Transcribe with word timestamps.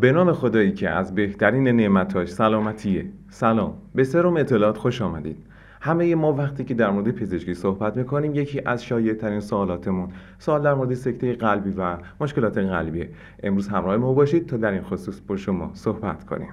به 0.00 0.12
نام 0.12 0.32
خدایی 0.32 0.72
که 0.72 0.90
از 0.90 1.14
بهترین 1.14 1.68
نعمتاش 1.68 2.28
سلامتیه. 2.28 3.06
سلام. 3.30 3.74
به 3.94 4.04
سرم 4.04 4.36
اطلاعات 4.36 4.76
خوش 4.76 5.02
آمدید. 5.02 5.46
همه 5.80 6.14
ما 6.14 6.32
وقتی 6.32 6.64
که 6.64 6.74
در 6.74 6.90
مورد 6.90 7.10
پزشکی 7.10 7.54
صحبت 7.54 7.96
می‌کنیم 7.96 8.34
یکی 8.34 8.60
از 8.66 8.84
شایع 8.84 9.14
ترین 9.14 9.40
سوالاتمون 9.40 10.08
سوال 10.38 10.62
در 10.62 10.74
مورد 10.74 10.94
سکته 10.94 11.32
قلبی 11.32 11.70
و 11.70 11.96
مشکلات 12.20 12.58
قلبیه. 12.58 13.10
امروز 13.42 13.68
همراه 13.68 13.96
ما 13.96 14.12
باشید 14.12 14.46
تا 14.46 14.56
در 14.56 14.70
این 14.70 14.82
خصوص 14.82 15.20
با 15.20 15.36
شما 15.36 15.70
صحبت 15.74 16.24
کنیم. 16.24 16.48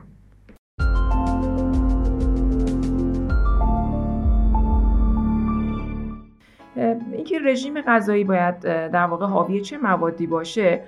اینکه 7.14 7.40
رژیم 7.46 7.82
غذایی 7.82 8.24
باید 8.24 8.60
در 8.60 9.06
واقع 9.06 9.26
حاوی 9.26 9.62
چه 9.62 9.78
موادی 9.78 10.28
باشه 10.28 10.82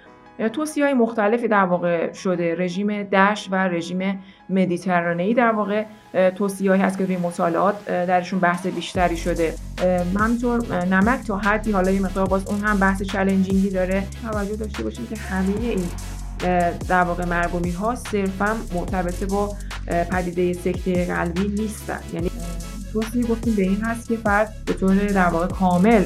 توصیه 0.54 0.84
های 0.84 0.94
مختلفی 0.94 1.48
در 1.48 1.66
واقع 1.66 2.14
شده. 2.14 2.56
رژیم 2.56 3.04
دش 3.04 3.48
و 3.52 3.56
رژیم 3.56 4.20
مدیترانه‌ای 4.50 5.34
در 5.34 5.52
واقع 5.52 5.86
توصیه 6.36 6.72
هست 6.74 6.98
که 6.98 7.06
توی 7.06 7.18
مطالعات 7.18 7.86
درشون 7.86 8.40
بحث 8.40 8.68
بیشتری 8.68 9.18
شده. 9.18 9.54
همینطور 10.20 10.86
نمک 10.86 11.26
تا 11.28 11.38
حدی 11.38 11.72
حالا 11.72 11.92
یه 11.92 12.02
مقدار 12.02 12.28
باز 12.28 12.48
اون 12.48 12.60
هم 12.60 12.80
بحث 12.80 13.04
چالنجینگی 13.04 13.70
داره. 13.70 14.04
توجه 14.32 14.56
داشته 14.56 14.84
باشیم 14.84 15.08
که 15.08 15.16
همه 15.16 15.60
این 15.62 15.84
در 16.90 17.04
واقع 17.04 17.26
مرگومی 17.26 17.72
ها 17.72 17.96
صرفا 17.96 18.56
مرتبط 18.74 19.24
با 19.24 19.56
پدیده 20.12 20.54
سکته 20.54 21.06
قلبی 21.06 21.48
نیستن. 21.48 22.00
یعنی 22.14 22.32
توصیه 22.96 23.28
گفتیم 23.28 23.56
به 23.56 23.62
این 23.62 23.82
هست 23.82 24.08
که 24.08 24.16
فرد 24.16 24.54
به 24.66 24.74
طور 24.74 24.96
در 24.96 25.28
واقع 25.28 25.48
کامل 25.48 26.04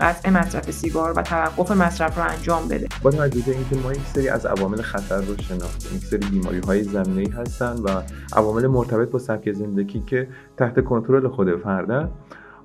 قطع 0.00 0.30
مصرف 0.30 0.70
سیگار 0.70 1.12
و 1.16 1.22
توقف 1.22 1.70
مصرف 1.70 2.18
رو 2.18 2.24
انجام 2.24 2.68
بده. 2.68 2.88
با 3.02 3.10
توجه 3.10 3.42
به 3.46 3.52
اینکه 3.52 3.76
ما 3.76 3.92
یک 3.92 4.06
سری 4.14 4.28
از 4.28 4.46
عوامل 4.46 4.82
خطر 4.82 5.20
رو 5.20 5.36
شناختیم 5.36 5.96
یک 5.96 6.04
سری 6.04 6.26
بیماری 6.30 6.58
های 6.58 6.82
زمینه‌ای 6.82 7.30
هستن 7.30 7.76
و 7.76 8.02
عوامل 8.32 8.66
مرتبط 8.66 9.10
با 9.10 9.18
سبک 9.18 9.52
زندگی 9.52 10.00
که 10.00 10.28
تحت 10.56 10.84
کنترل 10.84 11.28
خود 11.28 11.56
فرده 11.56 12.08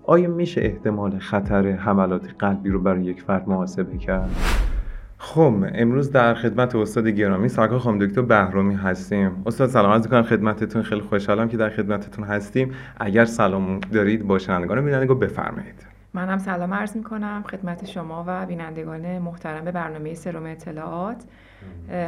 آیا 0.03 0.30
میشه 0.30 0.61
احتمال 0.61 1.19
خطر 1.19 1.71
حملات 1.71 2.21
قلبی 2.39 2.69
رو 2.69 2.81
برای 2.81 3.03
یک 3.03 3.21
فرد 3.21 3.49
محاسبه 3.49 3.97
کرد؟ 3.97 4.30
خب 5.20 5.56
امروز 5.73 6.12
در 6.12 6.34
خدمت 6.34 6.76
استاد 6.76 7.08
گرامی 7.08 7.50
سرکار 7.50 7.80
خانم 7.80 8.06
دکتر 8.06 8.22
بهرامی 8.22 8.76
هستیم. 8.76 9.44
استاد 9.46 9.70
سلام 9.70 9.92
عرض 9.92 10.04
می‌کنم 10.04 10.23
خدمتتون 10.23 10.84
خیلی 10.84 11.02
خوشحالم 11.02 11.50
که 11.50 11.58
در 11.58 11.70
خدمتتون 11.70 12.26
هستیم. 12.26 12.73
اگر 12.98 13.26
سلام 13.26 13.80
دارید 13.80 14.28
با 14.28 14.40
شنوندگان 14.40 14.86
بینندگان 14.86 15.20
بفرمایید. 15.20 15.88
من 16.14 16.30
هم 16.30 16.38
سلام 16.38 16.73
عرض 16.73 16.95
می‌کنم 16.95 17.44
خدمت 17.50 17.86
شما 17.86 18.23
و 18.28 18.45
بینندگان 18.45 19.20
محترم 19.20 19.66
برنامه 19.66 20.14
سروم 20.14 20.45
اطلاعات. 20.45 21.23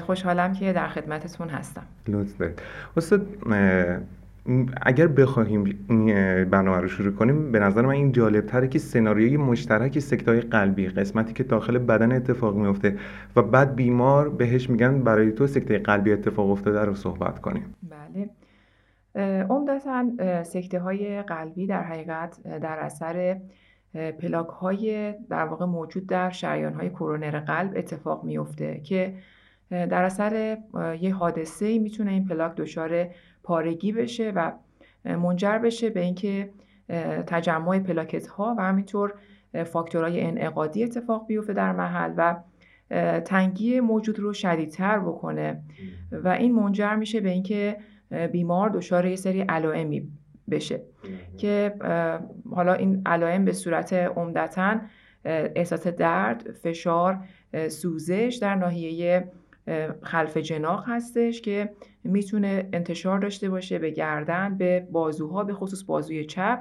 خوشحالم 0.01 0.53
که 0.53 0.73
در 0.73 0.87
خدمتتون 0.87 1.49
هستم. 1.49 1.83
لطف 2.07 2.41
استاد 2.97 3.27
اگر 4.81 5.07
بخواهیم 5.07 5.63
برنامه 6.51 6.77
رو 6.77 6.87
شروع 6.87 7.11
کنیم 7.13 7.51
به 7.51 7.59
نظر 7.59 7.81
من 7.81 7.89
این 7.89 8.11
جالب 8.11 8.45
تره 8.45 8.67
که 8.67 8.79
سناریوی 8.79 9.37
مشترک 9.37 9.99
سکتای 9.99 10.41
قلبی 10.41 10.87
قسمتی 10.87 11.33
که 11.33 11.43
داخل 11.43 11.77
بدن 11.77 12.11
اتفاق 12.11 12.55
میفته 12.55 12.97
و 13.35 13.41
بعد 13.41 13.75
بیمار 13.75 14.29
بهش 14.29 14.69
میگن 14.69 15.03
برای 15.03 15.31
تو 15.31 15.47
سکته 15.47 15.79
قلبی 15.79 16.13
اتفاق 16.13 16.49
افتاده 16.49 16.85
رو 16.85 16.95
صحبت 16.95 17.39
کنیم. 17.39 17.75
بله. 17.89 18.29
عمدتا 19.49 20.05
سکته 20.43 20.79
های 20.79 21.21
قلبی 21.21 21.67
در 21.67 21.83
حقیقت 21.83 22.59
در 22.59 22.79
اثر 22.79 23.37
پلاک 23.93 24.47
های 24.47 25.13
در 25.29 25.45
واقع 25.45 25.65
موجود 25.65 26.07
در 26.07 26.29
شریان 26.29 26.73
های 26.73 26.89
کرونر 26.89 27.39
قلب 27.39 27.73
اتفاق 27.75 28.23
میفته 28.23 28.81
که 28.83 29.13
در 29.69 30.03
اثر 30.03 30.57
یه 31.01 31.15
حادثه 31.15 31.79
می‌تونه 31.79 32.11
این 32.11 32.27
پلاک 32.27 32.55
دچار 32.55 33.07
پارگی 33.43 33.91
بشه 33.91 34.31
و 34.31 34.51
منجر 35.05 35.57
بشه 35.57 35.89
به 35.89 35.99
اینکه 35.99 36.49
تجمع 37.27 37.79
پلاکت 37.79 38.27
ها 38.27 38.55
و 38.57 38.61
همینطور 38.61 39.13
فاکتورهای 39.65 40.21
انعقادی 40.21 40.83
اتفاق 40.83 41.27
بیفته 41.27 41.53
در 41.53 41.71
محل 41.71 42.13
و 42.17 42.35
تنگی 43.19 43.79
موجود 43.79 44.19
رو 44.19 44.33
شدیدتر 44.33 44.99
بکنه. 44.99 45.63
و 46.11 46.27
این 46.27 46.55
منجر 46.55 46.95
میشه 46.95 47.21
به 47.21 47.29
اینکه 47.29 47.77
بیمار 48.31 48.69
دچار 48.69 49.05
یه 49.05 49.15
سری 49.15 49.41
علائمی 49.41 50.07
بشه. 50.49 50.81
که 51.37 51.73
حالا 52.51 52.73
این 52.73 53.01
علائم 53.05 53.45
به 53.45 53.53
صورت 53.53 53.93
عمدتا 53.93 54.79
احساس 55.25 55.87
درد، 55.87 56.51
فشار، 56.51 57.19
سوزش 57.67 58.39
در 58.41 58.55
ناحیه 58.55 59.31
خلف 60.03 60.37
جناق 60.37 60.83
هستش 60.87 61.41
که 61.41 61.69
می‌تونه 62.03 62.69
انتشار 62.73 63.19
داشته 63.19 63.49
باشه 63.49 63.79
به 63.79 63.89
گردن 63.89 64.57
به 64.57 64.87
بازوها 64.91 65.43
به 65.43 65.53
خصوص 65.53 65.83
بازوی 65.83 66.25
چپ. 66.25 66.59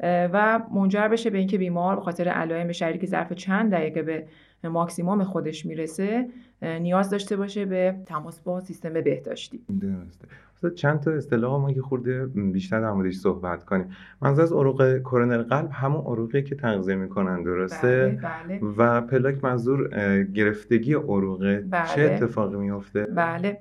و 0.00 0.60
منجر 0.74 1.08
بشه 1.08 1.30
به 1.30 1.38
اینکه 1.38 1.58
بیمار 1.58 1.96
به 1.96 2.02
خاطر 2.02 2.28
علائم 2.28 2.72
شریک 2.72 3.06
ظرف 3.06 3.32
چند 3.32 3.72
دقیقه 3.72 4.02
به 4.02 4.68
ماکسیموم 4.68 5.24
خودش 5.24 5.66
می‌رسه 5.66 6.28
نیاز 6.62 7.10
داشته 7.10 7.36
باشه 7.36 7.64
به 7.64 7.94
تماس 8.06 8.40
با 8.40 8.60
سیستم 8.60 8.92
بهداشتی. 8.92 9.60
درسته. 9.80 10.28
چند 10.76 11.00
تا 11.00 11.10
اصطلاح 11.10 11.60
ما 11.60 11.72
که 11.72 11.82
خورده 11.82 12.26
بیشتر 12.26 12.80
در 12.80 12.90
موردش 12.90 13.14
صحبت 13.14 13.64
کنیم. 13.64 13.86
منظور 14.22 14.44
از 14.44 14.52
عروق 14.52 14.98
کرونر 14.98 15.42
قلب 15.42 15.70
همون 15.72 16.00
عروقی 16.00 16.42
که 16.42 16.54
تغذیه 16.54 16.94
می‌کنن 16.94 17.42
درسته؟ 17.42 18.18
بله، 18.22 18.58
بله. 18.58 18.72
و 18.76 19.00
پلاک 19.00 19.44
منظور 19.44 19.88
گرفتگی 20.24 20.94
عروقه. 20.94 21.64
بله. 21.70 21.86
چه 21.86 22.02
اتفاقی 22.02 22.56
میفته 22.56 23.04
بله. 23.04 23.58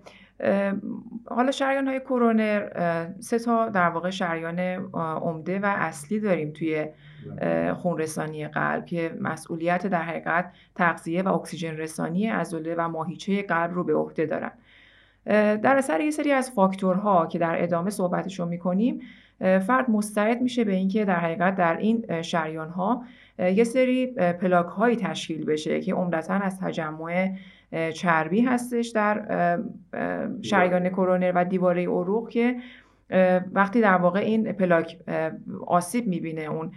حالا 1.26 1.52
شریان 1.52 1.88
های 1.88 2.00
کرونر 2.00 2.70
سه 3.20 3.40
تا 3.40 3.70
در 3.70 3.90
واقع 3.90 4.10
شریان 4.10 4.60
عمده 4.94 5.60
و 5.60 5.66
اصلی 5.66 6.20
داریم 6.20 6.52
توی 6.52 6.88
خونرسانی 7.74 8.48
قلب 8.48 8.86
که 8.86 9.18
مسئولیت 9.22 9.88
در 9.88 10.02
حقیقت 10.02 10.52
تغذیه 10.76 11.22
و 11.22 11.28
اکسیژن 11.28 11.78
رسانی 11.78 12.28
عضله 12.28 12.76
و 12.78 12.88
ماهیچه 12.88 13.42
قلب 13.42 13.74
رو 13.74 13.84
به 13.84 13.96
عهده 13.96 14.26
دارن. 14.26 14.52
در 15.58 15.78
اثر 15.78 16.02
یه 16.02 16.12
سری 16.12 16.32
از 16.32 16.52
فاکتورها 16.52 17.28
که 17.28 17.40
در 17.40 17.64
ادامه 17.64 17.90
صحبتشون 17.90 18.48
می‌کنیم 18.48 19.02
فرد 19.40 19.90
مستعد 19.90 20.42
میشه 20.42 20.64
به 20.64 20.74
اینکه 20.74 21.06
در 21.06 21.20
حقیقت 21.20 21.56
در 21.56 21.78
این 21.78 22.22
شریان 22.22 22.70
ها 22.70 23.04
یه 23.40 23.64
سری 23.64 24.08
پلاک 24.16 24.66
هایی 24.66 24.96
تشکیل 24.96 25.46
بشه 25.46 25.82
که 25.82 25.94
عمدتا 25.94 26.34
از 26.34 26.60
تجمع 26.60 27.30
چربی 27.94 28.42
هستش 28.42 28.88
در 28.88 29.58
شریان 30.42 30.90
کرونر 30.90 31.32
و 31.36 31.46
دیواره 31.46 31.88
عروق 31.88 32.30
که 32.30 32.56
وقتی 33.54 33.82
در 33.82 33.98
واقع 33.98 34.20
این 34.20 34.52
پلاک 34.54 34.98
آسیب 35.68 36.08
می‌بینه 36.08 36.42
اون 36.42 36.72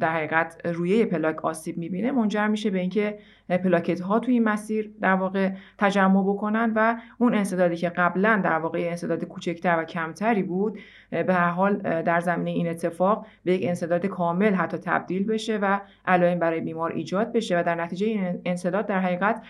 در 0.00 0.12
حقیقت 0.12 0.66
رویه 0.66 1.04
پلاک 1.04 1.44
آسیب 1.44 1.78
می‌بینه 1.78 2.12
منجر 2.12 2.46
میشه 2.46 2.70
به 2.70 2.78
اینکه 2.78 3.18
پلاکت 3.48 4.00
ها 4.00 4.18
توی 4.18 4.34
این 4.34 4.44
مسیر 4.44 4.90
در 5.00 5.14
واقع 5.14 5.50
تجمع 5.78 6.22
بکنن 6.22 6.72
و 6.76 6.96
اون 7.18 7.34
انصدادی 7.34 7.76
که 7.76 7.88
قبلا 7.88 8.40
در 8.44 8.58
واقع 8.58 8.86
انصداد 8.90 9.24
کوچکتر 9.24 9.80
و 9.80 9.84
کمتری 9.84 10.42
بود 10.42 10.78
به 11.10 11.34
هر 11.34 11.50
حال 11.50 12.02
در 12.02 12.20
زمینه 12.20 12.50
این 12.50 12.68
اتفاق 12.68 13.26
به 13.44 13.54
یک 13.54 13.68
انصداد 13.68 14.06
کامل 14.06 14.54
حتی 14.54 14.78
تبدیل 14.78 15.26
بشه 15.26 15.58
و 15.58 15.80
علائم 16.06 16.38
برای 16.38 16.60
بیمار 16.60 16.92
ایجاد 16.92 17.32
بشه 17.32 17.60
و 17.60 17.62
در 17.62 17.74
نتیجه 17.74 18.06
این 18.06 18.40
انصداد 18.44 18.86
در 18.86 19.00
حقیقت 19.00 19.42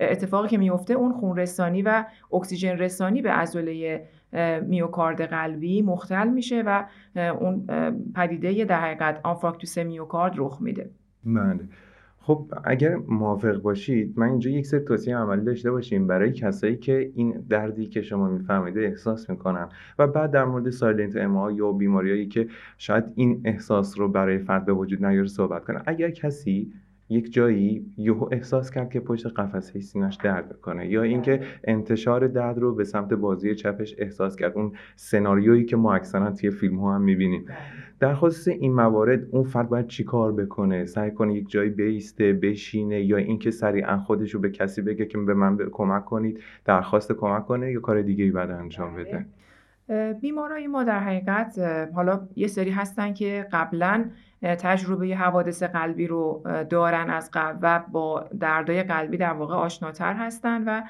اتفاقی 0.00 0.48
که 0.48 0.58
میفته 0.58 0.94
اون 0.94 1.12
خون 1.12 1.36
رسانی 1.36 1.82
و 1.82 2.04
اکسیژن 2.32 2.76
رسانی 2.76 3.22
به 3.22 3.30
عضله 3.30 4.04
میوکارد 4.66 5.22
قلبی 5.22 5.82
مختل 5.82 6.28
میشه 6.28 6.62
و 6.66 6.84
اون 7.16 7.66
پدیده 8.14 8.64
در 8.64 8.80
حقیقت 8.80 9.20
آنفراکتوس 9.24 9.78
میوکارد 9.78 10.32
رخ 10.36 10.58
میده. 10.60 10.90
بله. 11.24 11.60
خب 12.20 12.46
اگر 12.64 12.96
موافق 12.96 13.56
باشید 13.62 14.18
من 14.18 14.28
اینجا 14.28 14.50
یک 14.50 14.66
سری 14.66 14.80
توصیه 14.80 15.16
عملی 15.16 15.44
داشته 15.44 15.70
باشیم 15.70 16.06
برای 16.06 16.32
کسایی 16.32 16.76
که 16.76 17.12
این 17.14 17.44
دردی 17.48 17.86
که 17.86 18.02
شما 18.02 18.28
میفهمیده 18.28 18.80
احساس 18.80 19.30
می‌کنن 19.30 19.68
و 19.98 20.06
بعد 20.06 20.30
در 20.30 20.44
مورد 20.44 20.70
سایلنت 20.70 21.16
اما 21.16 21.52
یا 21.52 21.72
بیماریایی 21.72 22.26
که 22.26 22.48
شاید 22.78 23.04
این 23.14 23.40
احساس 23.44 23.98
رو 23.98 24.08
برای 24.08 24.38
فرد 24.38 24.64
به 24.66 24.72
وجود 24.72 25.04
نیاره 25.04 25.28
صحبت 25.28 25.64
کنن. 25.64 25.82
اگر 25.86 26.10
کسی 26.10 26.72
یک 27.08 27.32
جایی 27.32 27.86
یهو 27.96 28.28
احساس 28.32 28.70
کرد 28.70 28.90
که 28.90 29.00
پشت 29.00 29.26
قفسه 29.26 29.80
سینش 29.80 30.16
درد 30.16 30.52
می‌کنه. 30.52 30.88
یا 30.88 31.02
اینکه 31.02 31.40
انتشار 31.64 32.26
درد 32.26 32.58
رو 32.58 32.74
به 32.74 32.84
سمت 32.84 33.12
بازی 33.12 33.54
چپش 33.54 33.94
احساس 33.98 34.36
کرد. 34.36 34.52
اون 34.56 34.72
سناریویی 34.96 35.64
که 35.64 35.76
ما 35.76 35.94
اکثرا 35.94 36.30
توی 36.30 36.50
فیلم 36.50 36.78
ها 36.78 36.94
هم 36.94 37.02
می‌بینیم. 37.02 37.44
در 38.00 38.14
خصوص 38.14 38.48
این 38.48 38.74
موارد 38.74 39.20
اون 39.30 39.44
فرد 39.44 39.68
باید 39.68 39.86
چی 39.86 40.04
کار 40.04 40.32
بکنه؟ 40.32 40.84
سعی 40.84 41.10
کنه 41.10 41.34
یک 41.34 41.50
جایی 41.50 41.70
بیسته 41.70 42.32
بشینه 42.32 43.02
یا 43.02 43.16
اینکه 43.16 43.50
سریعا 43.50 43.98
خودش 43.98 44.34
رو 44.34 44.40
به 44.40 44.50
کسی 44.50 44.82
بگه 44.82 45.06
که 45.06 45.18
به 45.18 45.34
من 45.34 45.58
کمک 45.72 46.04
کنید 46.04 46.40
درخواست 46.64 47.12
کمک 47.12 47.46
کنه 47.46 47.72
یا 47.72 47.80
کار 47.80 48.02
دیگه 48.02 48.24
ای 48.24 48.30
بعد 48.30 48.50
انجام 48.50 48.94
بله. 48.94 49.04
بده؟ 49.04 49.26
بیمارای 50.20 50.66
ما 50.66 50.84
در 50.84 50.98
حقیقت 50.98 51.58
حالا 51.94 52.28
یه 52.36 52.46
سری 52.46 52.70
هستن 52.70 53.12
که 53.14 53.46
قبلا 53.52 54.04
تجربه 54.42 55.16
حوادث 55.16 55.62
قلبی 55.62 56.06
رو 56.06 56.42
دارن 56.70 57.10
از 57.10 57.30
قبل 57.32 57.58
و 57.62 57.82
با 57.92 58.24
دردای 58.40 58.82
قلبی 58.82 59.16
در 59.16 59.32
واقع 59.32 59.54
آشناتر 59.54 60.14
هستن 60.14 60.64
و 60.64 60.82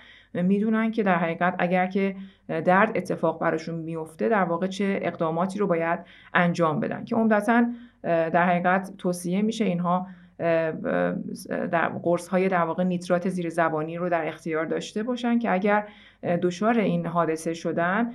می‌دونن 0.43 0.91
که 0.91 1.03
در 1.03 1.19
حقیقت 1.19 1.55
اگر 1.59 1.87
که 1.87 2.17
درد 2.49 2.93
اتفاق 2.97 3.41
براشون 3.41 3.75
میفته 3.75 4.29
در 4.29 4.45
واقع 4.45 4.67
چه 4.67 4.99
اقداماتی 5.03 5.59
رو 5.59 5.67
باید 5.67 6.01
انجام 6.35 6.81
بدن 6.81 7.05
که 7.05 7.17
عمدتا 7.17 7.67
در 8.03 8.47
حقیقت 8.47 8.97
توصیه 8.99 9.43
میشه 9.43 9.65
اینها 9.65 10.07
در 11.49 11.89
قرص 12.03 12.29
های 12.29 12.49
در 12.49 12.63
واقع 12.63 12.85
نیترات 12.85 13.29
زیر 13.29 13.49
زبانی 13.49 13.97
رو 13.97 14.09
در 14.09 14.29
اختیار 14.29 14.65
داشته 14.65 15.03
باشن 15.03 15.39
که 15.39 15.53
اگر 15.53 15.89
دچار 16.43 16.79
این 16.79 17.07
حادثه 17.07 17.55
شدن 17.55 18.13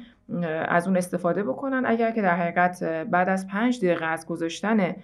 از 0.67 0.87
اون 0.87 0.97
استفاده 0.97 1.43
بکنن. 1.43 1.83
اگر 1.85 2.11
که 2.11 2.21
در 2.21 2.35
حقیقت 2.35 2.83
بعد 2.83 3.29
از 3.29 3.47
پنج 3.47 3.85
دقیقه 3.85 4.05
از 4.05 4.27
گذاشتن 4.27 4.95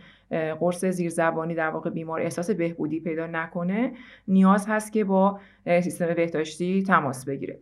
قرص 0.60 0.86
زیرزبانی 0.86 1.56
در 1.56 1.70
واقع 1.70 1.90
بیمار 1.90 2.22
احساس 2.22 2.52
بهبودی 2.52 3.00
پیدا 3.00 3.28
نکنه 3.28 3.92
نیاز 4.28 4.68
هست 4.68 4.94
که 4.94 5.04
با 5.04 5.40
سیستم 5.66 6.14
بهداشتی 6.14 6.84
تماس 6.84 7.26
بگیره. 7.26 7.60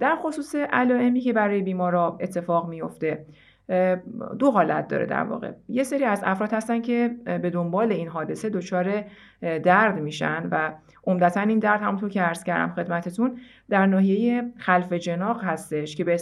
در 0.00 0.16
خصوص 0.22 0.54
علائمی 0.54 1.20
که 1.20 1.32
برای 1.32 1.62
بیمارا 1.62 2.18
اتفاق 2.20 2.68
میفته 2.68 3.26
دو 4.38 4.50
حالت 4.50 4.88
داره 4.88 5.06
در 5.06 5.22
واقع. 5.22 5.52
یه 5.68 5.82
سری 5.82 6.04
از 6.04 6.22
افراد 6.26 6.52
هستن 6.52 6.80
که 6.80 7.16
به 7.24 7.50
دنبال 7.50 7.92
این 7.92 8.08
حادثه 8.08 8.50
دچار 8.50 9.04
درد 9.40 9.98
میشن 9.98 10.48
و 10.50 10.72
عمدتا 11.06 11.40
این 11.40 11.58
درد 11.58 11.80
همونطور 11.80 12.08
که 12.08 12.22
عرض 12.22 12.44
کردم 12.44 12.74
خدمتتون 12.74 13.38
در 13.68 13.86
ناحیه 13.86 14.52
خلف 14.56 14.92
جناق 14.92 15.44
هستش 15.44 15.96
که 15.96 16.04
به, 16.04 16.16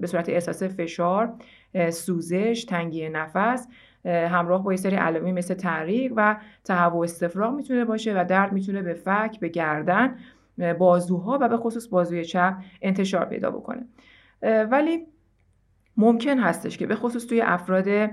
به 0.00 0.06
صورت 0.06 0.28
احساس 0.28 0.62
فشار 0.62 1.32
سوزش 1.90 2.64
تنگی 2.68 3.08
نفس 3.08 3.68
همراه 4.04 4.64
با 4.64 4.72
یه 4.72 4.76
سری 4.76 4.96
علائمی 4.96 5.32
مثل 5.32 5.54
تعریق 5.54 6.12
و 6.16 6.36
تهوع 6.64 7.04
استفراغ 7.04 7.54
می‌تونه 7.54 7.84
باشه 7.84 8.20
و 8.20 8.24
درد 8.24 8.52
می‌تونه 8.52 8.82
به 8.82 8.94
فک 8.94 9.40
به 9.40 9.48
گردن 9.48 10.16
بازوها 10.78 11.38
و 11.40 11.48
به 11.48 11.56
خصوص 11.56 11.88
بازوی 11.88 12.24
چپ 12.24 12.54
انتشار 12.82 13.24
پیدا 13.24 13.50
بکنه. 13.50 13.86
ولی 14.42 15.06
ممکن 15.98 16.38
هستش 16.38 16.78
که 16.78 16.86
به 16.86 16.94
خصوص 16.94 17.26
توی 17.26 17.40
افراد 17.40 18.10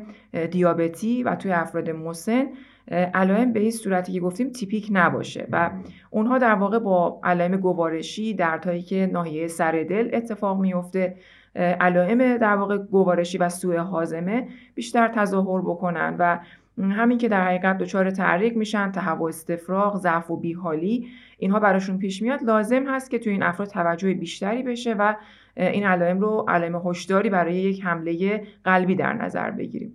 دیابتی 0.51 1.23
و 1.23 1.35
توی 1.35 1.51
افراد 1.51 1.89
مسن 1.89 2.45
علائم 2.91 3.53
به 3.53 3.59
این 3.59 3.71
صورتی 3.71 4.13
که 4.13 4.19
گفتیم 4.19 4.49
تیپیک 4.49 4.87
نباشه 4.91 5.47
و 5.51 5.71
اونها 6.09 6.37
در 6.37 6.55
واقع 6.55 6.79
با 6.79 7.19
علائم 7.23 7.57
گوارشی 7.57 8.33
دردهایی 8.33 8.81
که 8.81 9.09
ناحیه 9.13 9.47
سر 9.47 9.85
دل 9.89 10.09
اتفاق 10.13 10.59
میفته 10.59 11.15
علائم 11.55 12.37
در 12.37 12.55
واقع 12.55 12.77
گوارشی 12.77 13.37
و 13.37 13.49
سوء 13.49 13.77
حازمه 13.77 14.47
بیشتر 14.75 15.07
تظاهر 15.07 15.61
بکنن 15.61 16.15
و 16.19 16.39
همین 16.77 17.17
که 17.17 17.29
در 17.29 17.45
حقیقت 17.45 17.77
دچار 17.77 18.11
تعریق 18.11 18.55
میشن 18.55 18.91
تهوع 18.91 19.29
استفراغ 19.29 19.97
ضعف 19.97 20.31
و 20.31 20.37
بیحالی 20.37 21.07
اینها 21.37 21.59
براشون 21.59 21.97
پیش 21.97 22.21
میاد. 22.21 22.43
لازم 22.43 22.87
هست 22.87 23.11
که 23.11 23.19
توی 23.19 23.31
این 23.31 23.43
افراد 23.43 23.69
توجه 23.69 24.13
بیشتری 24.13 24.63
بشه 24.63 24.93
و 24.93 25.15
این 25.57 25.83
علائم 25.85 26.19
رو 26.19 26.45
علائم 26.47 26.75
هشداری 26.85 27.29
برای 27.29 27.55
یک 27.55 27.83
حمله 27.83 28.43
قلبی 28.63 28.95
در 28.95 29.13
نظر 29.13 29.51
بگیریم. 29.51 29.93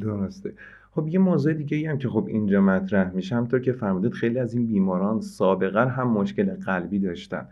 درسته. 0.00 0.54
خب 0.90 1.08
یه 1.08 1.18
موضوع 1.18 1.52
دیگه 1.52 1.76
ای 1.76 1.86
هم 1.86 1.98
که 1.98 2.08
خب 2.08 2.26
اینجا 2.28 2.60
مطرح 2.60 3.10
میشه 3.14 3.36
همطور 3.36 3.60
که 3.60 3.72
فرمودید 3.72 4.12
خیلی 4.12 4.38
از 4.38 4.54
این 4.54 4.66
بیماران 4.66 5.20
سابقا 5.20 5.80
هم 5.80 6.08
مشکل 6.08 6.54
قلبی 6.54 6.98
داشتن. 6.98 7.48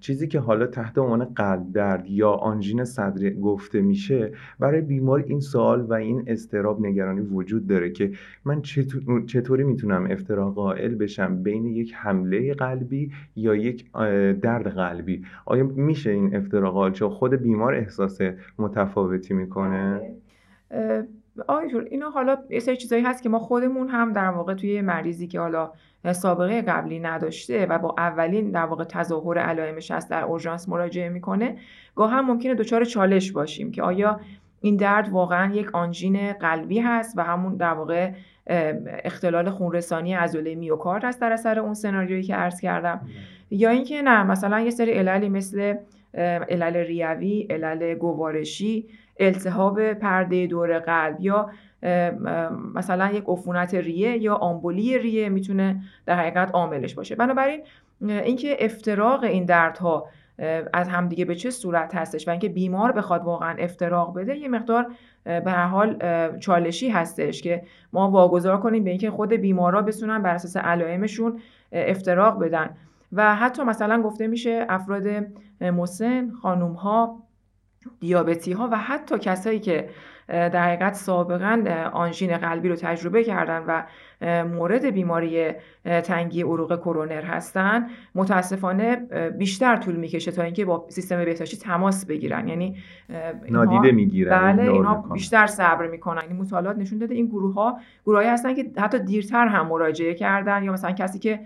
چیزی 0.00 0.28
که 0.28 0.38
حالا 0.38 0.66
تحت 0.66 0.98
عنوان 0.98 1.24
قلب 1.24 1.72
درد 1.72 2.10
یا 2.10 2.30
آنژین 2.30 2.84
صدری 2.84 3.40
گفته 3.40 3.80
میشه 3.80 4.32
برای 4.58 4.80
بیمار 4.80 5.24
این 5.26 5.40
سوال 5.40 5.80
و 5.80 5.92
این 5.92 6.24
استراب 6.26 6.86
نگرانی 6.86 7.20
وجود 7.20 7.66
داره 7.66 7.90
که 7.90 8.12
من 8.44 8.62
چطوری 9.26 9.64
می‌تونم 9.64 10.06
افتراق 10.10 10.54
قائل 10.54 10.94
بشم 10.94 11.42
بین 11.42 11.66
یک 11.66 11.94
حمله 11.94 12.54
قلبی 12.54 13.12
یا 13.36 13.54
یک 13.54 13.92
درد 14.42 14.66
قلبی؟ 14.66 15.24
آیا 15.46 15.64
میشه 15.64 16.10
این 16.10 16.36
افتراق 16.36 16.74
قائل 16.74 16.92
خود 17.08 17.34
بیمار 17.34 17.74
احساس 17.74 18.18
متفاوتی 18.58 19.34
می‌کنه؟ 19.34 20.00
آقای 21.48 21.86
اینا 21.90 22.10
حالا 22.10 22.36
یه 22.50 22.60
سری 22.60 22.76
چیزایی 22.76 23.02
هست 23.02 23.22
که 23.22 23.28
ما 23.28 23.38
خودمون 23.38 23.88
هم 23.88 24.12
در 24.12 24.30
واقع 24.30 24.54
توی 24.54 24.80
مریضی 24.80 25.26
که 25.26 25.40
حالا 25.40 25.72
سابقه 26.12 26.62
قبلی 26.62 27.00
نداشته 27.00 27.66
و 27.66 27.78
با 27.78 27.94
اولین 27.98 28.50
در 28.50 28.64
واقع 28.64 28.84
تظاهر 28.84 29.38
علائمش 29.38 29.90
هست 29.90 30.10
در 30.10 30.24
اورژانس 30.24 30.68
مراجعه 30.68 31.08
می‌کنه 31.08 31.56
گاه 31.96 32.10
هم 32.10 32.26
ممکنه 32.26 32.54
دچار 32.54 32.84
چالش 32.84 33.32
باشیم 33.32 33.70
که 33.70 33.82
آیا 33.82 34.20
این 34.60 34.76
درد 34.76 35.08
واقعا 35.08 35.54
یک 35.54 35.74
آنژین 35.74 36.32
قلبی 36.32 36.80
هست 36.80 37.18
و 37.18 37.22
همون 37.22 37.56
در 37.56 37.72
واقع 37.72 38.12
اختلال 39.04 39.50
خونرسانی 39.50 40.14
عضله 40.14 40.54
میوکارد 40.54 41.04
هست 41.04 41.20
در 41.20 41.32
اثر 41.32 41.58
اون 41.58 41.74
سناریویی 41.74 42.22
که 42.22 42.34
عرض 42.34 42.60
کردم؟ 42.60 43.00
یا 43.50 43.70
اینکه 43.70 44.02
نه 44.02 44.22
مثلا 44.22 44.60
یه 44.60 44.70
سری 44.70 44.92
عللی 44.92 45.28
مثل 45.28 45.74
علل 46.14 46.76
ریوی، 46.76 47.46
علل 47.50 47.94
گوارشی، 47.94 48.86
التهاب 49.18 49.92
پرده 49.92 50.46
دور 50.46 50.78
قلب 50.78 51.20
یا 51.20 51.50
مثلا 52.74 53.10
یک 53.12 53.24
عفونت 53.28 53.74
ریه 53.74 54.22
یا 54.22 54.34
آمبولی 54.34 54.98
ریه 54.98 55.28
می‌تونه 55.28 55.82
در 56.06 56.16
حقیقت 56.16 56.50
عاملش 56.54 56.94
باشه. 56.94 57.14
بنابراین 57.14 57.60
اینکه 58.00 58.56
افتراق 58.60 59.24
این 59.24 59.44
دردها 59.44 60.06
از 60.72 60.88
همدیگه 60.88 61.24
به 61.24 61.34
چه 61.34 61.50
صورت 61.50 61.94
هستش 61.94 62.28
و 62.28 62.30
اینکه 62.30 62.48
بیمار 62.48 62.92
بخواد 62.92 63.24
واقعا 63.24 63.56
افتراق 63.58 64.18
بده 64.18 64.36
یه 64.36 64.48
مقدار 64.48 64.86
به 65.24 65.42
هر 65.50 65.66
حال 65.66 65.98
چالشی 66.38 66.88
هستش 66.88 67.42
که 67.42 67.62
ما 67.92 68.10
واگذار 68.10 68.60
کنیم 68.60 68.84
به 68.84 68.90
اینکه 68.90 69.10
خود 69.10 69.32
بیمارا 69.32 69.82
بتونن 69.82 70.22
بر 70.22 70.34
اساس 70.34 70.56
علائمشون 70.56 71.40
افتراق 71.72 72.38
بدن. 72.44 72.70
و 73.12 73.34
حتی 73.34 73.62
مثلا 73.62 74.02
گفته 74.02 74.26
میشه 74.26 74.66
افراد 74.68 75.04
مسن 75.60 76.30
خانوم 76.30 76.72
ها 76.72 77.22
دیابتی 78.00 78.52
ها 78.52 78.68
و 78.72 78.78
حتی 78.78 79.18
کسایی 79.18 79.60
که 79.60 79.90
در 80.28 80.62
حقیقت 80.62 80.94
سابقا 80.94 81.64
آنژین 81.92 82.36
قلبی 82.36 82.68
رو 82.68 82.76
تجربه 82.76 83.24
کردن 83.24 83.64
و 83.66 83.82
مورد 84.44 84.84
بیماری 84.84 85.52
تنگی 85.84 86.42
عروق 86.42 86.76
کرونر 86.80 87.22
هستن. 87.22 87.86
متاسفانه 88.14 88.96
بیشتر 89.38 89.76
طول 89.76 89.96
می‌کشه 89.96 90.30
تا 90.30 90.42
اینکه 90.42 90.64
با 90.64 90.86
سیستم 90.88 91.24
بهداشتی 91.24 91.56
تماس 91.56 92.06
بگیرن. 92.06 92.48
یعنی 92.48 92.76
نادیده 93.50 93.92
می‌گیرن 93.92 94.52
بله 94.52 94.62
اینا 94.62 95.04
بیشتر 95.12 95.46
صبر 95.46 95.86
می‌کنن. 95.86 96.22
این 96.28 96.36
مطالعات 96.36 96.78
نشون 96.78 96.98
داده 96.98 97.14
این 97.14 97.26
گروه 97.26 97.54
ها 97.54 97.78
گروهایی 98.06 98.28
هستن 98.28 98.54
که 98.54 98.70
حتی 98.78 98.98
دیرتر 98.98 99.46
هم 99.46 99.66
مراجعه 99.66 100.14
کردن 100.14 100.62
یا 100.62 100.72
مثلا 100.72 100.92
کسی 100.92 101.18
که 101.18 101.40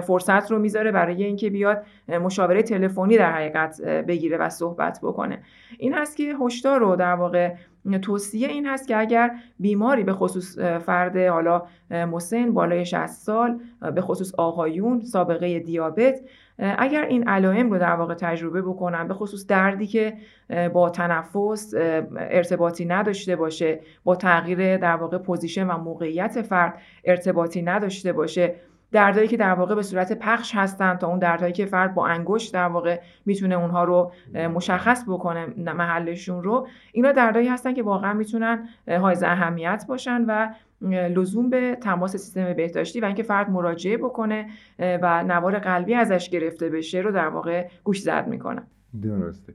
فرصت 0.00 0.50
رو 0.50 0.58
می‌ذاره 0.58 0.92
برای 0.92 1.24
اینکه 1.24 1.50
بیاد 1.50 1.82
مشاوره 2.08 2.62
تلفنی 2.62 3.16
در 3.16 3.32
حقیقت 3.32 3.80
بگیره 3.82 4.36
و 4.36 4.48
صحبت 4.48 4.98
بکنه. 5.02 5.38
این 5.78 5.94
هست 5.94 6.16
که 6.16 6.36
هشدار 6.40 6.80
رو 6.80 6.96
در 6.96 7.14
واقع 7.14 7.54
توصیه 7.96 8.48
این 8.48 8.66
هست 8.66 8.88
که 8.88 8.96
اگر 8.96 9.30
بیماری 9.60 10.04
به 10.04 10.12
خصوص 10.12 10.58
فرد 10.58 11.16
حالا 11.16 11.62
مسن 11.90 12.54
بالای 12.54 12.84
60 12.84 13.06
سال 13.06 13.60
به 13.94 14.00
خصوص 14.00 14.34
آقایون 14.34 15.00
سابقه 15.00 15.58
دیابت 15.58 16.20
اگر 16.58 17.02
این 17.02 17.28
علائم 17.28 17.70
رو 17.70 17.78
در 17.78 17.94
واقع 17.94 18.14
تجربه 18.14 18.62
بکنن 18.62 19.08
به 19.08 19.14
خصوص 19.14 19.46
دردی 19.46 19.86
که 19.86 20.16
با 20.72 20.90
تنفس 20.90 21.74
ارتباطی 22.16 22.84
نداشته 22.84 23.36
باشه 23.36 23.80
با 24.04 24.16
تغییر 24.16 24.76
در 24.76 24.96
واقع 24.96 25.18
position 25.18 25.66
و 25.66 25.78
موقعیت 25.78 26.42
فرد 26.42 26.74
ارتباطی 27.04 27.62
نداشته 27.62 28.12
باشه 28.12 28.54
دردهایی 28.92 29.28
که 29.28 29.36
در 29.36 29.54
واقع 29.54 29.74
به 29.74 29.82
صورت 29.82 30.18
پخش 30.18 30.54
هستن 30.54 30.94
تا 30.94 31.08
اون 31.08 31.18
دردهایی 31.18 31.52
که 31.52 31.66
فرد 31.66 31.94
با 31.94 32.06
انگشت 32.06 32.54
در 32.54 32.68
واقع 32.68 33.00
می‌تونه 33.26 33.54
اونها 33.54 33.84
رو 33.84 34.12
مشخص 34.34 35.04
بکنه 35.08 35.46
محلشون 35.56 36.42
رو 36.42 36.66
اینا 36.92 37.12
دردهایی 37.12 37.48
هستن 37.48 37.74
که 37.74 37.82
واقعا 37.82 38.12
می‌تونن 38.12 38.68
حائز 38.88 39.22
اهمیت 39.22 39.84
باشن 39.88 40.24
و 40.28 40.48
لزوم 40.90 41.50
به 41.50 41.76
تماس 41.80 42.12
سیستم 42.12 42.52
بهداشتی 42.54 43.00
و 43.00 43.04
اینکه 43.04 43.22
فرد 43.22 43.50
مراجعه 43.50 43.96
بکنه 43.96 44.46
و 44.78 45.24
نوار 45.24 45.58
قلبی 45.58 45.94
ازش 45.94 46.30
گرفته 46.30 46.68
بشه 46.68 46.98
رو 46.98 47.12
در 47.12 47.28
واقع 47.28 47.68
گوش 47.84 48.00
زد 48.02 48.26
می‌کنن. 48.28 48.62
درسته. 49.02 49.52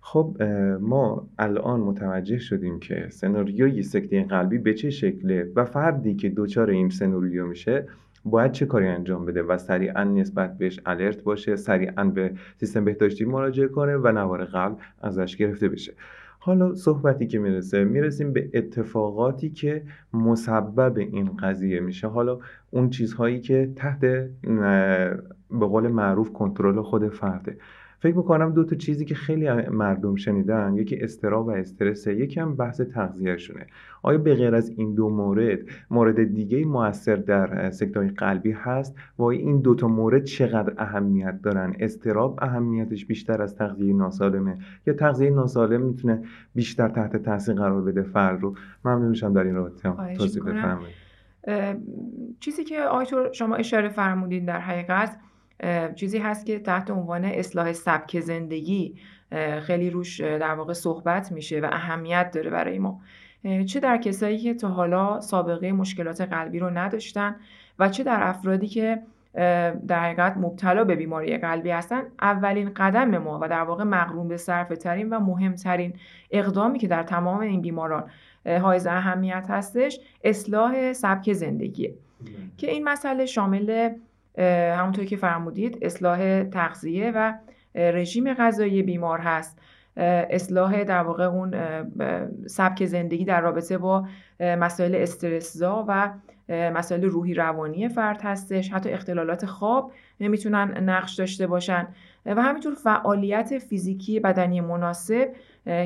خب 0.00 0.42
ما 0.80 1.26
الان 1.38 1.80
متوجه 1.80 2.38
شدیم 2.38 2.80
که 2.80 3.06
سناریوی 3.10 3.82
سکته 3.82 4.24
قلبی 4.24 4.58
به 4.58 4.74
چه 4.74 4.90
شکله 4.90 5.52
و 5.56 5.64
فردی 5.64 6.14
که 6.14 6.32
دچار 6.36 6.70
این 6.70 6.88
سناریو 6.88 7.46
میشه 7.46 7.88
باید 8.30 8.52
چه 8.52 8.66
کاری 8.66 8.86
انجام 8.86 9.26
بده 9.26 9.42
و 9.42 9.58
سریعا 9.58 10.04
نسبت 10.04 10.58
بهش 10.58 10.80
الرت 10.86 11.22
باشه 11.22 11.56
سریعا 11.56 12.04
به 12.04 12.32
سیستم 12.56 12.84
بهداشتی 12.84 13.24
مراجعه 13.24 13.68
کنه 13.68 13.96
و 13.96 14.12
نوار 14.12 14.44
قلب 14.44 14.76
ازش 15.02 15.36
گرفته 15.36 15.68
بشه. 15.68 15.92
حالا 16.38 16.74
صحبتی 16.74 17.26
که 17.26 17.38
می‌رسه 17.38 17.84
می‌رسیم 17.84 18.32
به 18.32 18.50
اتفاقاتی 18.54 19.50
که 19.50 19.82
مسبب 20.12 20.98
این 20.98 21.36
قضیه 21.36 21.80
میشه. 21.80 22.06
حالا 22.06 22.38
اون 22.70 22.90
چیزهایی 22.90 23.40
که 23.40 23.72
تحت 23.76 24.00
به 24.00 25.66
قول 25.66 25.88
معروف 25.88 26.32
کنترل 26.32 26.82
خود 26.82 27.08
فرده. 27.08 27.56
فکر 28.00 28.16
می‌کنم 28.16 28.52
دو 28.52 28.64
تا 28.64 28.76
چیزی 28.76 29.04
که 29.04 29.14
خیلی 29.14 29.50
مردم 29.52 30.14
شنیدن 30.14 30.74
یکی 30.76 30.96
استراب 30.96 31.46
و 31.46 31.50
استرس 31.50 32.06
یکی 32.06 32.40
هم 32.40 32.56
بحث 32.56 32.80
تغذیهشونه. 32.80 33.66
آیا 34.02 34.18
به 34.18 34.34
غیر 34.34 34.54
از 34.54 34.68
این 34.76 34.94
دو 34.94 35.08
مورد 35.08 35.58
مورد 35.90 36.34
دیگه 36.34 36.64
موثر 36.64 37.16
در 37.16 37.70
سکتور 37.70 38.06
قلبی 38.06 38.50
هست؟ 38.50 38.96
و 39.18 39.22
این 39.22 39.60
دو 39.60 39.74
تا 39.74 39.88
مورد 39.88 40.24
چقدر 40.24 40.72
اهمیت 40.78 41.42
دارن؟ 41.42 41.76
استراب 41.78 42.38
اهمیتش 42.42 43.06
بیشتر 43.06 43.42
از 43.42 43.56
تغذیه 43.56 43.94
ناسالمه؟ 43.94 44.58
یا 44.86 44.94
تغذیه 44.94 45.30
ناسالم 45.30 45.82
می‌تونه 45.82 46.22
بیشتر 46.54 46.88
تحت 46.88 47.16
تاثیر 47.16 47.54
قرار 47.54 47.82
بده 47.82 48.02
فرد 48.02 48.42
رو؟ 48.42 48.54
ممنون 48.84 49.08
میشم 49.08 49.32
در 49.32 49.44
این 49.44 49.54
رابطه. 49.54 49.92
توضیح 50.16 50.42
بفرمایید. 50.42 50.94
چیزی 52.40 52.64
که 52.64 52.80
آیتور 52.80 53.32
شما 53.32 53.56
اشاره 53.56 53.88
فرمودین 53.88 54.44
در 54.44 54.60
حقیقت 54.60 55.16
چیزی 55.94 56.18
هست 56.18 56.46
که 56.46 56.58
تحت 56.58 56.90
عنوان 56.90 57.24
اصلاح 57.24 57.72
سبک 57.72 58.20
زندگی 58.20 58.94
خیلی 59.62 59.90
روش 59.90 60.20
در 60.20 60.54
واقع 60.54 60.72
صحبت 60.72 61.32
میشه 61.32 61.60
و 61.60 61.68
اهمیت 61.72 62.30
داره 62.30 62.50
برای 62.50 62.78
ما 62.78 63.00
چه 63.66 63.80
در 63.80 63.96
کسایی 63.96 64.38
که 64.38 64.54
تا 64.54 64.68
حالا 64.68 65.20
سابقه 65.20 65.72
مشکلات 65.72 66.20
قلبی 66.20 66.58
رو 66.58 66.70
نداشتن 66.70 67.36
و 67.78 67.88
چه 67.88 68.04
در 68.04 68.18
افرادی 68.22 68.66
که 68.66 69.02
در 69.88 70.00
حقیقت 70.00 70.36
مبتلا 70.36 70.84
به 70.84 70.96
بیماری 70.96 71.38
قلبی 71.38 71.70
هستن 71.70 72.02
اولین 72.20 72.70
قدم 72.76 73.18
ما 73.18 73.38
و 73.42 73.48
در 73.48 73.62
واقع 73.62 73.84
مقرون 73.84 74.28
به 74.28 74.36
صرفه 74.36 74.76
ترین 74.76 75.10
و 75.10 75.20
مهمترین 75.20 75.92
اقدامی 76.30 76.78
که 76.78 76.88
در 76.88 77.02
تمام 77.02 77.40
این 77.40 77.60
بیماران 77.60 78.10
حائز 78.46 78.86
اهمیت 78.86 79.46
هستش 79.48 80.00
اصلاح 80.24 80.92
سبک 80.92 81.32
زندگیه. 81.32 81.94
که 82.56 82.70
این 82.70 82.84
مسئله 82.84 83.26
شامل 83.26 83.90
همونطور 84.78 85.04
که 85.04 85.16
فرمودید 85.16 85.78
اصلاح 85.82 86.44
تغذیه 86.44 87.12
و 87.14 87.34
رژیم 87.74 88.34
غذایی 88.34 88.82
بیمار 88.82 89.18
هست. 89.18 89.60
اصلاح 90.30 90.84
در 90.84 91.02
واقع 91.02 91.24
اون 91.24 91.54
سبک 92.46 92.84
زندگی 92.84 93.24
در 93.24 93.40
رابطه 93.40 93.78
با 93.78 94.06
مسائل 94.40 94.94
استرسزا 94.94 95.84
و 95.88 96.12
مسائل 96.48 97.04
روحی 97.04 97.34
روانی 97.34 97.88
فرد 97.88 98.20
هستش. 98.22 98.72
حتی 98.72 98.90
اختلالات 98.90 99.46
خواب 99.46 99.92
می‌تونن 100.18 100.90
نقش 100.90 101.14
داشته 101.14 101.46
باشن. 101.46 101.88
و 102.26 102.42
همینطور 102.42 102.74
فعالیت 102.74 103.58
فیزیکی 103.58 104.20
بدنی 104.20 104.60
مناسب 104.60 105.28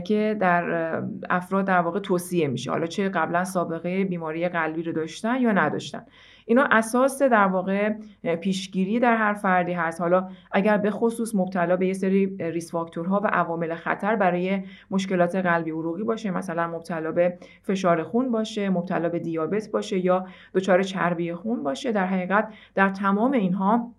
که 0.04 0.37
در 0.40 1.02
افراد 1.30 1.64
در 1.64 1.80
واقع 1.80 2.00
توصیه 2.00 2.49
میشه. 2.49 2.70
حالا 2.70 2.87
چه 2.87 3.08
قبلا 3.08 3.44
سابقه 3.44 4.04
بیماری 4.04 4.49
قلبی 4.49 4.82
رو 4.82 4.92
داشتن 4.92 5.40
یا 5.40 5.52
نداشتن. 5.52 6.06
اینا 6.46 6.68
اساس 6.70 7.22
در 7.22 7.46
واقع 7.46 7.92
پیشگیری 8.40 9.00
در 9.00 9.16
هر 9.16 9.34
فردی 9.34 9.72
هست. 9.72 10.00
حالا 10.00 10.28
اگر 10.52 10.78
به 10.78 10.90
خصوص 10.90 11.34
مبتلا 11.34 11.76
به 11.76 11.87
یه 11.87 11.92
سری 11.92 12.37
ریس 12.40 12.72
فاکتورها 12.72 13.20
و 13.25 13.26
عوامل 13.26 13.75
خطر 13.75 14.16
برای 14.16 14.62
مشکلات 14.90 15.37
قلبی 15.37 15.70
عروقی 15.70 16.02
باشه 16.02 16.30
مثلا 16.30 16.68
مبتلا 16.68 17.12
به 17.12 17.38
فشار 17.62 18.02
خون 18.02 18.30
باشه 18.30 18.70
مبتلا 18.70 19.08
به 19.08 19.18
دیابت 19.18 19.70
باشه 19.70 20.04
یا 20.04 20.26
دچار 20.54 20.82
چربی 20.82 21.34
خون 21.34 21.62
باشه 21.62 21.92
در 21.92 22.06
حقیقت 22.06 22.49
در 22.75 22.88
تمام 22.88 23.32
اینها 23.32 23.92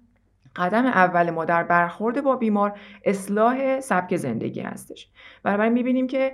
قدم 0.56 0.86
اول 0.86 1.30
ما 1.30 1.46
در 1.46 1.64
برخورد 1.64 2.24
با 2.24 2.36
بیمار 2.36 2.80
اصلاح 3.06 3.80
سبک 3.80 4.16
زندگی 4.16 4.62
هستش. 4.62 5.10
بنابراین 5.44 5.74
می‌بینیم 5.74 6.08
که 6.08 6.34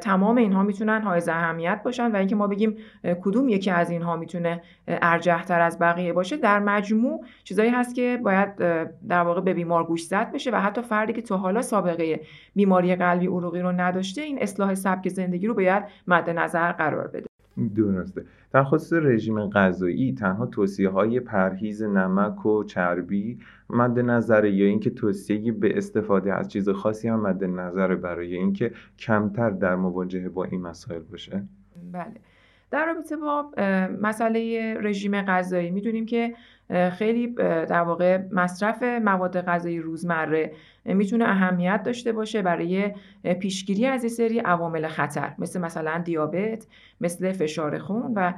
تمام 0.00 0.36
اینها 0.36 0.62
می‌تونن 0.62 1.02
های 1.02 1.22
اهمیت 1.28 1.80
باشن 1.84 2.12
و 2.12 2.16
اینکه 2.16 2.36
ما 2.36 2.46
بگیم 2.46 2.76
کدوم 3.22 3.48
یکی 3.48 3.70
از 3.70 3.90
اینها 3.90 4.16
می‌تونه 4.16 4.62
ارجحتر 4.88 5.60
از 5.60 5.78
بقیه 5.78 6.12
باشه 6.12 6.36
در 6.36 6.58
مجموع 6.58 7.24
چیزایی 7.44 7.70
هست 7.70 7.94
که 7.94 8.20
باید 8.22 8.56
در 9.08 9.22
واقع 9.22 9.40
به 9.40 9.54
بیمار 9.54 9.84
گوش 9.84 10.04
زد 10.04 10.32
بشه 10.32 10.50
و 10.50 10.54
حتی 10.60 10.82
فردی 10.82 11.12
که 11.12 11.22
تا 11.22 11.36
حالا 11.36 11.62
سابقه 11.62 12.20
بیماری 12.54 12.96
قلبی 12.96 13.26
عروقی 13.26 13.60
رو 13.60 13.72
نداشته 13.72 14.22
این 14.22 14.42
اصلاح 14.42 14.74
سبک 14.74 15.08
زندگی 15.08 15.46
رو 15.46 15.54
باید 15.54 15.84
مد 16.06 16.30
نظر 16.30 16.72
قرار 16.72 17.08
بده. 17.08 17.27
درسته 17.66 18.24
در 18.52 18.64
خصوص 18.64 18.92
رژیم 18.92 19.50
غذایی 19.50 20.14
تنها 20.14 20.46
توصیه 20.46 20.88
های 20.88 21.20
پرهیز 21.20 21.82
نمک 21.82 22.46
و 22.46 22.64
چربی 22.64 23.38
مد 23.70 23.98
نظره 23.98 24.50
یا 24.50 24.66
اینکه 24.66 24.90
توصیه 24.90 25.52
به 25.52 25.78
استفاده 25.78 26.34
از 26.34 26.48
چیز 26.48 26.68
خاصی 26.68 27.08
هم 27.08 27.20
مد 27.20 27.44
نظره 27.44 27.96
برای 27.96 28.34
اینکه 28.34 28.72
کمتر 28.98 29.50
در 29.50 29.76
مواجهه 29.76 30.28
با 30.28 30.44
این 30.44 30.60
مسائل 30.60 31.02
باشه. 31.02 31.42
بله. 31.92 32.14
در 32.70 32.86
رابطه 32.86 33.16
با 33.16 33.50
مسئله 34.02 34.74
رژیم 34.80 35.22
غذایی 35.22 35.70
می‌دونیم 35.70 36.06
که 36.06 36.34
خیلی 36.92 37.26
در 37.36 37.82
واقع 37.82 38.18
مصرف 38.32 38.82
مواد 38.82 39.40
غذایی 39.40 39.78
روزمره 39.78 40.52
می‌تونه 40.84 41.24
اهمیت 41.24 41.82
داشته 41.82 42.12
باشه 42.12 42.42
برای 42.42 42.92
پیشگیری 43.40 43.86
از 43.86 44.04
این 44.04 44.12
سری 44.12 44.38
عوامل 44.38 44.88
خطر 44.88 45.32
مثل 45.38 45.60
مثلا 45.60 46.02
دیابت 46.04 46.66
مثل 47.00 47.32
فشار 47.32 47.78
خون 47.78 48.12
و 48.14 48.34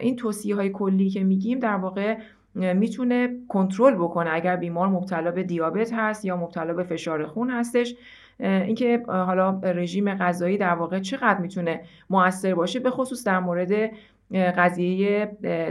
این 0.00 0.16
توصیه 0.16 0.54
های 0.54 0.70
کلی 0.70 1.10
که 1.10 1.24
میگیم 1.24 1.58
در 1.58 1.76
واقع 1.76 2.18
می‌تونه 2.54 3.28
کنترل 3.48 3.94
بکنه 3.94 4.30
اگر 4.32 4.56
بیمار 4.56 4.88
مبتلا 4.88 5.30
به 5.30 5.42
دیابت 5.42 5.92
هست 5.92 6.24
یا 6.24 6.36
مبتلا 6.36 6.74
به 6.74 6.82
فشار 6.82 7.26
خون 7.26 7.50
هستش. 7.50 7.94
اینکه 8.40 9.02
حالا 9.08 9.50
رژیم 9.50 10.14
غذایی 10.14 10.58
در 10.58 10.74
واقع 10.74 10.98
چقدر 10.98 11.40
می‌تونه 11.40 11.80
موثر 12.10 12.54
باشه 12.54 12.80
به 12.80 12.90
خصوص 12.90 13.26
در 13.26 13.40
مورد 13.40 13.90
قضیه 14.32 15.26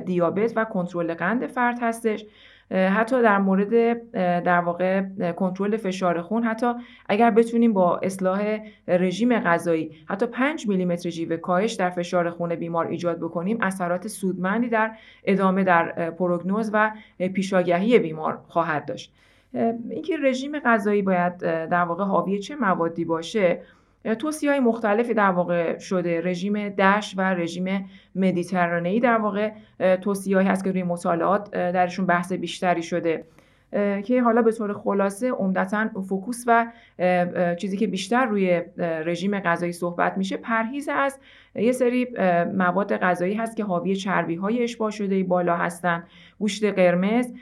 دیابت 0.05 0.53
و 0.55 0.65
کنترل 0.65 1.13
قند 1.13 1.47
فرد 1.47 1.77
هستش. 1.81 2.25
حتی 2.71 3.21
در 3.21 3.37
مورد 3.37 4.11
در 4.43 4.59
واقع 4.59 5.01
کنترل 5.31 5.77
فشار 5.77 6.21
خون 6.21 6.43
حتی 6.43 6.73
اگر 7.09 7.31
بتونیم 7.31 7.73
با 7.73 7.97
اصلاح 7.97 8.59
رژیم 8.87 9.39
غذایی 9.39 9.91
حتی 10.05 10.25
5 10.25 10.67
میلیمتر 10.67 11.09
جیوه 11.09 11.37
کاهش 11.37 11.73
در 11.73 11.89
فشار 11.89 12.29
خون 12.29 12.55
بیمار 12.55 12.87
ایجاد 12.87 13.19
بکنیم 13.19 13.57
اثرات 13.61 14.07
سودمندی 14.07 14.69
در 14.69 14.91
ادامه 15.23 15.63
در 15.63 16.11
پروگنوز 16.11 16.71
و 16.73 16.91
پیشاگهی 17.33 17.99
بیمار 17.99 18.39
خواهد 18.47 18.85
داشت. 18.85 19.13
اینکه 19.89 20.17
رژیم 20.23 20.59
غذایی 20.59 21.01
باید 21.01 21.37
در 21.37 21.83
واقع 21.83 22.03
حاوی 22.03 22.39
چه 22.39 22.55
موادی 22.55 23.05
باشه 23.05 23.61
توصیه 24.15 24.49
های 24.49 24.59
مختلفی 24.59 25.13
در 25.13 25.31
واقع 25.31 25.77
شده. 25.77 26.21
رژیم 26.21 26.69
دش 26.69 27.13
و 27.17 27.21
رژیم 27.21 27.89
مدیترانه‌ای 28.15 28.99
در 28.99 29.17
واقع 29.17 29.51
توصیه 30.01 30.37
هست 30.37 30.63
که 30.63 30.71
روی 30.71 30.83
مطالعات 30.83 31.51
درشون 31.51 32.05
بحث 32.05 32.33
بیشتری 32.33 32.83
شده. 32.83 33.23
که 34.03 34.21
حالا 34.21 34.41
به 34.41 34.51
طور 34.51 34.73
خلاصه 34.73 35.31
عمدتا 35.31 35.89
فوکوس 36.09 36.43
و 36.47 36.71
چیزی 37.55 37.77
که 37.77 37.87
بیشتر 37.87 38.25
روی 38.25 38.61
رژیم 38.77 39.39
غذایی 39.39 39.71
صحبت 39.71 40.17
میشه 40.17 40.37
پرهیز 40.37 40.89
از 40.93 41.19
یه 41.55 41.71
سری 41.71 42.07
مواد 42.57 42.97
غذایی 42.97 43.33
هست 43.33 43.57
که 43.57 43.63
حاوی 43.63 43.95
چربی 43.95 44.35
های 44.35 44.63
اشباع 44.63 44.91
شده 44.91 45.23
بالا 45.23 45.55
هستن. 45.55 46.03
گوشت 46.39 46.65
قرمز 46.65 47.33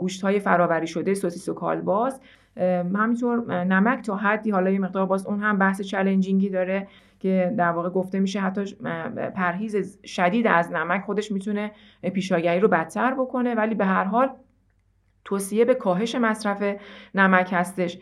گوشت 0.00 0.22
های 0.22 0.40
فرآوری 0.40 0.86
شده 0.86 1.14
سوسیس 1.14 1.48
و 1.48 1.54
کالباس. 1.54 2.20
همینطور 2.56 3.64
نمک 3.64 4.04
تا 4.04 4.16
حدی 4.16 4.50
حالا 4.50 4.70
یه 4.70 4.78
مقدار 4.78 5.06
باز 5.06 5.26
اون 5.26 5.40
هم 5.40 5.58
بحث 5.58 5.80
چلنجینگی 5.80 6.48
داره 6.48 6.88
که 7.20 7.54
در 7.58 7.70
واقع 7.70 7.90
گفته 7.90 8.20
میشه 8.20 8.40
حتی 8.40 8.74
پرهیز 9.34 9.98
شدید 10.04 10.46
از 10.46 10.72
نمک 10.72 11.02
خودش 11.04 11.32
می‌تونه 11.32 11.72
پیشاگری 12.14 12.60
رو 12.60 12.68
بدتر 12.68 13.14
بکنه 13.14 13.54
ولی 13.54 13.74
به 13.74 13.84
هر 13.84 14.04
حال 14.04 14.30
توصیه 15.24 15.64
به 15.64 15.74
کاهش 15.74 16.14
مصرف 16.14 16.76
نمک 17.14 17.50
هستش. 17.52 17.98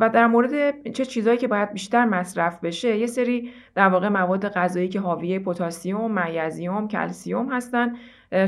و 0.00 0.10
در 0.14 0.26
مورد 0.26 0.88
چه 0.92 1.04
چیزهایی 1.04 1.38
که 1.38 1.48
باید 1.48 1.72
بیشتر 1.72 2.04
مصرف 2.04 2.64
بشه 2.64 2.96
یه 2.96 3.06
سری 3.06 3.50
در 3.74 3.88
واقع 3.88 4.08
مواد 4.08 4.48
غذایی 4.48 4.88
که 4.88 5.00
حاوی 5.00 5.38
پتاسیم، 5.38 5.96
مگنیزیم، 5.96 6.88
کلسیوم 6.88 7.52
هستن. 7.52 7.94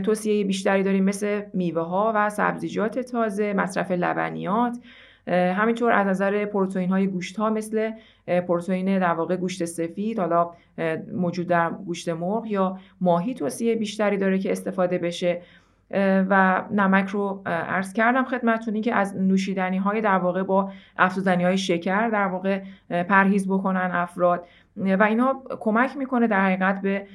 توصیه 0.05 0.45
بیشتری 0.45 0.83
داریم 0.83 1.05
مثل 1.05 1.43
میوه 1.55 1.83
ها 1.83 2.13
و 2.15 2.31
سبزیجات 2.31 2.99
تازه، 2.99 3.53
مصرف 3.53 3.91
لبنیات. 3.91 4.79
همینطور 5.27 5.93
از 5.93 6.07
نظر 6.07 6.45
پروتئین 6.45 6.91
های 6.91 7.07
گوشت 7.07 7.37
ها 7.37 7.51
مثل 7.51 7.91
پروتئین 8.27 8.99
در 8.99 9.15
واقع 9.15 9.37
گوشت 9.37 9.65
سفید 9.65 10.19
حالا 10.19 10.51
موجود 11.13 11.47
در 11.47 11.71
گوشت 11.71 12.09
مرغ 12.09 12.47
یا 12.47 12.79
ماهی 13.01 13.35
توصیه 13.35 13.77
بیشتری 13.77 14.17
داره 14.17 14.39
که 14.39 14.53
استفاده 14.53 14.99
بشه. 14.99 15.43
و 16.31 16.63
نمک 16.71 17.09
رو 17.09 17.43
عرض 17.47 17.93
کردم 17.93 18.25
خدمتتون 18.25 18.81
که 18.81 18.95
از 18.95 19.17
نوشیدنی 19.17 19.79
های 19.79 20.01
در 20.01 20.19
واقع 20.19 20.43
با 20.43 20.73
افزودنی 20.99 21.45
های 21.45 21.59
شکر 21.59 22.09
در 22.09 22.27
واقع 22.27 22.63
پرهیز 22.91 23.49
بکنن 23.49 23.91
افراد. 23.93 24.45
و 24.77 25.03
اینها 25.03 25.43
کمک 25.61 25.97
می‌کنه 25.97 26.27
در 26.27 26.45
حقیقت 26.45 26.81
به 26.81 27.07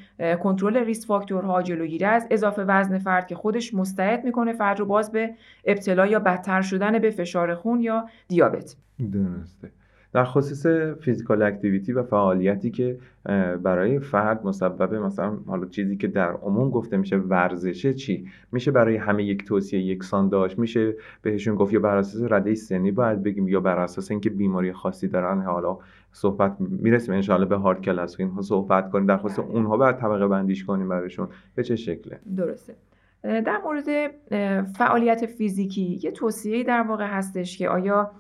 کنترل 0.44 0.78
risk 0.78 1.08
factor 1.08 1.54
ها 1.54 1.62
جلوگیری 1.62 2.06
از 2.06 2.28
اضافه 2.32 2.64
وزن 2.64 2.98
فرد 2.98 3.28
که 3.28 3.36
خودش 3.36 3.74
مستعد 3.74 4.24
می‌کنه 4.24 4.54
فرد 4.54 4.80
رو 4.80 4.86
باز 4.86 5.12
به 5.12 5.34
ابتلا 5.66 6.06
یا 6.06 6.20
بدتر 6.20 6.62
شدن 6.62 7.00
به 7.00 7.12
فشار 7.12 7.56
خون 7.56 7.82
یا 7.82 8.06
دیابت. 8.28 8.76
درسته. 9.12 9.72
در 10.14 10.24
خصوص 10.24 10.68
physical 11.02 11.42
activity 11.42 11.94
و 11.94 12.04
فعالیتی 12.04 12.72
که 12.72 12.98
برای 13.64 14.00
فرد 14.00 14.46
مسبب 14.46 14.94
مثلا 14.94 15.38
حالا 15.48 15.66
چیزی 15.66 15.98
که 15.98 16.08
در 16.08 16.32
عموم 16.32 16.70
گفته 16.70 16.98
میشه 16.98 17.18
ورزشه 17.18 17.94
چی؟ 17.94 18.28
میشه 18.52 18.72
برای 18.72 18.96
همه 18.96 19.24
یک 19.24 19.46
توصیه 19.46 19.82
یکسان 19.82 20.30
داشت؟ 20.30 20.60
میشه 20.60 20.94
بهشون 21.22 21.56
گفت 21.56 21.74
یا 21.74 21.80
بر 21.80 21.98
اساس 21.98 22.32
رده 22.32 22.56
سنی 22.56 22.92
باید 22.92 23.24
بگیم 23.24 23.48
یا 23.48 23.60
بر 23.60 23.80
اساس 23.80 24.12
اینکه 24.12 24.30
بیماری 24.30 24.74
خاصی 24.74 25.08
دارن؟ 25.08 25.42
حالا 25.42 25.78
صحبت 26.12 26.56
می‌رسیم 26.60 27.14
انشاءالله 27.14 27.50
به 27.50 27.56
هارد 27.56 27.82
کلاس 27.82 28.20
اینها 28.20 28.42
صحبت 28.42 28.92
کنیم. 28.92 29.06
در 29.06 29.18
خصوص 29.18 29.40
اونها 29.40 29.78
باید 29.78 29.96
طبقه 29.96 30.28
بندیش 30.28 30.66
کنیم 30.66 30.90
براشون 30.90 31.28
به 31.56 31.64
چه 31.64 31.76
شکله؟ 31.76 32.20
درسته. 32.38 32.76
در 33.24 33.62
مورد 33.64 34.12
فعالیت 34.64 35.26
فیزیکی 35.26 36.00
یه 36.04 36.12
توصیه 36.12 36.64
در 36.64 36.82
واقع 36.82 37.08
هستش 37.08 37.58
که 37.58 37.70
آیا 37.70 38.12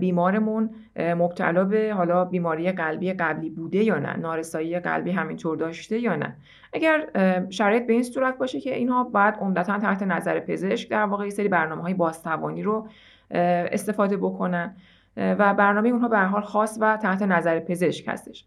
بیمارمون 0.00 0.70
مبتلا 0.98 1.64
به 1.64 1.94
حالا 1.96 2.24
بیماری 2.24 2.72
قلبی 2.72 3.12
قبلی 3.12 3.50
بوده 3.50 3.78
یا 3.78 3.98
نه 3.98 4.16
نارسایی 4.16 4.80
قلبی 4.80 5.10
همینطور 5.10 5.56
داشته 5.56 5.98
یا 5.98 6.16
نه. 6.16 6.36
اگر 6.72 7.06
شرایط 7.50 7.86
به 7.86 7.92
این 7.92 8.02
صورت 8.02 8.38
باشه 8.38 8.60
که 8.60 8.74
اینها 8.74 9.04
باید 9.04 9.34
عمدتا 9.34 9.78
تحت 9.78 10.02
نظر 10.02 10.40
پزشک 10.40 10.90
در 10.90 11.04
واقع 11.04 11.28
سری 11.28 11.48
برنامه 11.48 11.82
های 11.82 11.94
بازتوانی 11.94 12.62
رو 12.62 12.88
استفاده 13.30 14.16
بکنن 14.16 14.76
و 15.16 15.54
برنامه 15.54 15.88
اونها 15.88 16.08
به 16.08 16.18
حال 16.18 16.42
خاص 16.42 16.78
و 16.80 16.96
تحت 16.96 17.22
نظر 17.22 17.60
پزشک 17.60 18.08
هستش. 18.08 18.44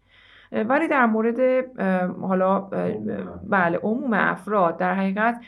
ولی 0.52 0.88
در 0.88 1.06
مورد 1.06 1.64
حالا 2.20 2.60
بله 3.48 3.78
عموم 3.82 4.12
افراد 4.14 4.76
در 4.76 4.94
حقیقت 4.94 5.40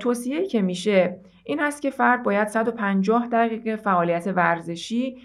توصیه‌ای 0.00 0.46
که 0.46 0.62
میشه 0.62 1.16
این 1.44 1.60
هست 1.60 1.82
که 1.82 1.90
فرد 1.90 2.22
باید 2.22 2.48
150 2.48 3.26
دقیقه 3.26 3.76
فعالیت 3.76 4.32
ورزشی 4.36 5.16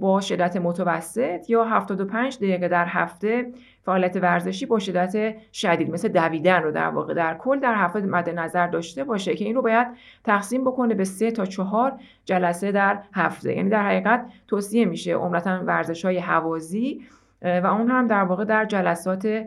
با 0.00 0.20
شدت 0.20 0.56
متوسط 0.56 1.50
یا 1.50 1.64
75 1.64 2.36
دقیقه 2.36 2.68
در 2.68 2.86
هفته 2.86 3.52
فعالیت 3.82 4.16
ورزشی 4.16 4.66
با 4.66 4.78
شدت 4.78 5.34
شدید 5.52 5.90
مثل 5.90 6.08
دویدن 6.08 6.62
رو 6.62 6.72
در 6.72 6.88
واقع 6.88 7.14
در 7.14 7.34
کل 7.34 7.60
در 7.60 7.74
هفته 7.74 8.00
مد 8.00 8.30
نظر 8.30 8.66
داشته 8.66 9.04
باشه 9.04 9.34
که 9.34 9.44
این 9.44 9.54
رو 9.54 9.62
باید 9.62 9.86
تقسیم 10.24 10.64
بکنه 10.64 10.94
به 10.94 11.04
سه 11.04 11.30
تا 11.30 11.44
چهار 11.44 11.92
جلسه 12.24 12.72
در 12.72 13.02
هفته. 13.12 13.56
یعنی 13.56 13.68
در 13.68 13.82
حقیقت 13.82 14.26
توصیه 14.48 14.84
میشه 14.84 15.14
عمرتا 15.14 15.64
ورزش 15.64 16.04
های 16.04 16.18
حوازی 16.18 17.00
و 17.42 17.66
اون 17.66 17.90
هم 17.90 18.06
در 18.06 18.24
واقع 18.24 18.44
در 18.44 18.64
جلسات 18.64 19.46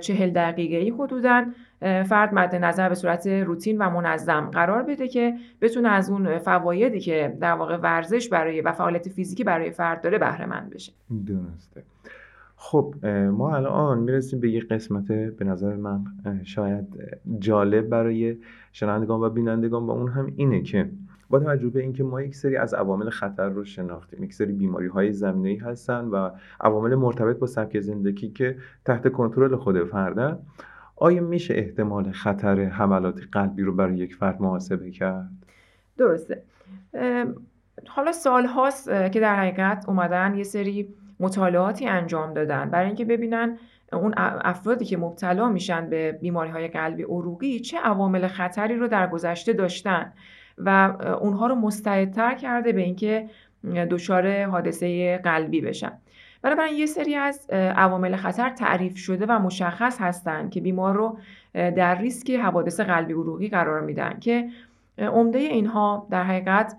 چهل 0.00 0.30
دقیقه 0.30 0.76
ای 0.76 0.90
حدوداً 0.90 1.44
فرد 1.80 2.34
مد 2.34 2.54
نظر 2.54 2.88
به 2.88 2.94
صورت 2.94 3.26
روتین 3.26 3.78
و 3.78 3.90
منظم 3.90 4.50
قرار 4.52 4.82
بده 4.82 5.08
که 5.08 5.34
بتونه 5.60 5.88
از 5.88 6.10
اون 6.10 6.38
فوایدی 6.38 7.00
که 7.00 7.36
در 7.40 7.52
واقع 7.52 7.76
ورزش 7.76 8.28
برای 8.28 8.60
و 8.60 8.72
فعالیت 8.72 9.08
فیزیکی 9.08 9.44
برای 9.44 9.70
فرد 9.70 10.00
داره 10.00 10.18
بهره 10.18 10.46
مند 10.46 10.70
بشه. 10.70 10.92
درسته. 11.26 11.82
خب 12.56 12.94
ما 13.06 13.56
الان 13.56 13.98
می‌رسیم 13.98 14.40
به 14.40 14.50
یک 14.50 14.68
قسمت 14.68 15.12
به 15.12 15.44
نظر 15.44 15.76
من 15.76 16.04
شاید 16.44 16.86
جالب 17.38 17.88
برای 17.88 18.36
شنوندگان 18.72 19.20
و 19.20 19.30
بینندگان 19.30 19.82
و 19.82 19.90
اون 19.90 20.08
هم 20.10 20.32
اینه 20.36 20.62
که 20.62 20.90
با 21.30 21.38
توجه 21.38 21.68
به 21.68 21.80
اینکه 21.80 22.04
ما 22.04 22.22
یک 22.22 22.34
سری 22.34 22.56
از 22.56 22.74
عوامل 22.74 23.10
خطر 23.10 23.48
رو 23.48 23.64
شناختیم 23.64 24.24
یک 24.24 24.34
سری 24.34 24.52
بیماری 24.52 24.86
های 24.86 25.12
زمینه‌ای 25.12 25.56
هستن 25.56 26.04
و 26.04 26.30
عوامل 26.60 26.94
مرتبط 26.94 27.38
با 27.38 27.46
سبک 27.46 27.80
زندگی 27.80 28.28
که 28.28 28.56
تحت 28.84 29.12
کنترل 29.12 29.56
خود 29.56 29.84
فردن 29.84 30.38
آیا 31.00 31.22
میشه 31.22 31.54
احتمال 31.54 32.12
خطر 32.12 32.60
حملات 32.64 33.20
قلبی 33.32 33.62
رو 33.62 33.74
برای 33.74 33.96
یک 33.96 34.14
فرد 34.14 34.42
محاسبه 34.42 34.90
کرد؟ 34.90 35.30
درسته. 35.98 36.42
حالا 37.86 38.12
سال 38.12 38.46
هاست 38.46 38.90
که 38.90 39.20
در 39.20 39.36
حقیقت 39.36 39.84
اومدن 39.88 40.34
یه 40.34 40.44
سری 40.44 40.88
مطالعاتی 41.20 41.86
انجام 41.86 42.34
دادن. 42.34 42.70
برای 42.70 42.86
اینکه 42.86 43.04
ببینن 43.04 43.58
اون 43.92 44.14
افرادی 44.16 44.84
که 44.84 44.96
مبتلا 44.96 45.48
میشن 45.48 45.90
به 45.90 46.12
بیماری 46.12 46.50
های 46.50 46.68
قلبی 46.68 47.02
عروقی 47.02 47.60
چه 47.60 47.78
عوامل 47.78 48.26
خطری 48.26 48.76
رو 48.76 48.88
در 48.88 49.06
گذشته 49.06 49.52
داشتن؟ 49.52 50.12
و 50.58 50.68
اونها 51.20 51.46
رو 51.46 51.54
مستعدتر 51.54 52.34
کرده 52.34 52.72
به 52.72 52.80
اینکه 52.80 53.30
دچار 53.90 54.44
حادثه 54.44 55.18
قلبی 55.18 55.60
بشن. 55.60 55.92
بنابراین 56.42 56.74
یه 56.74 56.86
سری 56.86 57.14
از 57.14 57.50
عوامل 57.50 58.16
خطر 58.16 58.50
تعریف 58.50 58.96
شده 58.96 59.26
و 59.26 59.38
مشخص 59.38 60.00
هستند 60.00 60.50
که 60.50 60.60
بیمار 60.60 60.94
رو 60.94 61.18
در 61.54 61.98
ریسک 61.98 62.30
حوادث 62.30 62.80
قلبی 62.80 63.12
عروقی 63.12 63.48
قرار 63.48 63.80
میدن 63.80 64.18
که 64.20 64.48
عمده 64.98 65.38
اینها 65.38 66.06
در 66.10 66.24
حقیقت 66.24 66.76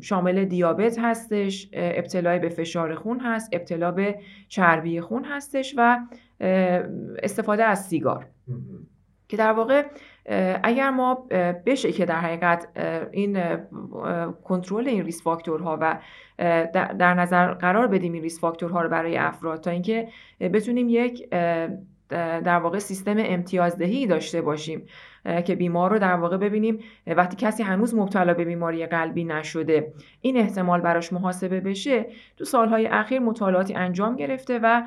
شامل 0.00 0.44
دیابت 0.44 0.98
هستش 0.98 1.68
ابتلای 1.72 2.38
به 2.38 2.48
فشار 2.48 2.94
خون 2.94 3.20
هست 3.20 3.48
ابتلا 3.52 3.90
به 3.90 4.18
چربی 4.48 5.00
خون 5.00 5.24
هستش 5.24 5.74
و 5.76 5.98
استفاده 7.22 7.64
از 7.64 7.86
سیگار. 7.86 8.26
که 9.28 9.36
در 9.36 9.52
واقع 9.52 9.82
اگر 10.62 10.90
ما 10.90 11.14
بشه 11.66 11.92
که 11.92 12.06
در 12.06 12.20
حقیقت 12.20 12.68
این 13.12 13.38
کنترل 14.44 14.88
این 14.88 15.04
ریس 15.04 15.22
فاکتورها 15.22 15.78
و 15.80 15.98
در 16.98 17.14
نظر 17.14 17.54
قرار 17.54 17.86
بدیم 17.86 18.12
این 18.12 18.22
ریس 18.22 18.40
فاکتورها 18.40 18.82
رو 18.82 18.88
برای 18.88 19.16
افراد 19.16 19.60
تا 19.60 19.70
اینکه 19.70 20.08
بتونیم 20.40 20.86
یک 20.88 21.28
در 22.12 22.58
واقع 22.58 22.78
سیستم 22.78 23.14
امتیازدهی 23.18 24.06
داشته 24.06 24.40
باشیم 24.40 24.86
که 25.44 25.54
بیمار 25.54 25.90
رو 25.90 25.98
در 25.98 26.14
واقع 26.14 26.36
ببینیم 26.36 26.78
وقتی 27.06 27.36
کسی 27.36 27.62
هنوز 27.62 27.94
مبتلا 27.94 28.34
به 28.34 28.44
بیماری 28.44 28.86
قلبی 28.86 29.24
نشده 29.24 29.92
این 30.20 30.36
احتمال 30.36 30.80
براش 30.80 31.12
محاسبه 31.12 31.60
بشه 31.60 32.06
تو 32.36 32.44
سالهای 32.44 32.86
اخیر 32.86 33.18
مطالعاتی 33.18 33.74
انجام 33.74 34.16
گرفته 34.16 34.60
و 34.62 34.82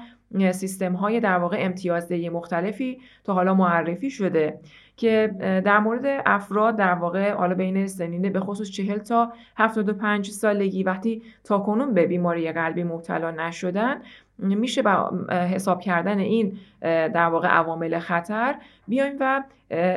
سیستم 0.52 0.94
های 0.94 1.20
در 1.20 1.38
واقع 1.38 1.58
امتیازدهی 1.60 2.30
مختلفی 2.30 3.00
تا 3.24 3.34
حالا 3.34 3.54
معرفی 3.54 4.10
شده 4.10 4.60
که 4.98 5.36
در 5.66 5.80
مورد 5.80 6.24
افراد 6.26 6.76
در 6.76 6.94
واقع 6.94 7.34
حالا 7.34 7.56
بین 7.56 7.88
سنین 7.88 8.32
به 8.32 8.40
خصوص 8.40 8.72
40 8.72 8.98
تا 8.98 9.34
75 9.58 10.30
سالگی 10.30 10.84
وقتی 10.84 11.22
تاکنون 11.44 11.94
به 11.94 12.06
بیماری 12.08 12.52
قلبی 12.52 12.84
مبتلا 12.84 13.32
نشدن 13.32 14.02
میشه 14.40 14.82
با 14.82 15.12
حساب 15.30 15.82
کردن 15.82 16.20
این 16.20 16.58
در 16.82 17.26
واقع 17.26 17.48
عوامل 17.48 18.00
خطر 18.00 18.56
بیایم 18.88 19.16
و 19.20 19.44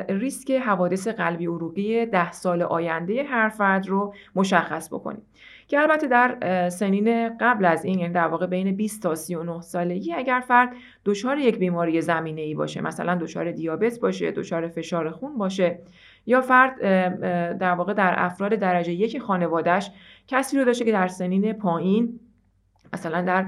ریسک 0.09 0.51
حوادث 0.51 1.07
قلبی 1.07 1.45
عروقی 1.45 2.05
ده 2.05 2.31
سال 2.31 2.61
آینده 2.61 3.23
هر 3.23 3.49
فرد 3.49 3.87
رو 3.87 4.13
مشخص 4.35 4.93
بکنیم. 4.93 5.21
که 5.69 5.79
البته 5.79 6.07
در 6.07 6.69
سنین 6.69 7.37
قبل 7.37 7.65
از 7.65 7.85
این 7.85 7.99
یعنی 7.99 8.13
در 8.13 8.27
واقع 8.27 8.47
بین 8.47 8.75
20 8.75 9.03
تا 9.03 9.15
39 9.15 9.61
سالگی 9.61 10.13
اگر 10.13 10.43
فرد 10.47 10.73
دچار 11.05 11.37
یک 11.37 11.57
بیماری 11.57 12.01
زمینه 12.01 12.41
ای 12.41 12.55
باشه 12.55 12.81
مثلا 12.81 13.15
دچار 13.15 13.51
دیابت 13.51 13.99
باشه 13.99 14.31
دچار 14.31 14.67
فشار 14.67 15.11
خون 15.11 15.37
باشه 15.37 15.79
یا 16.25 16.41
فرد 16.41 16.79
در 17.57 17.71
واقع 17.71 17.93
در 17.93 18.13
افراد 18.17 18.53
درجه 18.53 18.93
یک 18.93 19.19
خانوادهش 19.19 19.91
کسی 20.27 20.57
رو 20.57 20.65
داشته 20.65 20.85
که 20.85 20.91
در 20.91 21.07
سنین 21.07 21.53
پایین 21.53 22.19
مثلا 22.93 23.21
در 23.21 23.45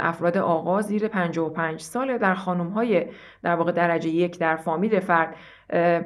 افراد 0.00 0.38
آقا 0.38 0.80
زیر 0.80 1.08
55 1.08 1.80
سال 1.80 2.18
در 2.18 2.34
خانم 2.34 2.68
های 2.68 3.06
در 3.42 3.54
واقع 3.54 3.72
درجه 3.72 4.10
یک 4.10 4.38
در 4.38 4.56
فامیل 4.56 5.00
فرد 5.00 5.34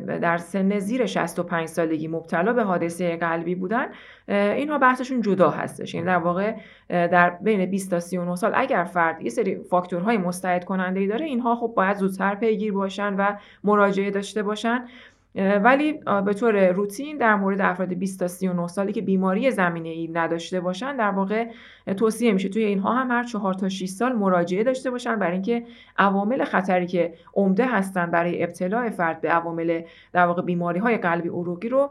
در 0.06 0.38
سن 0.38 0.78
زیر 0.78 1.06
65 1.06 1.68
سالگی 1.68 2.08
مبتلا 2.08 2.52
به 2.52 2.62
حادثه 2.62 3.16
قلبی 3.16 3.54
بودن 3.54 3.86
اینها 4.28 4.78
بحثشون 4.78 5.20
جدا 5.20 5.50
هستش. 5.50 5.94
یعنی 5.94 6.06
در 6.06 6.18
واقع 6.18 6.54
در 6.88 7.30
بین 7.30 7.66
20 7.70 7.90
تا 7.90 8.00
39 8.00 8.36
سال 8.36 8.52
اگر 8.54 8.84
فرد 8.84 9.22
یه 9.22 9.30
سری 9.30 9.56
فاکتورهای 9.56 10.18
مستعد 10.18 10.64
کننده 10.64 11.00
ای 11.00 11.06
داره 11.06 11.26
اینها 11.26 11.56
خب 11.56 11.72
باید 11.76 11.96
زودتر 11.96 12.34
پیگیر 12.34 12.72
باشن 12.72 13.14
و 13.14 13.32
مراجعه 13.64 14.10
داشته 14.10 14.42
باشن. 14.42 14.84
ولی 15.36 15.92
به 16.26 16.34
طور 16.34 16.68
روتین 16.68 17.16
در 17.16 17.34
مورد 17.34 17.60
افراد 17.60 17.94
20 17.94 18.18
تا 18.18 18.28
39 18.28 18.68
سالی 18.68 18.92
که 18.92 19.02
بیماری 19.02 19.50
زمینه 19.50 19.88
ای 19.88 20.08
نداشته 20.08 20.60
باشن 20.60 20.96
در 20.96 21.10
واقع 21.10 21.48
توصیه 21.96 22.32
میشه 22.32 22.48
توی 22.48 22.64
اینها 22.64 22.94
هم 22.94 23.10
هر 23.10 23.24
4 23.24 23.54
تا 23.54 23.68
6 23.68 23.86
سال 23.88 24.12
مراجعه 24.12 24.64
داشته 24.64 24.90
باشن 24.90 25.18
برای 25.18 25.32
اینکه 25.32 25.64
عوامل 25.98 26.44
خطری 26.44 26.86
که 26.86 27.14
عمده 27.34 27.66
هستن 27.66 28.10
برای 28.10 28.42
ابتلاع 28.42 28.90
فرد 28.90 29.20
به 29.20 29.28
عوامل 29.30 29.82
در 30.12 30.26
واقع 30.26 30.42
بیماری 30.42 30.80
های 30.80 30.98
قلبی 30.98 31.28
عروقی 31.28 31.68
رو 31.68 31.90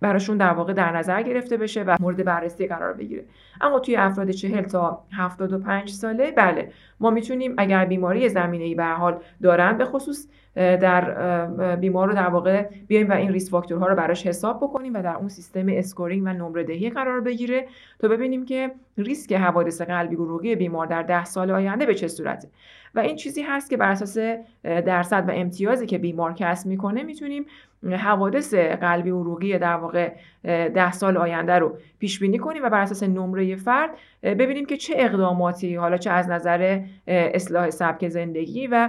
براشون 0.00 0.36
در 0.36 0.52
واقع 0.52 0.72
در 0.72 0.96
نظر 0.96 1.22
گرفته 1.22 1.56
بشه 1.56 1.82
و 1.82 1.96
مورد 2.00 2.24
بررسی 2.24 2.66
قرار 2.66 2.92
بگیره. 2.92 3.24
اما 3.60 3.78
توی 3.78 3.96
افراد 3.96 4.30
40 4.30 4.62
تا 4.62 5.02
75 5.12 5.90
ساله 5.90 6.30
بله 6.30 6.72
ما 7.00 7.10
می‌تونیم 7.10 7.54
اگر 7.58 7.84
بیماری 7.84 8.28
زمینه 8.28 8.64
ای 8.64 8.74
به 8.74 8.84
حال 8.84 9.20
دارن 9.42 9.78
به 9.78 9.84
خصوص 9.84 10.28
در 10.56 11.76
بیمار 11.76 12.08
رو 12.08 12.14
در 12.14 12.28
واقع 12.28 12.68
بیایم 12.86 13.08
و 13.08 13.12
این 13.12 13.32
risk 13.32 13.50
factor 13.50 13.81
ها 13.81 13.86
رو 13.86 13.94
براش 13.94 14.26
حساب 14.26 14.56
بکنیم 14.56 14.94
و 14.94 15.02
در 15.02 15.16
اون 15.16 15.28
سیستم 15.28 15.66
scoring 15.68 16.22
و 16.26 16.32
نمره 16.32 16.64
دهی 16.64 16.90
قرار 16.90 17.20
بگیره 17.20 17.66
تا 17.98 18.08
ببینیم 18.08 18.44
که 18.44 18.70
ریسک 18.98 19.32
حوادث 19.32 19.80
قلبی 19.80 20.16
عروقی 20.16 20.56
بیمار 20.56 20.86
در 20.86 21.02
ده 21.02 21.24
سال 21.24 21.50
آینده 21.50 21.86
به 21.86 21.94
چه 21.94 22.08
صورته. 22.08 22.48
و 22.96 23.00
این 23.00 23.16
چیزی 23.16 23.42
هست 23.42 23.70
که 23.70 23.76
بر 23.76 23.90
اساس 23.90 24.18
درصد 24.64 25.24
و 25.28 25.32
امتیازی 25.34 25.86
که 25.86 25.98
بیمار 25.98 26.32
کسب 26.32 26.66
می‌کنه 26.66 27.02
می‌تونیم 27.02 27.46
حوادث 27.90 28.54
قلبی 28.54 29.10
عروقی 29.10 29.58
در 29.58 29.76
واقع 29.76 30.12
ده 30.44 30.92
سال 30.92 31.16
آینده 31.16 31.58
رو 31.58 31.78
پیش 31.98 32.18
بینی 32.18 32.38
کنیم 32.38 32.62
و 32.64 32.70
بر 32.70 32.80
اساس 32.80 33.02
نمره 33.02 33.56
فرد 33.56 33.90
ببینیم 34.22 34.66
که 34.66 34.76
چه 34.76 34.94
اقداماتی 34.96 35.74
حالا 35.74 35.96
چه 35.96 36.10
از 36.10 36.28
نظر 36.28 36.80
اصلاح 37.06 37.70
سبک 37.70 38.08
زندگی 38.08 38.66
و 38.66 38.88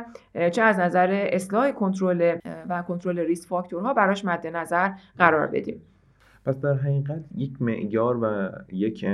چه 0.51 0.61
از 0.61 0.79
نظر 0.79 1.27
اصلاح 1.31 1.71
کنترل 1.71 2.37
و 2.69 2.81
کنترل 2.81 3.19
ریسک 3.19 3.47
فاکتورها 3.47 3.93
براش 3.93 4.25
مد 4.25 4.47
نظر 4.47 4.89
قرار 5.17 5.47
بدیم. 5.47 5.81
پس 6.45 6.61
در 6.61 6.73
حقیقت 6.73 7.23
یک 7.35 7.61
معیار 7.61 8.17
و 8.23 8.49
یک 8.71 9.05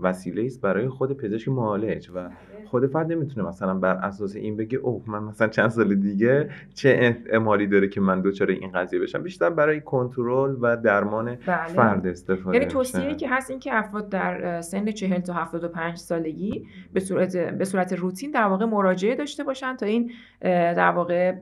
وسیله 0.00 0.44
است 0.44 0.60
برای 0.60 0.88
خود 0.88 1.16
پزشک 1.16 1.48
معالج 1.48 2.10
و 2.14 2.28
خود 2.66 2.86
فرد 2.86 3.12
نمی‌تونه 3.12 3.48
مثلا 3.48 3.74
بر 3.74 3.94
اساس 3.94 4.36
این 4.36 4.56
بگه 4.56 4.78
اوه 4.78 5.02
من 5.06 5.22
مثلا 5.22 5.48
چند 5.48 5.68
سال 5.68 5.94
دیگه 5.94 6.50
چه 6.74 6.88
احتمالی 7.00 7.66
داره 7.66 7.88
که 7.88 8.00
من 8.00 8.20
دچار 8.20 8.50
این 8.50 8.72
قضیه 8.72 9.00
بشم 9.00 9.22
بیشتر 9.22 9.50
برای 9.50 9.80
کنترل 9.80 10.56
و 10.60 10.76
درمان 10.76 11.24
بله. 11.46 11.66
فرد 11.66 12.06
استفاده 12.06 12.56
یعنی 12.56 12.68
توصیه 12.68 13.14
که 13.14 13.28
هست 13.28 13.50
این 13.50 13.60
که 13.60 13.74
افراد 13.74 14.08
در 14.08 14.60
سن 14.60 14.90
40 14.90 15.20
تا 15.20 15.32
75 15.32 15.96
سالگی 15.96 16.66
به 16.92 17.00
صورت 17.00 17.36
به 17.36 17.64
صورت 17.64 17.92
روتین 17.92 18.30
در 18.30 18.44
واقع 18.44 18.64
مراجعه 18.64 19.14
داشته 19.14 19.44
باشن 19.44 19.76
تا 19.76 19.86
این 19.86 20.10
در 20.40 20.90
واقع 20.90 21.32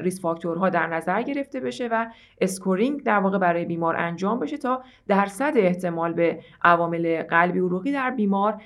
risk 0.00 0.20
factor 0.20 0.61
ها 0.61 0.68
در 0.68 0.86
نظر 0.86 1.22
گرفته 1.22 1.60
بشه 1.60 1.88
و 1.92 2.06
scoring 2.40 3.02
در 3.02 3.18
واقع 3.18 3.38
برای 3.38 3.64
بیمار 3.64 3.96
انجام 3.96 4.40
بشه 4.40 4.56
تا 4.56 4.82
درصد 5.08 5.52
احتمال 5.56 6.12
به 6.12 6.38
عوامل 6.62 7.22
قلبی 7.22 7.58
عروقی 7.58 7.92
در 7.92 8.10
بیمار 8.10 8.62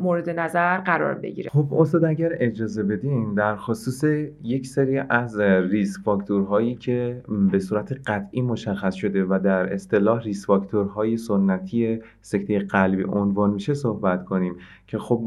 مورد 0.00 0.30
نظر 0.30 0.78
قرار 0.78 1.14
بگیره. 1.14 1.50
خب 1.50 1.74
استاد 1.74 2.04
اگر 2.04 2.32
اجازه 2.32 2.82
بدین 2.82 3.34
در 3.34 3.56
خصوص 3.56 4.04
یک 4.42 4.66
سری 4.66 4.98
از 4.98 5.40
ریسک 5.40 6.00
فاکتورهایی 6.00 6.74
که 6.74 7.22
به 7.52 7.58
صورت 7.58 7.92
قطعی 8.06 8.42
مشخص 8.42 8.94
شده 8.94 9.24
و 9.24 9.38
در 9.44 9.72
اصطلاح 9.72 10.22
ریسک 10.22 10.46
فاکتورهای 10.46 11.16
سنتی 11.16 12.00
سکته 12.20 12.58
قلبی 12.58 13.02
عنوان 13.02 13.50
میشه 13.50 13.74
صحبت 13.74 14.24
کنیم 14.24 14.54
که 14.86 14.98
خب 14.98 15.22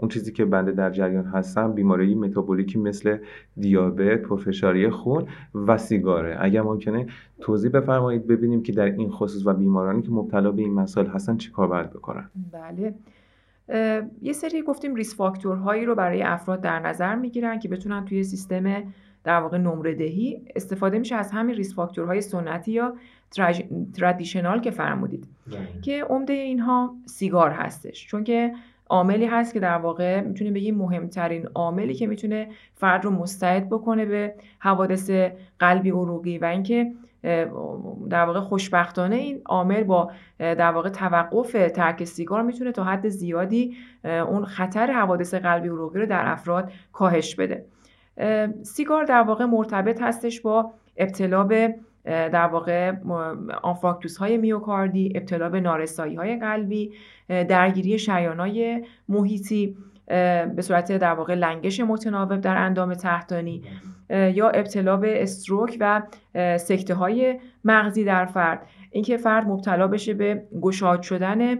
اون 0.00 0.08
چیزی 0.08 0.32
که 0.32 0.44
بنده 0.44 0.72
در 0.72 0.90
جریان 0.90 1.24
هستم 1.24 1.72
بیماری 1.72 2.14
متابولیکی 2.14 2.78
مثل 2.78 3.18
دیابت، 3.56 4.22
پرفشاری 4.22 4.90
خون 4.90 5.26
و 5.54 5.78
سیگاره. 5.78 6.36
اگر 6.40 6.62
ممکنه 6.62 7.06
توضیح 7.40 7.70
بفرمایید 7.70 8.26
ببینیم 8.26 8.62
که 8.62 8.72
در 8.72 8.84
این 8.84 9.10
خصوص 9.10 9.46
و 9.46 9.54
بیمارانی 9.54 10.02
که 10.02 10.10
مبتلا 10.10 10.52
به 10.52 10.62
این 10.62 10.74
مسائل 10.74 11.06
هستن 11.06 11.36
چیکار 11.36 11.68
باید 11.68 11.90
بکنن. 11.90 12.30
بله. 12.52 12.94
یه 14.22 14.32
سری 14.32 14.62
گفتیم 14.62 14.94
risk 14.94 15.16
factor 15.16 15.61
هایی 15.61 15.84
رو 15.84 15.94
برای 15.94 16.22
افراد 16.22 16.60
در 16.60 16.78
نظر 16.78 17.14
می‌گیرن 17.14 17.58
که 17.58 17.68
بتونن 17.68 18.04
توی 18.04 18.24
سیستم 18.24 18.82
در 19.24 19.40
واقع 19.40 19.58
نمره 19.58 19.94
دهی 19.94 20.42
استفاده 20.56 20.98
میشه 20.98 21.14
از 21.14 21.30
همین 21.30 21.56
risk 21.56 21.74
factor 21.74 22.08
های 22.08 22.20
سنتی 22.20 22.72
یا 22.72 22.94
traditional 23.94 24.60
که 24.60 24.70
فرمودید. 24.70 25.26
بله. 25.46 25.58
که 25.82 26.04
عمده 26.04 26.32
اینها 26.32 26.94
سیگار 27.06 27.50
هستش. 27.50 28.06
چون 28.06 28.24
که 28.24 28.52
عاملی 28.90 29.26
هست 29.26 29.54
که 29.54 29.60
در 29.60 29.78
واقع 29.78 30.20
می‌تونیم 30.20 30.54
بگیم 30.54 30.74
مهمترین 30.74 31.46
عاملی 31.54 31.94
که 31.94 32.06
می‌تونه 32.06 32.48
فرد 32.74 33.04
رو 33.04 33.10
مستعد 33.10 33.68
بکنه 33.68 34.04
به 34.04 34.34
حوادث 34.58 35.10
قلبی 35.58 35.90
عروقی 35.90 36.38
و 36.38 36.44
اینکه 36.44 36.92
در 38.10 38.24
واقع 38.24 38.40
خوشبختانه 38.40 39.16
این 39.16 39.42
عامل 39.46 39.84
با 39.84 40.10
در 40.38 40.70
واقع 40.72 40.88
توقف 40.88 41.52
ترک 41.74 42.04
سیگار 42.04 42.42
می‌تونه 42.42 42.72
تا 42.72 42.84
حد 42.84 43.08
زیادی 43.08 43.76
اون 44.04 44.44
خطر 44.44 44.92
حوادث 44.92 45.34
قلبی 45.34 45.68
عروقی 45.68 45.98
رو 45.98 46.06
در 46.06 46.32
افراد 46.32 46.72
کاهش 46.92 47.34
بده. 47.34 47.64
سیگار 48.62 49.04
در 49.04 49.22
واقع 49.22 49.44
مرتبط 49.44 50.02
هستش 50.02 50.40
با 50.40 50.72
ابتلا 50.96 51.44
به 51.44 51.74
در 52.04 52.46
واقع 52.46 52.92
آنفراکتوس 53.62 54.16
های 54.16 54.36
میوکاردی 54.36 55.12
ابتلا 55.14 55.48
به 55.48 55.60
نارسایی 55.60 56.14
های 56.14 56.36
قلبی 56.36 56.92
درگیری 57.28 57.98
شریان 57.98 58.40
های 58.40 58.84
محیطی 59.08 59.76
به 60.56 60.62
صورت 60.62 60.92
در 60.92 61.12
واقع 61.12 61.34
لنگش 61.34 61.80
متناوب 61.80 62.40
در 62.40 62.56
اندام 62.56 62.94
تحتانی 62.94 63.62
یا 64.10 64.48
ابتلا 64.48 64.96
به 64.96 65.22
استروک 65.22 65.76
و 65.80 66.02
سکته 66.58 66.94
های 66.94 67.40
مغزی 67.64 68.04
در 68.04 68.26
فرد. 68.26 68.66
اینکه 68.90 69.16
فرد 69.16 69.46
مبتلا 69.46 69.88
بشه 69.88 70.14
به 70.14 70.42
گشاد 70.62 71.02
شدن 71.02 71.58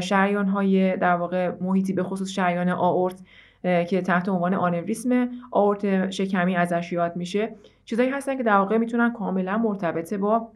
شریان 0.00 0.46
های 0.46 0.96
در 0.96 1.16
واقع 1.16 1.52
محیطی 1.60 1.92
به 1.92 2.02
خصوص 2.02 2.30
شریان 2.30 2.68
آورت 2.68 3.20
که 3.62 4.02
تحت 4.02 4.28
عنوان 4.28 4.54
آنوریسم 4.54 5.28
آورت 5.50 6.10
شکمی 6.10 6.56
ازش 6.56 6.92
یاد 6.92 7.16
میشه. 7.16 7.54
چیزایی 7.90 8.10
هستن 8.10 8.36
که 8.36 8.42
در 8.42 8.56
واقع 8.56 8.78
می‌تونن 8.78 9.12
کاملا 9.12 9.58
مرتبطه 9.58 10.18
با 10.18 10.52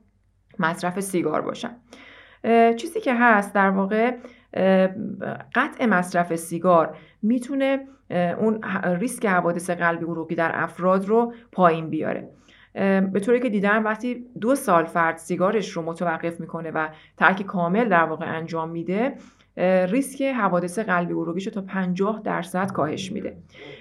مصرف 0.58 1.00
سیگار 1.00 1.40
باشن. 1.40 1.76
چیزی 2.76 3.00
که 3.00 3.14
هست 3.14 3.54
در 3.54 3.70
واقع 3.70 4.16
قطع 5.54 5.86
مصرف 5.86 6.36
سیگار 6.36 6.96
می‌تونه 7.22 7.78
اون 8.10 8.60
ریسک 8.84 9.26
حوادث 9.26 9.70
قلبی 9.70 10.04
عروقی 10.04 10.34
در 10.34 10.50
افراد 10.54 11.04
رو 11.04 11.34
پایین 11.52 11.90
بیاره. 11.90 12.28
به 13.12 13.20
طوری 13.20 13.40
که 13.40 13.48
دیدن 13.48 13.82
وقتی 13.82 14.26
دو 14.40 14.54
سال 14.54 14.84
فرد 14.84 15.16
سیگارش 15.16 15.70
رو 15.70 15.82
متوقف 15.82 16.40
می‌کنه 16.40 16.70
و 16.70 16.88
ترک 17.16 17.42
کامل 17.42 17.88
در 17.88 18.04
واقع 18.04 18.36
انجام 18.36 18.70
میده 18.70 19.14
ریسک 19.56 20.22
حوادث 20.22 20.78
قلبی 20.78 21.12
عروقیش 21.12 21.46
رو 21.46 21.52
تا 21.52 21.60
50 21.60 22.20
درصد 22.24 22.72
کاهش 22.72 23.12
میده. 23.12 23.36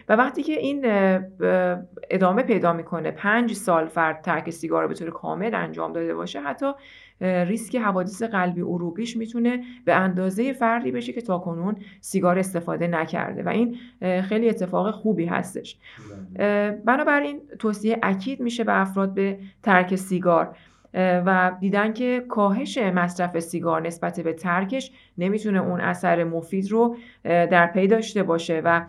و 0.09 0.15
وقتی 0.15 0.43
که 0.43 0.53
این 0.53 0.86
ادامه 2.09 2.43
پیدا 2.43 2.73
می‌کنه 2.73 3.12
5 3.12 3.53
سال 3.53 3.86
فرد 3.86 4.21
ترک 4.21 4.49
سیگار 4.49 4.81
رو 4.81 4.88
به 4.88 4.93
طور 4.93 5.09
کامل 5.09 5.55
انجام 5.55 5.93
داده 5.93 6.15
باشه 6.15 6.41
حتی 6.41 6.71
ریسک 7.21 7.75
حوادث 7.75 8.23
قلبی 8.23 8.62
عروقیش 8.62 9.17
می‌تونه 9.17 9.63
به 9.86 9.93
اندازه 9.93 10.53
فردی 10.53 10.91
بشه 10.91 11.13
که 11.13 11.21
تاکنون 11.21 11.75
سیگار 12.01 12.39
استفاده 12.39 12.88
نکرده. 12.88 13.43
و 13.43 13.49
این 13.49 13.77
خیلی 14.21 14.49
اتفاق 14.49 14.91
خوبی 14.91 15.25
هستش. 15.25 15.77
بنابراین 16.86 17.41
توصیه 17.59 17.99
اکید 18.03 18.39
میشه 18.39 18.63
به 18.63 18.81
افراد 18.81 19.13
به 19.13 19.39
ترک 19.63 19.95
سیگار. 19.95 20.55
و 20.95 21.51
دیدن 21.60 21.93
که 21.93 22.25
کاهش 22.29 22.77
مصرف 22.77 23.39
سیگار 23.39 23.82
نسبت 23.82 24.19
به 24.19 24.34
ترکش 24.34 24.91
نمی‌تونه 25.17 25.60
اون 25.60 25.79
اثر 25.79 26.23
مفید 26.23 26.71
رو 26.71 26.95
در 27.23 27.67
پی 27.67 27.88
داشته 27.88 28.23
باشه 28.23 28.62
و 28.65 28.86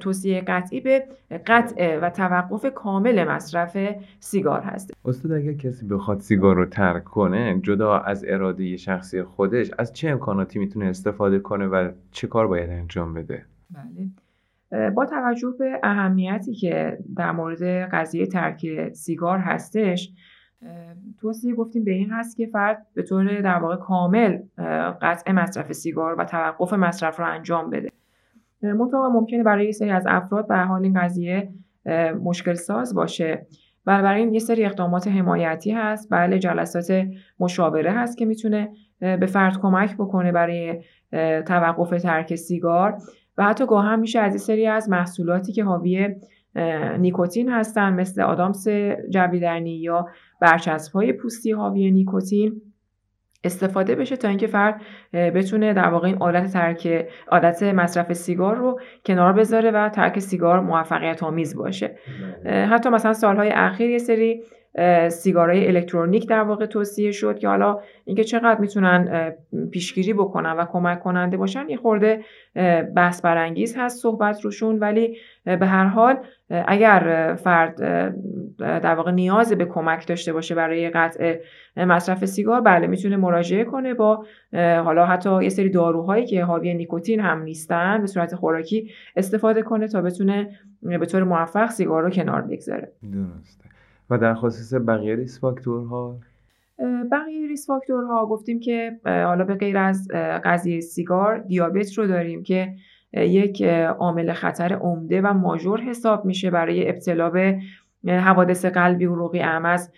توصیه 0.00 0.40
قطعی 0.40 0.80
به 0.80 1.04
قطع 1.46 1.98
و 1.98 2.10
توقف 2.10 2.66
کامل 2.74 3.24
مصرف 3.28 3.78
سیگار 4.20 4.60
هست. 4.60 4.94
استاد 5.04 5.32
اگر 5.32 5.52
کسی 5.52 5.86
بخواد 5.86 6.20
سیگار 6.20 6.56
رو 6.56 6.66
ترک 6.66 7.04
کنه 7.04 7.60
جدا 7.62 7.98
از 7.98 8.24
اراده 8.28 8.76
شخصی 8.76 9.22
خودش 9.22 9.70
از 9.78 9.92
چه 9.92 10.08
امکاناتی 10.08 10.58
می‌تونه 10.58 10.86
استفاده 10.86 11.38
کنه 11.38 11.66
و 11.66 11.90
چه 12.10 12.26
کار 12.26 12.46
باید 12.46 12.70
انجام 12.70 13.14
بده؟ 13.14 13.44
بله. 13.70 14.90
با 14.90 15.06
توجه 15.06 15.54
به 15.58 15.80
اهمیتی 15.82 16.54
که 16.54 16.98
در 17.16 17.32
مورد 17.32 17.62
قضیه 17.92 18.26
ترک 18.26 18.92
سیگار 18.92 19.38
هستش 19.38 20.12
توصیه 21.20 21.54
گفتیم 21.54 21.84
به 21.84 21.90
این 21.90 22.10
هست 22.10 22.36
که 22.36 22.46
فرد 22.46 22.86
به 22.94 23.02
طور 23.02 23.40
در 23.40 23.58
واقع 23.58 23.76
کامل 23.76 24.38
قطع 25.02 25.32
مصرف 25.32 25.72
سیگار 25.72 26.14
و 26.20 26.24
توقف 26.24 26.72
مصرف 26.72 27.20
رو 27.20 27.26
انجام 27.26 27.70
بده. 27.70 27.88
منتها 28.62 29.08
ممکنه 29.08 29.42
برای 29.42 29.66
یه 29.66 29.72
سری 29.72 29.90
از 29.90 30.04
افراد 30.08 30.48
به 30.48 30.56
حال 30.56 30.82
این 30.82 31.00
قضیه 31.00 31.52
مشکل 32.24 32.54
ساز 32.54 32.94
باشه. 32.94 33.46
بنابراین 33.84 34.34
یه 34.34 34.40
سری 34.40 34.64
اقدامات 34.64 35.08
حمایتی 35.08 35.70
هست. 35.72 36.08
بله 36.10 36.38
جلسات 36.38 37.06
مشاوره 37.40 37.92
هست 37.92 38.18
که 38.18 38.24
می‌تونه 38.24 38.68
به 39.00 39.26
فرد 39.26 39.60
کمک 39.60 39.94
بکنه 39.94 40.32
برای 40.32 40.82
توقف 41.46 42.02
ترک 42.02 42.34
سیگار. 42.34 42.98
و 43.38 43.44
حتی 43.44 43.66
گاه 43.66 43.84
هم 43.84 44.00
میشه 44.00 44.20
از 44.20 44.32
یه 44.32 44.38
سری 44.38 44.66
از 44.66 44.90
محصولاتی 44.90 45.52
که 45.52 45.64
حاوی 45.64 46.14
نیکوتین 46.98 47.48
هستن 47.48 47.92
مثل 47.92 48.22
آدامس 48.22 48.68
جویدرنی 49.10 49.76
یا 49.76 50.06
برچسب 50.40 50.92
های 50.92 51.12
پوستی 51.12 51.52
حاوی 51.52 51.90
نیکوتین 51.90 52.62
استفاده 53.44 53.94
بشه 53.94 54.16
تا 54.16 54.28
اینکه 54.28 54.46
فرد 54.46 54.80
بتونه 55.12 55.74
در 55.74 55.88
واقع 55.88 56.06
این 56.06 56.16
عادت 56.16 56.52
ترک 56.52 57.08
عادت 57.28 57.62
مصرف 57.62 58.12
سیگار 58.12 58.56
رو 58.56 58.80
کنار 59.06 59.32
بذاره 59.32 59.70
و 59.70 59.88
ترک 59.88 60.18
سیگار 60.18 60.60
موفقیت 60.60 61.22
آمیز 61.22 61.56
باشه 61.56 61.96
بله. 62.44 62.66
حتی 62.66 62.88
مثلا 62.88 63.12
سالهای 63.12 63.50
اخیر 63.50 63.90
یه 63.90 63.98
سری 63.98 64.42
سیگارهای 65.08 65.66
الکترونیک 65.66 66.28
در 66.28 66.42
واقع 66.42 66.66
توصیه 66.66 67.12
شد 67.12 67.38
که 67.38 67.48
حالا 67.48 67.80
اینکه 68.04 68.24
چقدر 68.24 68.60
می‌تونن 68.60 69.32
پیشگیری 69.70 70.12
بکنن 70.12 70.52
و 70.52 70.64
کمک 70.64 71.00
کننده 71.00 71.36
باشن 71.36 71.68
یه 71.68 71.76
خورده 71.76 72.24
بحث 72.96 73.22
برانگیز 73.22 73.76
هست 73.78 74.02
صحبت 74.02 74.40
روشون. 74.40 74.78
ولی 74.78 75.16
به 75.44 75.66
هر 75.66 75.84
حال 75.84 76.16
اگر 76.50 77.34
فرد 77.44 77.76
در 78.58 78.94
واقع 78.94 79.10
نیاز 79.10 79.52
به 79.52 79.64
کمک 79.64 80.06
داشته 80.06 80.32
باشه 80.32 80.54
برای 80.54 80.90
قطع 80.90 81.36
مصرف 81.76 82.24
سیگار 82.24 82.60
بله 82.60 82.86
می‌تونه 82.86 83.16
مراجعه 83.16 83.64
کنه 83.64 83.94
با 83.94 84.24
حالا 84.52 85.06
حتی 85.06 85.42
یه 85.42 85.48
سری 85.48 85.70
داروهایی 85.70 86.26
که 86.26 86.44
حاوی 86.44 86.74
نیکوتین 86.74 87.20
هم 87.20 87.42
نیستن 87.42 88.00
به 88.00 88.06
صورت 88.06 88.34
خوراکی 88.34 88.90
استفاده 89.16 89.62
کنه 89.62 89.88
تا 89.88 90.02
بتونه 90.02 90.58
به 90.82 91.06
طور 91.06 91.24
موفق 91.24 91.70
سیگار 91.70 92.02
رو 92.02 92.10
کنار 92.10 92.42
بگذاره. 92.42 92.92
درسته. 93.02 93.71
و 94.12 94.18
در 94.18 94.34
خصوص 94.34 94.74
بقیه 94.74 95.16
ریس 95.16 95.40
فاکتورها؟ 95.40 96.16
بقیه 97.12 97.48
ریس 97.48 97.66
فاکتورها 97.66 98.26
گفتیم 98.26 98.60
که 98.60 99.00
حالا 99.04 99.44
به 99.44 99.54
غیر 99.54 99.78
از 99.78 100.08
قضیه 100.44 100.80
سیگار 100.80 101.38
دیابت 101.38 101.98
رو 101.98 102.06
داریم 102.06 102.42
که 102.42 102.74
یک 103.12 103.62
عامل 103.98 104.32
خطر 104.32 104.72
عمده 104.72 105.20
و 105.20 105.32
ماژور 105.32 105.80
حساب 105.80 106.24
میشه 106.24 106.50
برای 106.50 106.88
ابتلا 106.88 107.30
به 107.30 107.60
حوادث 108.08 108.64
قلبی 108.64 109.04
عروقی 109.04 109.40
اهم 109.40 109.64
از 109.64 109.92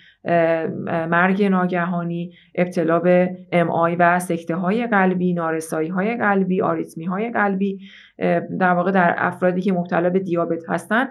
مرگ 0.87 1.45
ناگهانی 1.45 2.33
ابتلا 2.55 2.99
به 2.99 3.37
ام 3.53 3.71
آی 3.71 3.97
و 3.97 4.19
سکته 4.19 4.57
های 4.57 4.87
قلبی 4.87 5.35
نارسایی 5.35 5.89
های 5.89 6.17
قلبی 6.17 6.63
آریتمی 6.63 7.05
های 7.05 7.31
قلبی 7.31 7.79
در 8.61 8.75
واقع 8.75 8.91
در 8.91 9.15
افرادی 9.19 9.61
که 9.61 9.73
مبتلا 9.73 10.11
به 10.11 10.19
دیابت 10.19 10.63
هستند 10.69 11.09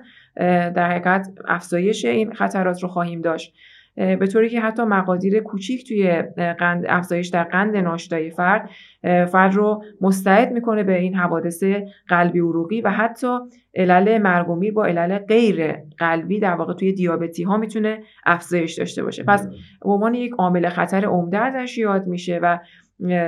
در 0.76 0.90
حقیقت 0.90 1.28
افزایش 1.48 2.06
این 2.06 2.34
خطرات 2.34 2.84
رو 2.84 2.90
خواهیم 2.90 3.22
داشت. 3.22 3.54
به 3.96 4.28
طوری 4.28 4.50
که 4.50 4.62
حتی 4.62 4.84
مقادیر 4.84 5.40
کوچیک 5.40 5.88
توی 5.88 6.22
قند 6.60 6.86
افزایش 6.88 7.28
در 7.28 7.44
قند 7.44 7.78
ناشتای 7.78 8.30
فرد 8.30 8.70
فرد 9.04 9.54
رو 9.54 9.84
مستعد 10.02 10.52
می‌کنه 10.52 10.84
به 10.84 11.00
این 11.00 11.16
حوادث 11.16 11.64
قلبی 12.08 12.40
عروقی 12.40 12.82
و 12.82 12.90
حتی 12.90 13.38
علل 13.76 14.18
مرگ 14.18 14.50
و 14.50 14.56
میر 14.56 14.74
با 14.74 14.86
علل 14.86 15.18
غیر 15.18 15.74
قلبی 15.98 16.40
در 16.40 16.54
واقع 16.54 16.74
توی 16.74 16.94
دیابتی 16.94 17.44
ها 17.44 17.58
می‌تونه 17.58 18.00
افزایش 18.26 18.74
داشته 18.74 19.04
باشه. 19.04 19.24
پس 19.24 19.48
به 19.82 19.90
عنوان 19.90 20.14
یک 20.14 20.34
عامل 20.38 20.70
خطر 20.70 21.06
عمده 21.06 21.38
ازش 21.38 21.78
یاد 21.78 22.08
میشه 22.08 22.40
و 22.44 22.60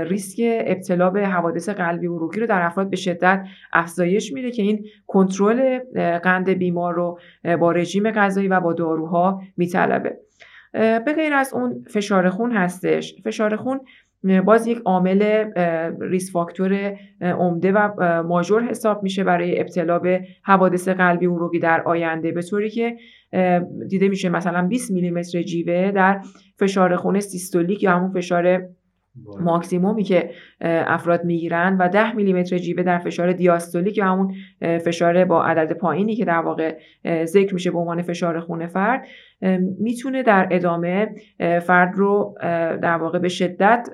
ریسک 0.04 0.42
ابتلا 0.42 1.10
به 1.10 1.28
حوادث 1.28 1.70
قلبی 1.70 2.08
عروقی 2.08 2.40
رو 2.40 2.48
در 2.48 2.62
افراد 2.62 2.90
به 2.90 2.96
شدت 2.96 3.46
افزایش 3.74 4.34
میده 4.34 4.52
که 4.52 4.62
این 4.62 4.86
کنترل 5.08 5.80
قند 6.18 6.50
بیمار 6.50 6.94
رو 6.94 7.20
با 7.60 7.72
رژیم 7.72 8.12
غذایی 8.12 8.48
و 8.48 8.60
با 8.60 8.74
داروها 8.74 9.42
میطلبه. 9.58 10.18
به 10.76 11.14
غیر 11.16 11.34
از 11.34 11.54
اون 11.54 11.86
فشار 11.90 12.30
خون 12.30 12.52
هستش. 12.52 13.16
فشار 13.24 13.56
خون 13.56 13.80
باز 14.46 14.68
یک 14.68 14.82
عامل 14.86 15.46
ریس 16.00 16.32
فاکتور 16.32 16.98
عمده 17.22 17.72
و 17.72 18.24
ماژور 18.24 18.64
حساب 18.64 19.04
میشه 19.04 19.24
برای 19.24 19.60
ابتلا 19.60 20.00
به 20.00 20.22
حوادث 20.44 20.88
قلبی 20.88 21.26
عروقی 21.26 21.60
در 21.60 21.82
آینده. 21.82 22.32
به 22.32 22.42
طوری 22.42 22.70
که 22.70 22.98
دیده 23.90 24.10
میشه 24.10 24.30
مثلا 24.30 24.68
20 24.68 24.92
میلیمتر 24.92 25.42
جیوه 25.42 25.92
در 25.92 26.22
فشار 26.60 26.96
خون 26.96 27.20
سیستولیک 27.20 27.84
یا 27.84 27.92
همون 27.92 28.12
فشار 28.12 28.70
ماکسیمومی 29.40 30.04
که 30.04 30.30
افراد 30.62 31.24
می‌گیرن 31.24 31.78
و 31.78 31.90
10 31.90 32.16
میلیمتر 32.16 32.58
جیوه 32.58 32.84
در 32.84 32.98
فشار 32.98 33.32
دیاستولیک 33.32 33.98
یا 33.98 34.06
همون 34.06 34.34
فشار 34.62 35.26
با 35.26 35.44
عدد 35.46 35.74
پایینی 35.74 36.16
که 36.16 36.26
در 36.26 36.40
واقع 36.40 36.78
ذکر 37.26 37.54
میشه 37.54 37.72
به 37.72 37.78
عنوان 37.78 38.02
فشار 38.02 38.40
خون 38.40 38.68
فرد 38.68 39.06
می‌تونه 39.80 40.24
در 40.24 40.48
ادامه 40.52 41.10
فرد 41.40 41.96
رو 41.96 42.36
در 42.82 42.98
واقع 42.98 43.20
به 43.20 43.30
شدت 43.30 43.90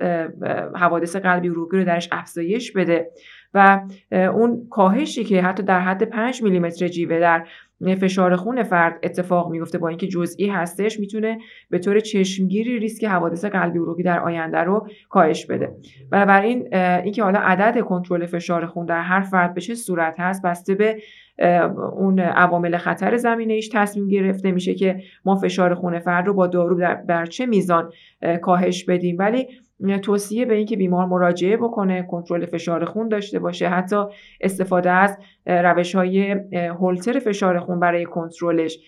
حوادث 0.76 1.16
قلبی 1.16 1.48
عروقی 1.48 1.78
رو 1.78 1.84
درش 1.84 2.10
افزایش 2.12 2.72
بده. 2.72 3.12
و 3.54 3.82
اون 4.12 4.68
کاهشی 4.70 5.24
که 5.24 5.42
حتی 5.42 5.64
در 5.64 5.80
حد 5.80 6.04
5 6.04 6.44
میلیمتر 6.44 6.88
جیوه 6.88 7.20
در 7.20 7.48
فشار 7.82 8.36
خون 8.36 8.64
فرد 8.64 9.00
اتفاق 9.04 9.52
میفته 9.52 9.78
با 9.78 9.88
اینکه 9.88 10.08
جزئی 10.08 10.48
هستش 10.48 11.00
می‌تونه 11.00 11.38
به 11.70 11.80
طور 11.80 12.00
چشمگیری 12.00 12.80
ریسک 12.80 13.04
حوادث 13.04 13.46
قلبی 13.46 13.80
عروقی 13.80 14.04
در 14.04 14.20
آینده 14.20 14.58
رو 14.58 14.88
کاهش 15.10 15.46
بده. 15.46 15.76
بنابراین 16.12 16.76
اینکه 16.76 17.24
حالا 17.24 17.40
عدد 17.40 17.82
کنترل 17.82 18.26
فشار 18.26 18.66
خون 18.66 18.86
در 18.86 19.02
هر 19.02 19.22
فرد 19.22 19.54
به 19.54 19.62
چه 19.62 19.76
صورت 19.76 20.16
هست 20.20 20.42
بسته 20.46 20.76
به 20.76 20.98
اون 21.98 22.20
عوامل 22.20 22.78
خطر 22.78 23.18
زمینه 23.18 23.54
ایش 23.54 23.70
تصمیم 23.74 24.08
گرفته 24.08 24.52
میشه 24.52 24.74
که 24.74 25.02
ما 25.26 25.36
فشار 25.36 25.74
خون 25.74 26.00
فرد 26.00 26.28
رو 26.28 26.34
با 26.34 26.48
دارو 26.48 26.80
در, 27.08 27.26
چه 27.26 27.46
میزان 27.46 27.92
کاهش 28.42 28.86
بدیم. 28.86 29.16
ولی 29.20 29.48
توصیه 30.02 30.46
به 30.46 30.56
اینکه 30.56 30.78
بیمار 30.78 31.06
مراجعه 31.06 31.58
بکنه 31.58 32.04
کنترل 32.04 32.46
فشار 32.46 32.86
خون 32.86 33.08
داشته 33.08 33.40
باشه. 33.40 33.70
حتی 33.70 34.04
استفاده 34.42 34.92
از 34.92 35.18
روش 35.46 35.96
های 35.96 36.32
هولتر 36.80 37.20
فشار 37.20 37.60
خون 37.60 37.80
برای 37.80 38.06
کنترلش. 38.06 38.80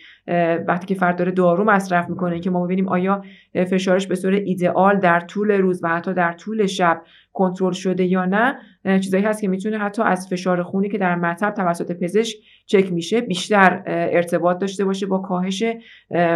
وقتی 0.68 0.88
که 0.88 0.96
فرد 0.96 1.16
داره 1.16 1.32
دارو 1.32 1.64
مصرف 1.64 2.10
می‌کنه 2.10 2.40
که 2.40 2.50
ما 2.50 2.66
ببینیم 2.66 2.88
آیا 2.88 3.22
فشارش 3.54 4.08
به 4.08 4.16
صورت 4.16 4.42
ایدئال 4.46 5.00
در 5.00 5.20
طول 5.20 5.52
روز 5.52 5.84
و 5.84 5.88
حتی 5.88 6.14
در 6.14 6.32
طول 6.32 6.66
شب 6.66 7.02
کنترل 7.34 7.72
شده 7.72 8.04
یا 8.04 8.26
نه 8.26 8.58
چیزایی 9.00 9.24
هست 9.24 9.42
که 9.42 9.48
می‌تونه 9.48 9.78
حتی 9.78 10.02
از 10.02 10.28
فشار 10.28 10.64
خونی 10.64 10.90
که 10.90 10.98
در 10.98 11.16
مطب 11.16 11.54
توسط 11.54 11.92
پزشک 11.92 12.38
چک 12.66 12.94
میشه 12.94 13.22
بیشتر 13.22 13.84
ارتباط 13.88 14.58
داشته 14.58 14.86
باشه 14.86 15.06
با 15.06 15.18
کاهش 15.18 15.64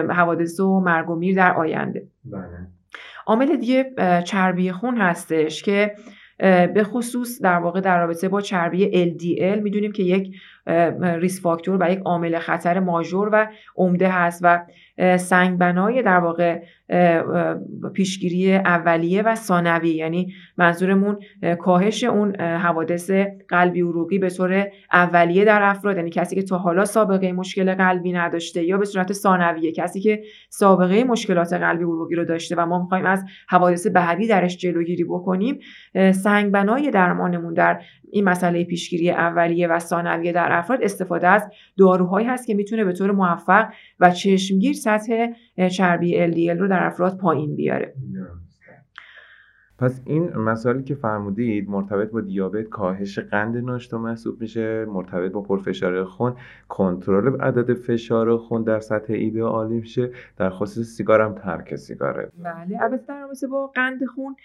حوادث 0.09 0.59
و 0.59 0.79
مرگ 0.79 1.09
و 1.09 1.15
میر 1.15 1.35
در 1.35 1.53
آینده. 1.53 2.07
بله. 2.25 2.76
عامل 3.27 3.55
دیگه 3.57 3.93
چربی 4.25 4.71
خون 4.71 4.97
هستش 4.97 5.63
که 5.63 5.95
به 6.73 6.83
خصوص 6.83 7.41
در 7.41 7.59
واقع 7.59 7.81
در 7.81 7.99
رابطه 7.99 8.29
با 8.29 8.41
چربی 8.41 9.11
LDL 9.11 9.61
می‌دونیم 9.61 9.91
که 9.91 10.03
یک 10.03 10.35
ریس 11.01 11.41
فاکتور 11.41 11.77
و 11.79 11.91
یک 11.91 11.99
عامل 11.99 12.39
خطر 12.39 12.79
ماژور 12.79 13.29
و 13.31 13.47
عمده 13.75 14.09
هست 14.09 14.39
و 14.43 14.65
سنگبنای 15.17 16.01
در 16.01 16.19
واقع 16.19 16.59
پیشگیری 17.93 18.55
اولیه 18.55 19.21
و 19.21 19.35
ثانوی. 19.35 19.89
یعنی 19.89 20.33
منظورمون 20.57 21.19
کاهش 21.59 22.03
اون 22.03 22.35
حوادث 22.41 23.11
قلبی 23.49 23.81
عروقی 23.81 24.19
به 24.19 24.29
طور 24.29 24.67
اولیه 24.93 25.45
در 25.45 25.63
افراد. 25.63 25.97
یعنی 25.97 26.09
کسی 26.09 26.35
که 26.35 26.41
تا 26.41 26.57
حالا 26.57 26.85
سابقه 26.85 27.31
مشکل 27.31 27.75
قلبی 27.75 28.11
نداشته 28.11 28.63
یا 28.63 28.77
به 28.77 28.85
صورت 28.85 29.13
ثانویه 29.13 29.71
کسی 29.71 30.01
که 30.01 30.23
سابقه 30.49 31.03
مشکلات 31.03 31.53
قلبی 31.53 31.83
عروقی 31.83 32.15
رو 32.15 32.25
داشته 32.25 32.55
و 32.55 32.65
ما 32.65 32.81
می‌خوایم 32.81 33.05
از 33.05 33.25
حوادث 33.49 33.87
بعدی 33.87 34.27
درش 34.27 34.57
جلوگیری 34.57 35.03
بکنیم 35.03 35.59
سنگبنای 36.11 36.91
درمانمون 36.91 37.53
در 37.53 37.81
این 38.11 38.23
مسئله 38.23 38.63
پیشگیری 38.63 39.11
اولیه 39.11 39.67
و 39.67 39.79
ثانویه 39.79 40.31
در 40.31 40.47
افراد 40.51 40.83
استفاده 40.83 41.27
از 41.27 41.43
داروهایی 41.77 42.27
هست 42.27 42.47
که 42.47 42.53
می‌تونه 42.53 42.83
به 42.83 42.93
طور 42.93 43.11
موفق 43.11 43.65
و 43.99 44.11
چشمگیر 44.11 44.73
سطح 44.73 45.27
چربی 45.71 46.31
LDL 46.31 46.59
رو 46.59 46.67
در 46.67 46.83
افراد 46.83 47.17
پایین 47.17 47.55
بیاره. 47.55 47.93
پس 49.79 50.01
این 50.05 50.37
مسائلی 50.37 50.83
که 50.83 50.95
فرمودید 50.95 51.69
مرتبط 51.69 52.11
با 52.11 52.21
دیابت 52.21 52.63
کاهش 52.63 53.19
قند 53.19 53.57
ناشتا 53.57 53.97
محسوب 53.97 54.41
میشه 54.41 54.85
مرتبط 54.85 55.31
با 55.31 55.41
پرفشاری 55.41 56.03
خون 56.03 56.35
کنترل 56.67 57.41
عدد 57.41 57.73
فشار 57.73 58.37
خون 58.37 58.63
در 58.63 58.79
سطح 58.79 59.13
ایدئالی 59.13 59.79
میشه 59.79 60.11
در 60.37 60.49
خصوص 60.49 60.87
سیگار 60.87 61.21
هم 61.21 61.35
ترک 61.35 61.75
سیگاره. 61.75 62.31
بله 62.43 62.83
البته 62.83 63.05
در 63.07 63.21
رابطه 63.21 63.47
با 63.47 63.67
قند 63.67 64.05
خون 64.05 64.35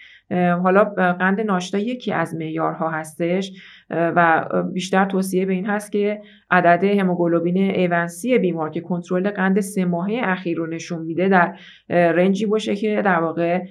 حالا 0.63 0.83
قند 1.19 1.41
ناشتا 1.41 1.77
یکی 1.77 2.13
از 2.13 2.35
معیارها 2.35 2.89
هستش. 2.89 3.51
و 3.89 4.45
بیشتر 4.73 5.05
توصیه 5.05 5.45
به 5.45 5.53
این 5.53 5.65
هست 5.65 5.91
که 5.91 6.21
عدد 6.51 6.83
هموگلوبین 6.83 7.57
A1C 7.57 8.37
بیمار 8.37 8.69
که 8.69 8.81
کنترل 8.81 9.29
قند 9.29 9.59
سه 9.59 9.85
ماهه 9.85 10.21
اخیر 10.23 10.57
رو 10.57 10.67
نشون 10.67 11.01
میده 11.01 11.29
در 11.29 11.57
range 11.89 12.36
ی 12.36 12.45
باشه 12.45 12.75
که 12.75 13.01
در 13.05 13.19
واقع 13.19 13.61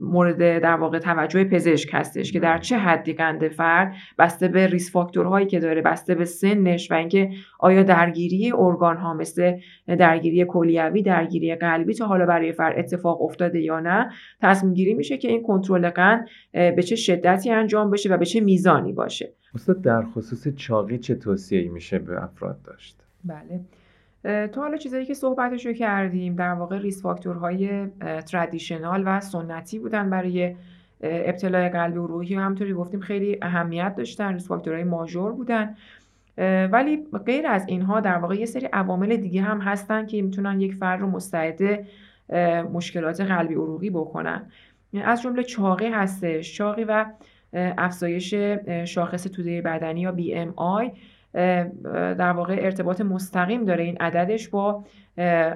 مورد 0.00 0.58
در 0.58 0.76
واقع 0.76 0.98
توجه 0.98 1.44
پزشک 1.44 1.90
هستش 1.92 2.32
که 2.32 2.40
در 2.40 2.58
چه 2.58 2.78
حدی 2.78 3.12
قند 3.12 3.48
فرد 3.48 3.94
بسته 4.18 4.48
به 4.48 4.66
risk 4.66 4.92
factor 4.92 5.28
هایی 5.28 5.46
که 5.46 5.60
داره 5.60 5.82
بسته 5.82 6.14
به 6.14 6.24
سنش 6.24 6.90
و 6.90 6.94
اینکه 6.94 7.30
آیا 7.58 7.82
درگیری 7.82 8.52
ارگان 8.52 8.96
ها 8.96 9.14
مثل 9.14 9.52
درگیری 9.98 10.44
کلیوی 10.48 11.02
درگیری 11.02 11.54
قلبی 11.54 11.94
تا 11.94 12.06
حالا 12.06 12.26
برای 12.26 12.52
فرد 12.52 12.78
اتفاق 12.78 13.22
افتاده 13.22 13.60
یا 13.60 13.80
نه 13.80 14.10
تصمیم 14.40 14.74
گیری 14.74 14.94
میشه 14.94 15.16
که 15.16 15.28
این 15.28 15.42
کنترل 15.42 15.90
قند 15.90 16.28
به 16.52 16.82
چه 16.82 16.96
شدتی 16.96 17.50
انجام 17.50 17.90
بشه 17.90 18.10
و 18.14 18.16
به 18.16 18.24
چه 18.24 18.40
میزانی 18.82 18.92
باشه. 18.92 19.32
استاد 19.54 19.82
در 19.82 20.02
خصوص 20.02 20.48
چاقی 20.48 20.98
چه 20.98 21.14
توصیه‌ای 21.14 21.68
میشه 21.68 21.98
به 21.98 22.22
افراد 22.22 22.62
داشت؟ 22.62 22.96
بله. 23.24 23.60
تا 24.48 24.60
حالا 24.60 24.76
چیزایی 24.76 25.06
که 25.06 25.14
صحبتشو 25.14 25.72
کردیم 25.72 26.34
در 26.34 26.52
واقع 26.54 26.78
risk 26.78 27.02
factor 27.02 27.86
های 28.26 28.38
traditional 28.38 29.02
و 29.06 29.20
سنتی 29.20 29.78
بودن 29.78 30.10
برای 30.10 30.54
ابتلای 31.00 31.68
قلبی 31.68 31.98
عروقی 31.98 32.36
و 32.36 32.40
همطوری 32.40 32.72
گفتیم 32.72 33.00
خیلی 33.00 33.38
اهمیت 33.42 33.94
داشتن 33.96 34.32
risk 34.32 34.48
factor 34.48 34.84
های 34.84 34.98
major 34.98 35.32
بودن. 35.32 35.76
ولی 36.72 37.06
غیر 37.26 37.46
از 37.46 37.64
اینها 37.68 38.00
در 38.00 38.18
واقع 38.18 38.34
یه 38.34 38.46
سری 38.46 38.66
عوامل 38.72 39.16
دیگه 39.16 39.42
هم 39.42 39.60
هستن 39.60 40.06
که 40.06 40.22
می‌تونن 40.22 40.60
یک 40.60 40.74
فرد 40.74 41.00
رو 41.00 41.10
مستعد 41.10 41.86
مشکلات 42.72 43.20
قلبی 43.20 43.54
عروقی 43.54 43.90
بکنن. 43.90 44.42
از 45.04 45.22
جمله 45.22 45.42
چاقی 45.42 45.88
هستش. 45.88 46.54
چاقی 46.54 46.84
و 46.84 47.04
افزایش 47.54 48.34
شاخص 48.84 49.22
توده 49.22 49.62
بدنی 49.62 50.00
یا 50.00 50.14
BMI 50.18 50.90
در 52.18 52.32
واقع 52.32 52.56
ارتباط 52.58 53.00
مستقیم 53.00 53.64
داره 53.64 53.84
این 53.84 53.96
عددش 53.96 54.48
با 54.48 54.84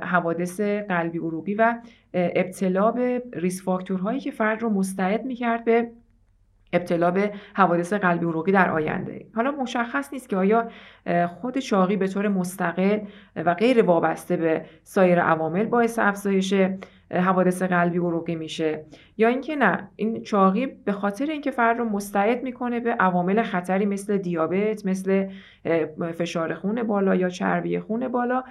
حوادث 0.03 0.61
قلبی 0.61 1.19
عروقی 1.19 1.55
و 1.55 1.75
ابتلا 2.15 2.91
به 2.91 3.23
ریس 3.33 3.65
فاکتورهایی 3.65 4.21
که 4.21 4.31
فرد 4.31 4.63
رو 4.63 4.71
مستعد 4.71 5.25
می‌کرد 5.25 5.65
به 5.65 5.91
ابتلا 6.73 7.11
به 7.11 7.33
حوادث 7.55 7.93
قلبی 7.93 8.27
عروقی 8.27 8.53
در 8.53 8.71
آینده. 8.71 9.27
حالا 9.35 9.51
مشخص 9.51 10.13
نیست 10.13 10.29
که 10.29 10.37
آیا 10.37 10.69
خود 11.29 11.59
چاقی 11.59 11.97
به 11.97 12.09
طور 12.09 12.29
مستقل 12.29 12.99
و 13.37 13.55
غیر 13.55 13.83
وابسته 13.83 14.37
به 14.37 14.65
سایر 14.83 15.21
عوامل 15.21 15.65
باعث 15.65 15.99
افزایش 15.99 16.55
حوادث 17.11 17.63
قلبی 17.63 17.99
عروقی 17.99 18.35
میشه. 18.35 18.85
یا 19.19 19.29
اینکه 19.29 19.57
نه 19.57 19.89
این 19.97 20.23
چاقی 20.23 20.67
به 20.67 20.93
خاطر 20.93 21.27
اینکه 21.27 21.51
فرد 21.51 21.79
رو 21.79 21.85
مستعد 21.85 22.43
می‌کنه 22.43 22.81
به 22.81 22.91
عوامل 22.91 23.43
خطری 23.43 23.87
مثل 23.87 24.19
دیابت 24.19 24.87
مثل 24.87 25.27
فشار 26.15 26.55
خون 26.55 26.83
بالا 26.83 27.15
یا 27.15 27.29
چربی 27.29 27.81
خون 27.81 28.09
بالا 28.09 28.45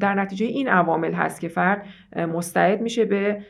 در 0.00 0.14
نتیجه 0.14 0.46
این 0.46 0.68
عوامل 0.68 1.12
هست 1.12 1.40
که 1.40 1.48
فرد 1.48 1.86
مستعد 2.16 2.80
میشه 2.80 3.04
به 3.04 3.42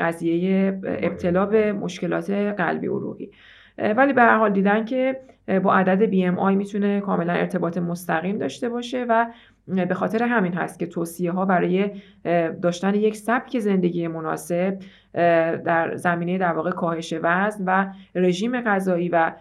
قضیه 0.00 0.80
ابتلا 0.84 1.46
به 1.46 1.72
مشکلات 1.72 2.30
قلبی 2.30 2.86
عروقی. 2.86 3.30
ولی 3.78 4.12
به 4.12 4.22
هر 4.22 4.38
حال 4.38 4.52
دیدن 4.52 4.84
که 4.84 5.20
با 5.62 5.74
عدد 5.74 6.10
BMI 6.10 6.56
می‌تونه 6.56 7.00
کاملا 7.00 7.32
ارتباط 7.32 7.78
مستقیم 7.78 8.38
داشته 8.38 8.68
باشه 8.68 9.06
و 9.08 9.26
به 9.68 9.94
خاطر 9.94 10.22
همین 10.22 10.52
هست 10.52 10.78
که 10.78 10.86
توصیه 10.86 11.32
ها 11.32 11.44
برای 11.44 11.90
داشتن 12.62 12.94
یک 12.94 13.16
سبک 13.16 13.58
زندگی 13.58 14.08
مناسب 14.08 14.78
در 15.64 15.96
زمینه 15.96 16.38
در 16.38 16.52
واقع 16.52 16.70
کاهش 16.70 17.14
وزن 17.22 17.64
و 17.66 17.92
رژیم 18.14 18.60
غذایی 18.60 19.08
و 19.08 19.32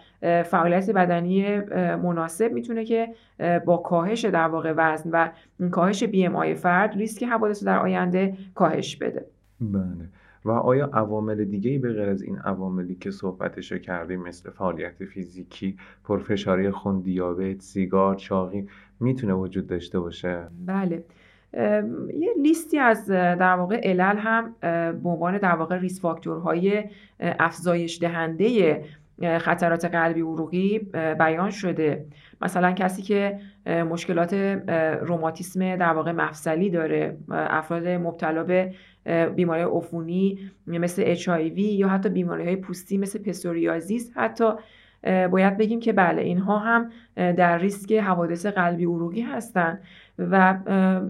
فعالیت 0.43 0.89
بدنی 0.89 1.59
مناسب 1.95 2.51
می‌تونه 2.51 2.85
که 2.85 3.07
با 3.65 3.77
کاهش 3.77 4.25
در 4.25 4.47
واقع 4.47 4.73
وزن 4.77 5.09
و 5.11 5.29
کاهش 5.69 6.03
بی 6.03 6.25
ام 6.25 6.53
فرد 6.53 6.95
ریسک 6.95 7.23
حوادث 7.23 7.63
در 7.63 7.79
آینده 7.79 8.33
کاهش 8.55 8.95
بده. 8.95 9.25
بله. 9.61 10.09
و 10.45 10.51
آیا 10.51 10.89
عوامل 10.93 11.45
دیگه 11.45 11.79
به 11.79 11.93
غیر 11.93 12.09
از 12.09 12.21
این 12.21 12.37
عواملی 12.37 12.95
که 12.95 13.11
صحبتشو 13.11 13.77
کردیم 13.77 14.21
مثل 14.21 14.49
فعالیت 14.49 15.05
فیزیکی، 15.05 15.77
پرفشاری 16.03 16.71
خون، 16.71 16.99
دیابت، 16.99 17.61
سیگار، 17.61 18.15
چاقی 18.15 18.67
می‌تونه 18.99 19.33
وجود 19.33 19.67
داشته 19.67 19.99
باشه؟ 19.99 20.47
بله 20.65 21.03
یه 22.17 22.33
لیستی 22.41 22.79
از 22.79 23.07
در 23.09 23.55
واقع 23.55 23.81
علل 23.83 24.17
هم 24.17 24.55
به 25.03 25.09
عنوان 25.09 25.37
در 25.37 25.55
واقع 25.55 25.77
ریس 25.77 26.01
فاکتورهای 26.01 26.83
افزایش 27.19 28.01
دهنده 28.01 28.81
خطرات 29.39 29.85
قلبی 29.85 30.21
عروقی 30.21 30.79
بیان 31.19 31.49
شده 31.49 32.05
مثلا 32.41 32.71
کسی 32.71 33.01
که 33.01 33.39
مشکلات 33.65 34.33
روماتیسم 35.01 35.75
در 35.75 35.93
واقع 35.93 36.11
مفصلی 36.11 36.69
داره 36.69 37.17
افراد 37.29 37.87
مبتلا 37.87 38.43
به 38.43 38.73
بیماری 39.35 39.63
عفونی 39.63 40.51
مثل 40.67 41.15
HIV 41.15 41.59
یا 41.59 41.87
حتی 41.87 42.09
بیماری 42.09 42.43
های 42.43 42.55
پوستی 42.55 42.97
مثل 42.97 43.19
پسوریازیس 43.19 44.11
حتی 44.15 44.53
باید 45.03 45.57
بگیم 45.57 45.79
که 45.79 45.93
بله 45.93 46.21
اینها 46.21 46.57
هم 46.57 46.89
در 47.15 47.57
ریسک 47.57 47.93
حوادث 47.93 48.45
قلبی 48.45 48.85
عروقی 48.85 49.21
هستند 49.21 49.81
و 50.17 50.57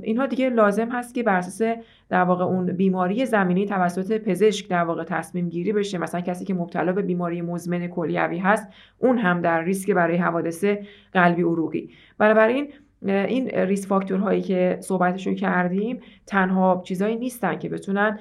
اینها 0.03 0.25
دیگه 0.25 0.49
لازم 0.49 0.89
هست 0.89 1.15
که 1.15 1.23
بر 1.23 1.37
اساس 1.37 1.77
در 2.09 2.23
واقع 2.23 2.43
اون 2.43 2.65
بیماری 2.73 3.25
زمینی 3.25 3.65
توسط 3.65 4.17
پزشک 4.17 4.69
در 4.69 4.83
واقع 4.83 5.03
تصمیم 5.03 5.49
گیری 5.49 5.73
بشه. 5.73 5.97
مثلا 5.97 6.21
کسی 6.21 6.45
که 6.45 6.53
مبتلا 6.53 6.91
به 6.91 7.01
بیماری 7.01 7.41
مزمن 7.41 7.87
کلیوی 7.87 8.37
هست 8.37 8.67
اون 8.99 9.17
هم 9.17 9.41
در 9.41 9.61
ریسک 9.61 9.91
برای 9.91 10.17
حوادث 10.17 10.65
قلبی 11.13 11.41
عروقی. 11.41 11.89
بنابراین 12.17 12.67
این 13.05 13.49
ریس 13.49 13.87
فاکتورهایی 13.87 14.41
که 14.41 14.77
صحبتشون 14.81 15.35
کردیم 15.35 15.99
تنها 16.25 16.81
چیزایی 16.85 17.15
نیستن 17.15 17.59
که 17.59 17.69
بتونن 17.69 18.19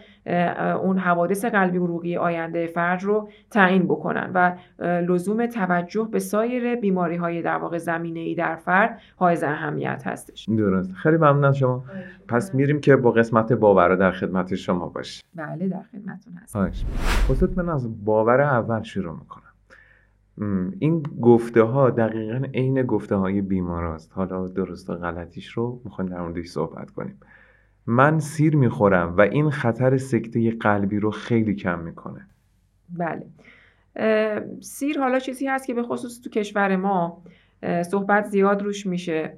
اون 0.83 0.99
حوادث 0.99 1.45
قلبی 1.45 1.79
عروقی 1.79 2.17
آینده 2.17 2.67
فرد 2.67 3.03
رو 3.03 3.29
تعیین 3.51 3.85
بکنن. 3.85 4.31
و 4.35 4.57
لزوم 4.81 5.47
توجه 5.47 6.09
به 6.13 6.19
سایر 6.19 6.77
بیماری 6.77 7.17
های 7.17 7.43
در 7.43 7.57
واقع 7.57 7.79
زمینه 7.79 8.21
ای 8.21 8.35
در 8.35 8.57
فرد 8.57 9.01
حائز 9.17 9.43
اهمیت 9.43 10.03
هستش. 10.07 10.47
درست. 10.49 10.93
خیلی 10.93 11.17
ممنون 11.17 11.45
از 11.45 11.57
شما. 11.57 11.85
پس 12.29 12.55
میریم 12.55 12.81
که 12.81 12.97
با 12.97 13.11
قسمت 13.11 13.53
باور 13.53 13.97
در 13.97 14.11
خدمت 14.11 14.55
شما 14.55 14.89
باشیم. 14.89 15.23
بله 15.35 15.69
در 15.69 15.83
خدمتتون 15.93 16.35
هستم. 16.43 16.71
من 17.57 17.69
از 17.69 18.05
باور 18.05 18.41
اول 18.41 18.83
شروع 18.83 19.13
می‌کنم. 19.19 19.43
این 20.79 21.03
گفته 21.21 21.63
ها 21.63 21.91
دقیقا 21.91 22.47
عین 22.55 22.83
گفته 22.83 23.17
های 23.17 23.41
بیمار 23.41 23.85
است 23.85 24.13
حالا 24.15 24.49
درست 24.49 24.91
و 24.91 24.95
غلطیش 24.95 25.49
رو 25.49 25.81
می‌خوایم 25.85 26.11
در 26.11 26.21
موردش 26.21 26.47
صحبت 26.47 26.91
کنیم. 26.91 27.21
من 27.87 28.19
سیر 28.19 28.57
می‌خورم 28.57 29.17
و 29.17 29.21
این 29.21 29.51
خطر 29.51 29.97
سکته 29.97 30.51
قلبی 30.51 30.99
رو 30.99 31.11
خیلی 31.11 31.55
کم 31.55 31.79
می‌کنه. 31.79 32.27
بله. 32.99 33.27
سیر 34.61 34.99
حالا 35.01 35.19
چیزی 35.19 35.47
هست 35.47 35.67
که 35.67 35.75
به 35.75 35.83
خصوص 35.83 36.21
تو 36.21 36.31
کشور 36.31 36.77
ما 36.77 37.23
صحبت 37.83 38.25
زیاد 38.25 38.63
روش 38.63 38.87
میشه. 38.87 39.37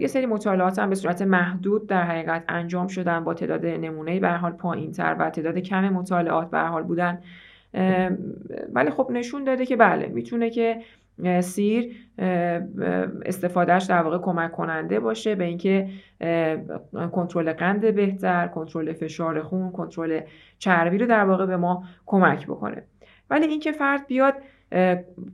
یه 0.00 0.06
سری 0.06 0.26
مطالعات 0.26 0.78
هم 0.78 0.88
به 0.88 0.94
صورت 0.94 1.22
محدود 1.22 1.86
در 1.86 2.02
حقیقت 2.02 2.44
انجام 2.48 2.86
شدن 2.86 3.24
با 3.24 3.34
تعداد 3.34 3.66
نمونه 3.66 4.20
به 4.20 4.30
حال 4.30 4.52
پایین 4.52 4.92
تر 4.92 5.16
و 5.18 5.30
تعداد 5.30 5.58
کم 5.58 5.88
مطالعات 5.88 6.50
به 6.50 6.60
حال 6.60 6.82
بودن. 6.82 7.18
ولی 8.72 8.90
خب 8.90 9.10
نشون 9.10 9.44
داده 9.44 9.66
که 9.66 9.76
بله 9.76 10.06
می‌تونه 10.06 10.50
که 10.50 10.80
سیر 11.40 11.96
استفادهش 13.24 13.84
در 13.84 14.02
واقع 14.02 14.18
کمک 14.18 14.52
کننده 14.52 15.00
باشه 15.00 15.34
به 15.34 15.44
اینکه 15.44 15.88
کنترل 17.12 17.52
قند 17.52 17.94
بهتر 17.94 18.46
کنترل 18.46 18.92
فشار 18.92 19.42
خون 19.42 19.72
کنترل 19.72 20.20
چربی 20.58 20.98
رو 20.98 21.06
در 21.06 21.24
واقع 21.24 21.46
به 21.46 21.56
ما 21.56 21.84
کمک 22.06 22.46
بکنه. 22.46 22.82
ولی 23.30 23.46
اینکه 23.46 23.72
فرد 23.72 24.06
بیاد 24.06 24.34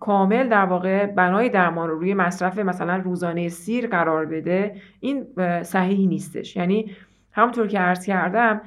کامل 0.01 0.49
در 0.49 0.65
واقع 0.65 1.07
بنای 1.07 1.49
درمان 1.49 1.89
رو 1.89 1.99
روی 1.99 2.15
مصرف 2.15 2.59
مثلا 2.59 2.97
روزانه 2.97 3.49
سیر 3.49 3.87
قرار 3.87 4.27
بده 4.27 4.75
این 5.01 5.27
صحیح 5.63 6.09
نیستش. 6.09 6.57
یعنی 6.57 6.97
همونطور 7.33 7.67
که 7.67 7.79
عرض 7.79 8.07
کردم 8.07 8.61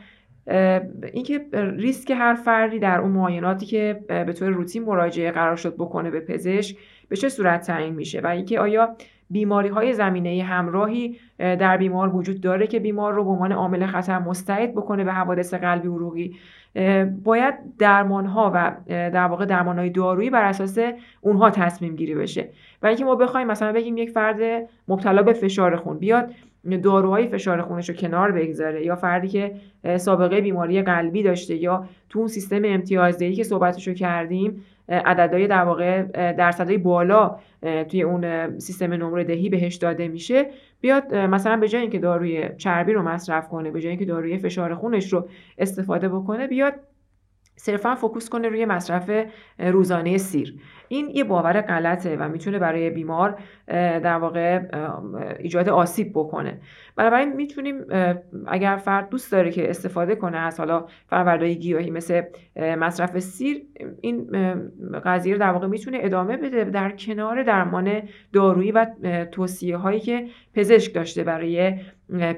اینکه 1.13 1.45
ریسک 1.53 2.12
هر 2.12 2.33
فردی 2.33 2.79
در 2.79 2.99
اون 2.99 3.12
معایناتی 3.12 3.65
که 3.65 3.99
به 4.07 4.33
طور 4.33 4.49
روتین 4.49 4.83
مراجعه 4.83 5.31
قرار 5.31 5.55
شد 5.55 5.75
بکنه 5.75 6.12
به 6.12 6.19
پزشک 6.19 6.77
به 7.09 7.15
چه 7.15 7.29
صورت 7.29 7.67
تعیین 7.67 7.95
میشه 7.95 8.21
و 8.21 8.27
اینکه 8.27 8.59
آیا 8.59 8.95
بیماری 9.29 9.69
های 9.69 9.93
زمینه 9.93 10.43
همراهی 10.43 11.19
در 11.38 11.77
بیمار 11.77 12.15
وجود 12.15 12.41
داره 12.41 12.67
که 12.67 12.79
بیمار 12.79 13.13
رو 13.13 13.23
به 13.23 13.29
عنوان 13.29 13.51
عامل 13.51 13.85
خطر 13.85 14.19
مستعد 14.19 14.71
بکنه 14.71 15.03
به 15.03 15.13
حوادث 15.13 15.53
قلبی 15.53 15.88
عروقی؟ 15.88 16.35
باید 17.23 17.55
درمان 17.79 18.25
ها 18.25 18.51
و 18.55 18.75
در 18.88 19.27
واقع 19.27 19.45
درمان 19.45 19.79
های 19.79 19.89
دارویی 19.89 20.29
بر 20.29 20.43
اساس 20.43 20.79
اونها 21.21 21.49
تصمیم 21.49 21.95
گیری 21.95 22.15
بشه. 22.15 22.49
و 22.83 22.88
اینکه 22.88 23.05
ما 23.05 23.15
بخوایم 23.15 23.47
مثلا 23.47 23.71
بگیم 23.71 23.97
یک 23.97 24.09
فرد 24.09 24.69
مبتلا 24.88 25.21
به 25.21 25.33
فشار 25.33 25.75
خون 25.75 25.97
بیاد 25.97 26.33
داروهای 26.84 27.28
فشار 27.28 27.62
خونش 27.62 27.89
رو 27.89 27.95
کنار 27.95 28.32
بگذاره 28.32 28.86
یا 28.86 28.95
فردی 28.95 29.28
که 29.28 29.56
سابقه 29.98 30.41
بیماری 30.41 30.82
قلبی 30.82 31.24
داشته 31.24 31.56
یا 31.56 31.86
تو 32.10 32.19
اون 32.19 32.28
سیستم 32.28 32.62
امتیازدهی 32.65 33.36
که 33.36 33.43
صحبتش 33.43 33.88
رو 33.88 33.93
کردیم 33.93 34.65
عددهای 34.89 35.48
در 35.48 35.63
واقع 35.63 36.04
درصدهای 36.32 36.78
بالا 36.78 37.39
توی 37.89 38.02
اون 38.02 38.60
سیستم 38.60 38.93
نمره 38.93 39.24
دهی 39.24 39.50
بهش 39.50 39.76
داده 39.76 40.08
میشه. 40.08 40.45
بیاد 40.82 41.15
مثلا 41.15 41.58
به 41.58 41.67
جای 41.67 41.82
اینکه 41.82 42.00
داروی 42.00 42.50
چربی 42.58 42.93
رو 42.93 43.02
مصرف 43.02 43.50
کنه 43.50 43.72
به 43.72 43.82
جای 43.82 43.89
اینکه 43.89 44.06
داروی 44.06 44.38
فشار 44.38 44.76
خونش 44.76 45.13
رو 45.13 45.28
استفاده 45.58 46.10
بکنه 46.10 46.48
بیاد 46.48 46.74
صرفا 47.60 47.95
فوکوس 47.95 48.30
کنه 48.30 48.50
روی 48.50 48.65
مصرف 48.65 49.12
روزانه 49.60 50.17
سیر. 50.17 50.56
این 50.88 51.10
یه 51.10 51.24
باور 51.24 51.62
غلطه 51.62 52.17
و 52.17 52.30
می‌تونه 52.30 52.60
برای 52.60 52.89
بیمار 52.89 53.39
در 53.67 54.17
واقع 54.17 54.62
ایجاد 55.39 55.69
آسیب 55.69 56.12
بکنه. 56.13 56.62
بنابراین 56.95 57.34
می‌تونیم 57.34 57.76
اگر 58.48 58.76
فرد 58.76 59.10
دوست 59.10 59.32
داره 59.32 59.52
که 59.52 59.69
استفاده 59.69 60.15
کنه 60.15 60.38
از 60.38 60.60
حالا 60.60 60.86
فروردهای 61.08 61.56
گیاهی 61.56 61.91
مثل 61.91 62.22
مصرف 62.56 63.19
سیر 63.19 63.62
این 64.02 64.32
قضیه 65.06 65.38
در 65.38 65.52
واقع 65.52 65.67
می‌تونه 65.67 66.00
ادامه 66.02 66.38
بده 66.38 66.63
در 66.63 66.91
کنار 66.91 67.43
درمان 67.43 68.02
دارویی 68.34 68.72
و 68.72 68.86
توصیه 69.32 69.78
هایی 69.78 70.00
که 70.00 70.28
پزشک 70.54 70.93
داشته 70.93 71.24
برای 71.24 71.74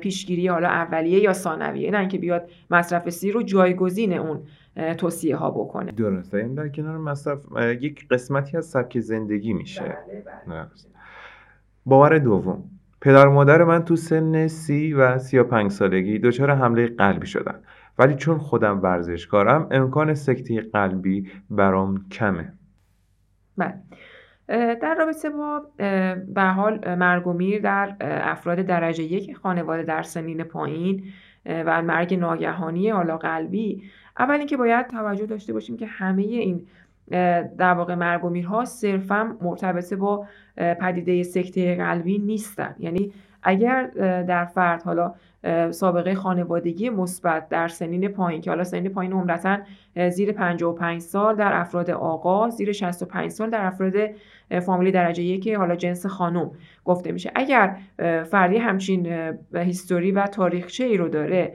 پیشگیری 0.01 0.47
حالا 0.47 0.67
اولیه 0.67 1.19
یا 1.19 1.33
ثانویه. 1.33 1.91
نه 1.91 1.99
اینکه 1.99 2.17
بیاد 2.17 2.49
مصرف 2.71 3.09
سیر 3.09 3.33
رو 3.33 3.43
جایگزین 3.43 4.13
اون 4.13 4.43
توصیه 4.97 5.35
ها 5.35 5.51
بکنه. 5.51 5.91
درسته. 5.91 6.37
این 6.37 6.53
در 6.53 6.69
کنار 6.69 6.97
مصرف 6.97 7.39
یک 7.81 8.07
قسمتی 8.07 8.57
از 8.57 8.65
سبک 8.65 8.99
زندگی 8.99 9.53
میشه. 9.53 9.81
بله، 9.81 10.23
بله. 10.47 10.67
باور 11.85 12.17
دوم. 12.17 12.63
پدر 13.01 13.27
و 13.27 13.31
مادر 13.31 13.63
من 13.63 13.85
تو 13.85 13.95
سن 13.95 14.47
سی 14.47 14.93
و 14.93 15.19
سی 15.19 15.37
و 15.37 15.43
پنج 15.43 15.71
سالگی 15.71 16.19
دچار 16.19 16.51
حمله 16.51 16.87
قلبی 16.87 17.27
شدن. 17.27 17.59
ولی 17.99 18.15
چون 18.15 18.37
خودم 18.37 18.81
ورزشکارم 18.81 19.67
امکان 19.71 20.13
سکته 20.13 20.61
قلبی 20.61 21.31
برام 21.49 22.05
کمه. 22.11 22.53
بله. 23.57 23.73
در 24.81 24.95
رابطه 24.99 25.29
با 25.29 25.61
به 26.33 26.43
حال 26.43 26.95
مرگ 26.95 27.27
و 27.27 27.33
میر 27.33 27.61
در 27.61 27.95
افراد 28.01 28.57
درجه 28.57 29.03
یک 29.03 29.37
خانواده 29.37 29.83
در 29.83 30.01
سنین 30.01 30.43
پایین 30.43 31.03
و 31.45 31.81
مرگ 31.81 32.13
ناگهانی 32.13 32.89
حالا 32.89 33.17
قلبی 33.17 33.83
اول 34.19 34.35
اینکه 34.35 34.57
باید 34.57 34.87
توجه 34.87 35.25
داشته 35.25 35.53
باشیم 35.53 35.77
که 35.77 35.85
همه 35.85 36.21
این 36.21 36.67
در 37.57 37.73
واقع 37.73 37.95
مرگ 37.95 38.25
و 38.25 38.29
میرها 38.29 38.65
صرفا 38.65 39.37
مرتبط 39.41 39.93
با 39.93 40.25
پدیده 40.57 41.23
سکته 41.23 41.75
قلبی 41.75 42.17
نیستن. 42.17 42.75
یعنی 42.79 43.13
اگر 43.43 43.83
در 44.27 44.45
فرد 44.45 44.83
حالا 44.83 45.13
سابقه 45.71 46.15
خانوادگی 46.15 46.89
مثبت 46.89 47.49
در 47.49 47.67
سنین 47.67 48.07
پایین 48.07 48.41
که 48.41 48.49
حالا 48.49 48.63
سنین 48.63 48.89
پایین 48.89 49.13
عمدتا 49.13 49.57
زیر 50.09 50.31
55 50.31 51.01
سال 51.01 51.35
در 51.35 51.53
افراد 51.53 51.91
آقا 51.91 52.49
زیر 52.49 52.71
65 52.71 53.31
سال 53.31 53.49
در 53.49 53.65
افراد 53.65 53.93
فامیلی 54.65 54.91
درجه 54.91 55.23
یک 55.23 55.47
حالا 55.47 55.75
جنس 55.75 56.05
خانم 56.05 56.51
گفته 56.85 57.11
میشه. 57.11 57.31
اگر 57.35 57.77
فردی 58.31 58.57
همچین 58.57 59.33
هیستوری 59.55 60.11
و 60.11 60.27
تاریخچه 60.27 60.83
ای 60.83 60.97
رو 60.97 61.09
داره 61.09 61.53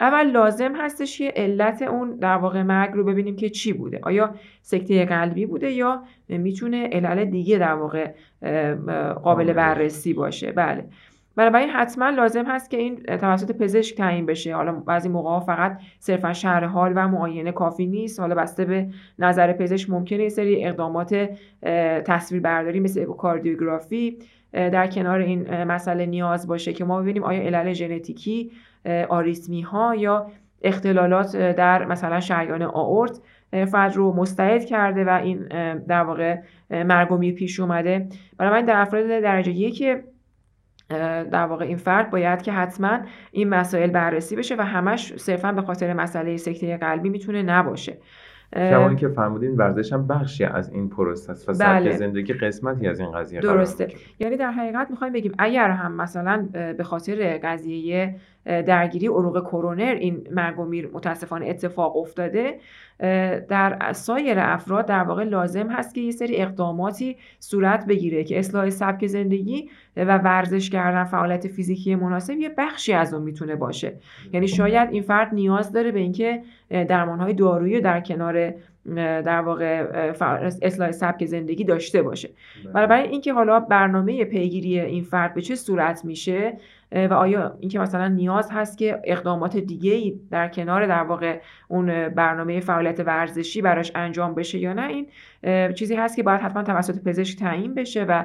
اول 0.00 0.30
لازم 0.30 0.72
هستش 0.76 1.18
که 1.18 1.32
علت 1.36 1.82
اون 1.82 2.16
در 2.16 2.36
واقع 2.36 2.62
مرگ 2.62 2.90
رو 2.94 3.04
ببینیم 3.04 3.36
که 3.36 3.48
چی 3.48 3.72
بوده. 3.72 4.00
آیا 4.02 4.34
سکته 4.62 5.04
قلبی 5.04 5.46
بوده 5.46 5.70
یا 5.70 6.02
می‌تونه 6.28 6.86
علل 6.86 7.24
دیگه 7.24 7.58
در 7.58 7.74
واقع 7.74 8.12
قابل 9.12 9.52
بررسی 9.52 10.14
باشه؟ 10.14 10.52
بله. 10.52 10.84
بنابراین 11.36 11.68
حتما 11.68 12.10
لازم 12.10 12.44
هست 12.46 12.70
که 12.70 12.76
این 12.76 12.96
توسط 12.96 13.56
پزشک 13.56 13.96
تعیین 13.96 14.26
بشه. 14.26 14.54
حالا 14.54 14.72
بعضی 14.72 15.08
موقع 15.08 15.46
فقط 15.46 15.80
صرفا 15.98 16.32
شهر 16.32 16.64
حال 16.64 16.92
و 16.96 17.08
معاینه 17.08 17.52
کافی 17.52 17.86
نیست. 17.86 18.20
حالا 18.20 18.34
بسته 18.34 18.64
به 18.64 18.86
نظر 19.18 19.52
پزشک 19.52 19.90
ممکنه 19.90 20.22
یه 20.22 20.28
سری 20.28 20.64
اقدامات 20.64 21.28
تصویر 22.06 22.42
برداری 22.42 22.80
مثل 22.80 23.00
اکوکاردیوگرافی 23.00 24.18
در 24.52 24.86
کنار 24.86 25.20
این 25.20 25.64
مسئله 25.64 26.06
نیاز 26.06 26.46
باشه 26.46 26.72
که 26.72 26.84
ما 26.84 27.02
ببینیم 27.02 27.22
آیا 27.22 27.42
علل 27.42 27.72
ژنتیکی 27.72 28.50
آریسمی 29.08 29.60
ها 29.60 29.94
یا 29.94 30.26
اختلالات 30.62 31.36
در 31.36 31.84
مثلا 31.84 32.20
شریان 32.20 32.62
آورت 32.62 33.20
فرد 33.72 33.96
رو 33.96 34.16
مستعد 34.16 34.64
کرده 34.64 35.04
و 35.04 35.08
این 35.08 35.48
در 35.76 36.02
واقع 36.02 36.36
مرگ 36.70 37.12
و 37.12 37.18
پیش 37.18 37.60
اومده. 37.60 38.08
بنابراین 38.38 38.66
در 38.66 38.80
افراد 38.80 39.06
درجه 39.06 39.52
یک 39.52 39.84
در 41.30 41.46
واقع 41.46 41.64
این 41.64 41.76
فرد 41.76 42.10
باید 42.10 42.42
که 42.42 42.52
حتما 42.52 42.98
این 43.30 43.48
مسائل 43.48 43.90
بررسی 43.90 44.36
بشه 44.36 44.56
و 44.58 44.62
همش 44.62 45.16
صرفا 45.16 45.52
به 45.52 45.62
خاطر 45.62 45.92
مسئله 45.92 46.36
سکته 46.36 46.76
قلبی 46.76 47.08
می‌تونه 47.08 47.42
نباشه. 47.42 47.98
شما 48.56 48.94
که 48.94 49.08
فرمودین 49.08 49.56
ورزش 49.56 49.92
هم 49.92 50.06
بخشی 50.06 50.44
از 50.44 50.72
این 50.72 50.88
پروسه 50.88 51.32
است 51.32 51.48
و 51.48 51.52
بله. 51.52 51.96
زندگی 51.96 52.32
قسمتی 52.32 52.88
از 52.88 53.00
این 53.00 53.12
قضیه 53.12 53.40
درسته. 53.40 53.88
یعنی 54.18 54.36
در 54.36 54.50
حقیقت 54.50 54.90
می‌خوایم 54.90 55.12
بگیم 55.12 55.32
اگر 55.38 55.70
هم 55.70 55.92
مثلا 55.96 56.48
به 56.52 56.84
خاطر 56.84 57.38
قضیه 57.42 58.16
درگیری 58.44 59.06
عروق 59.06 59.44
کرونر 59.44 59.96
این 60.00 60.28
مرگ 60.30 60.58
و 60.58 60.64
میر 60.64 60.90
متاسفانه 60.92 61.46
اتفاق 61.48 61.96
افتاده. 61.96 62.58
در 63.48 63.92
سایر 63.92 64.38
افراد 64.38 64.86
در 64.86 65.02
واقع 65.02 65.24
لازم 65.24 65.70
هست 65.70 65.94
که 65.94 66.00
یه 66.00 66.10
سری 66.10 66.36
اقداماتی 66.36 67.16
صورت 67.38 67.86
بگیره 67.86 68.24
که 68.24 68.38
اصلاح 68.38 68.70
سبک 68.70 69.06
زندگی 69.06 69.70
و 69.96 70.18
ورزش 70.18 70.70
کردن 70.70 71.04
فعالیت 71.04 71.48
فیزیکی 71.48 71.94
مناسب 71.94 72.38
یه 72.38 72.54
بخشی 72.58 72.92
از 72.92 73.14
اون 73.14 73.22
می‌تونه 73.22 73.56
باشه. 73.56 73.92
یعنی 74.32 74.48
شاید 74.48 74.88
این 74.92 75.02
فرد 75.02 75.34
نیاز 75.34 75.72
داره 75.72 75.92
به 75.92 76.00
اینکه 76.00 76.42
درمانهای 76.70 77.34
دارویی 77.34 77.80
در 77.80 78.00
کنار 78.00 78.54
در 78.96 79.40
واقع 79.40 79.84
اصلاح 80.62 80.90
سبک 80.90 81.24
زندگی 81.24 81.64
داشته 81.64 82.02
باشه. 82.02 82.30
بله. 82.74 82.86
برای 82.86 83.08
اینکه 83.08 83.32
حالا 83.32 83.60
برنامه 83.60 84.24
پیگیری 84.24 84.80
این 84.80 85.02
فرد 85.02 85.34
به 85.34 85.42
چه 85.42 85.54
صورت 85.54 86.04
میشه 86.04 86.56
و 86.92 87.14
آیا 87.14 87.56
اینکه 87.60 87.78
مثلا 87.78 88.08
نیاز 88.08 88.50
هست 88.50 88.78
که 88.78 89.00
اقدامات 89.04 89.56
دیگه 89.56 89.92
ای 89.92 90.20
در 90.30 90.48
کنار 90.48 90.86
در 90.86 91.02
واقع 91.02 91.40
اون 91.68 92.08
برنامه 92.08 92.60
فعالیت 92.60 93.00
ورزشی 93.00 93.62
براش 93.62 93.92
انجام 93.94 94.34
بشه 94.34 94.58
یا 94.58 94.72
نه 94.72 94.88
این 94.88 95.06
چیزی 95.72 95.94
هست 95.94 96.16
که 96.16 96.22
باید 96.22 96.40
حتما 96.40 96.62
توسط 96.62 97.02
پزشک 97.04 97.38
تعیین 97.38 97.74
بشه 97.74 98.04
و 98.04 98.24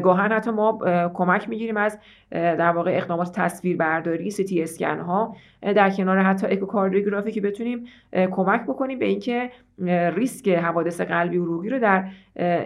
گاهن 0.00 0.32
حتی 0.32 0.50
ما 0.50 0.78
کمک 1.14 1.48
می‌گیریم 1.48 1.76
از 1.76 1.98
در 2.30 2.70
واقع 2.70 2.90
اقدامات 2.96 3.32
تصویر 3.32 3.76
برداری 3.76 4.30
سی 4.30 4.62
اسکن 4.62 4.98
ها 4.98 5.36
در 5.62 5.90
کنار 5.90 6.18
حتی 6.18 6.46
اکوکاردیوگرافی 6.46 7.32
که 7.32 7.40
بتونیم 7.40 7.84
کمک 8.12 8.62
بکنیم 8.62 8.98
به 8.98 9.06
اینکه 9.06 9.50
ریسک 10.16 10.48
حوادث 10.48 11.00
قلبی 11.00 11.36
عروقی 11.36 11.68
رو 11.68 11.78
در 11.78 12.04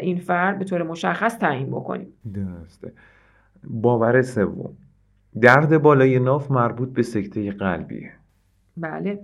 این 0.00 0.18
فرد 0.18 0.58
به 0.58 0.64
طور 0.64 0.82
مشخص 0.82 1.38
تعیین 1.38 1.70
بکنیم. 1.70 2.12
درسته. 2.34 2.92
باور 3.64 4.22
سوم. 4.22 4.76
درد 5.40 5.82
بالای 5.82 6.18
ناف 6.18 6.50
مربوط 6.50 6.92
به 6.92 7.02
سکته 7.02 7.50
قلبیه. 7.50 8.12
بله. 8.76 9.18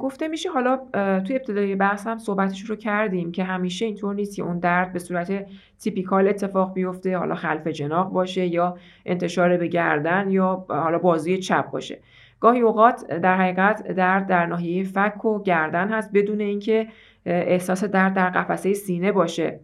گفته 0.00 0.28
میشه 0.28 0.50
حالا 0.50 0.76
توی 1.20 1.36
ابتدای 1.36 1.76
بحث 1.76 2.06
هم 2.06 2.18
صحبتش 2.18 2.60
رو 2.60 2.76
کردیم 2.76 3.32
که 3.32 3.44
همیشه 3.44 3.84
اینطور 3.84 4.14
نیست 4.14 4.36
که 4.36 4.42
اون 4.42 4.58
درد 4.58 4.92
به 4.92 4.98
صورت 4.98 5.46
تیپیکال 5.78 6.28
اتفاق 6.28 6.74
بیفته 6.74 7.16
حالا 7.16 7.34
خلف 7.34 7.66
جناق 7.66 8.12
باشه 8.12 8.46
یا 8.46 8.76
انتشار 9.06 9.56
به 9.56 9.66
گردن 9.66 10.30
یا 10.30 10.66
حالا 10.68 10.98
بازوی 10.98 11.38
چپ 11.38 11.70
باشه. 11.70 11.98
گاهی 12.40 12.60
اوقات 12.60 13.06
در 13.06 13.36
حقیقت 13.36 13.92
درد 13.92 14.26
در 14.26 14.46
ناحیه 14.46 14.84
فک 14.84 15.24
و 15.24 15.42
گردن 15.42 15.88
هست 15.88 16.10
بدون 16.14 16.40
اینکه 16.40 16.88
احساس 17.26 17.84
درد 17.84 18.14
در 18.14 18.30
قفسه 18.30 18.72
سینه 18.72 19.12
باشه. 19.12 19.60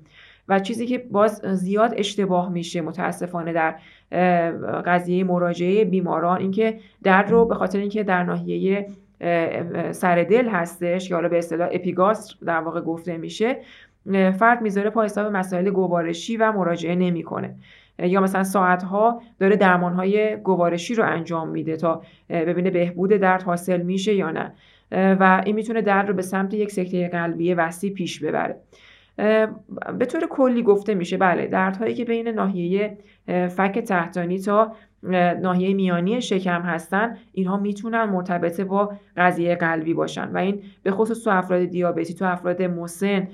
و 0.48 0.58
چیزی 0.58 0.86
که 0.86 0.98
باز 0.98 1.40
زیاد 1.44 1.94
اشتباه 1.96 2.52
میشه 2.52 2.80
متاسفانه 2.80 3.52
در 3.52 3.74
قضیه 4.84 5.24
مراجعه 5.24 5.84
بیماران 5.84 6.38
اینکه 6.38 6.78
درد 7.02 7.30
رو 7.30 7.44
به 7.44 7.54
خاطر 7.54 7.78
اینکه 7.78 8.02
در 8.02 8.22
ناحیه 8.22 8.86
سر 9.90 10.26
دل 10.30 10.48
هستش 10.48 11.10
یا 11.10 11.16
حالا 11.16 11.28
به 11.28 11.38
اصطلاح 11.38 11.68
اپیگاستر 11.72 12.46
در 12.46 12.60
واقع 12.60 12.80
گفته 12.80 13.16
میشه 13.16 13.56
فرد 14.38 14.62
می‌ذاره 14.62 14.90
پای 14.90 15.04
حساب 15.04 15.32
مسائل 15.32 15.70
گوارشی 15.70 16.36
و 16.36 16.52
مراجعه 16.52 16.94
نمی‌کنه. 16.94 17.54
یا 17.98 18.20
مثلا 18.20 18.44
ساعتها 18.44 19.22
داره 19.38 19.56
درمانهای 19.56 20.36
گوارشی 20.36 20.94
رو 20.94 21.04
انجام 21.04 21.48
میده 21.48 21.76
تا 21.76 22.02
ببینه 22.30 22.70
بهبود 22.70 23.10
درد 23.10 23.42
حاصل 23.42 23.82
میشه 23.82 24.14
یا 24.14 24.30
نه. 24.30 24.52
و 24.92 25.42
این 25.46 25.54
می‌تونه 25.54 25.82
درد 25.82 26.08
رو 26.08 26.14
به 26.14 26.22
سمت 26.22 26.54
یک 26.54 26.70
سکته 26.70 27.08
قلبی 27.08 27.54
وسیع 27.54 27.92
پیش 27.92 28.24
ببره. 28.24 28.56
به 29.98 30.06
طور 30.06 30.26
کلی 30.30 30.62
گفته 30.62 30.94
میشه. 30.94 31.16
بله 31.16 31.46
دردهایی 31.46 31.94
که 31.94 32.04
بین 32.04 32.28
ناحیه 32.28 32.98
فک 33.26 33.78
تحتانی 33.78 34.38
تا 34.38 34.76
ناحیه 35.42 35.74
میانی 35.74 36.20
شکم 36.20 36.62
هستن 36.62 37.16
اینها 37.32 37.56
می‌تونن 37.56 38.04
مرتبط 38.04 38.60
با 38.60 38.92
قضیه 39.16 39.54
قلبی 39.54 39.94
باشن. 39.94 40.32
و 40.32 40.38
این 40.38 40.62
به 40.82 40.90
خصوص 40.90 41.24
تو 41.24 41.30
افراد 41.30 41.64
دیابتی 41.64 42.14
تو 42.14 42.24
افراد 42.24 42.62
مسن 42.62 43.28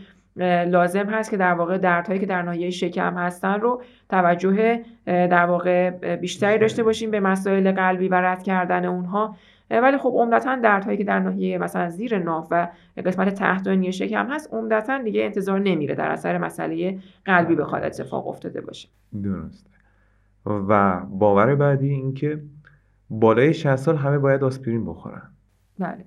لازم 0.66 1.06
هست 1.06 1.30
که 1.30 1.36
در 1.36 1.52
واقع 1.54 1.78
دردهایی 1.78 2.20
که 2.20 2.26
در 2.26 2.42
ناحیه 2.42 2.70
شکم 2.70 3.14
هستن 3.18 3.60
رو 3.60 3.82
توجه 4.08 4.82
در 5.06 5.46
واقع 5.46 5.90
بیشتری 6.16 6.58
داشته 6.58 6.82
باشیم 6.82 7.10
به 7.10 7.20
مسائل 7.20 7.72
قلبی 7.72 8.08
و 8.08 8.14
رد 8.14 8.42
کردن 8.42 8.84
اونها. 8.84 9.36
ولی 9.70 9.98
خب 9.98 10.12
عمدتا 10.14 10.56
دردهایی 10.56 10.98
که 10.98 11.04
در 11.04 11.18
ناحیه 11.18 11.58
مثلا 11.58 11.88
زیر 11.88 12.18
ناف 12.18 12.46
و 12.50 12.68
قسمت 13.06 13.34
تحتانی 13.34 13.92
شکم 13.92 14.26
هست 14.30 14.54
عمدتا 14.54 15.02
دیگه 15.02 15.24
انتظار 15.24 15.60
نمیره 15.60 15.94
در 15.94 16.10
اثر 16.10 16.38
مسئله 16.38 16.98
قلبی 17.24 17.54
بخواد 17.54 17.84
اتفاق 17.84 18.28
افتاده 18.28 18.60
باشه. 18.60 18.88
درسته. 19.22 19.70
و 20.46 21.00
باور 21.10 21.54
بعدی 21.54 21.90
اینکه 21.90 22.40
بالای 23.10 23.54
60 23.54 23.76
سال 23.76 23.96
همه 23.96 24.18
باید 24.18 24.44
آسپرین 24.44 24.86
بخورن. 24.86 25.22
بله. 25.78 26.04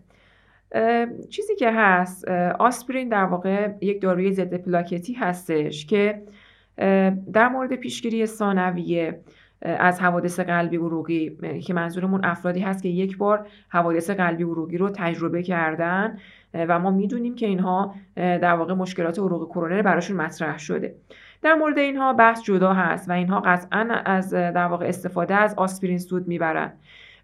چیزی 1.30 1.56
که 1.56 1.72
هست 1.72 2.28
آسپرین 2.60 3.10
در 3.10 3.24
واقع 3.24 3.70
یک 3.82 4.02
داروی 4.02 4.32
ضد 4.32 4.54
پلاکتی 4.54 5.14
هستش 5.14 5.86
که 5.86 6.22
در 7.34 7.50
مورد 7.50 7.76
پیشگیری 7.76 8.26
ثانویه 8.26 9.20
از 9.62 10.02
حوادث 10.02 10.40
قلبی 10.40 10.78
عروقی 10.78 11.38
که 11.66 11.74
منظورمون 11.74 12.26
افرادی 12.26 12.60
هست 12.60 12.84
که 12.84 12.90
یک 12.90 13.18
بار 13.18 13.48
حوادث 13.70 14.10
قلبی 14.10 14.44
عروقی 14.44 14.78
رو 14.78 14.90
تجربه 14.90 15.44
کردن 15.44 16.18
و 16.54 16.80
ما 16.80 16.92
می‌دونیم 16.92 17.36
که 17.36 17.46
اینها 17.46 17.96
در 18.16 18.54
واقع 18.54 18.74
مشکلات 18.74 19.20
عروق 19.20 19.50
کرونر 19.50 19.82
براشون 19.82 20.18
مطرح 20.18 20.58
شده. 20.58 20.96
در 21.42 21.54
مورد 21.54 21.78
اینها 21.78 22.14
بحث 22.14 22.44
جدا 22.44 22.74
هست 22.74 23.10
و 23.10 23.12
اینها 23.12 23.40
قطعا 23.40 23.88
از 24.06 24.34
در 24.34 24.66
واقع 24.66 24.86
استفاده 24.86 25.36
از 25.36 25.56
آسپرین 25.58 25.98
سود 25.98 26.28
می‌برن. 26.28 26.72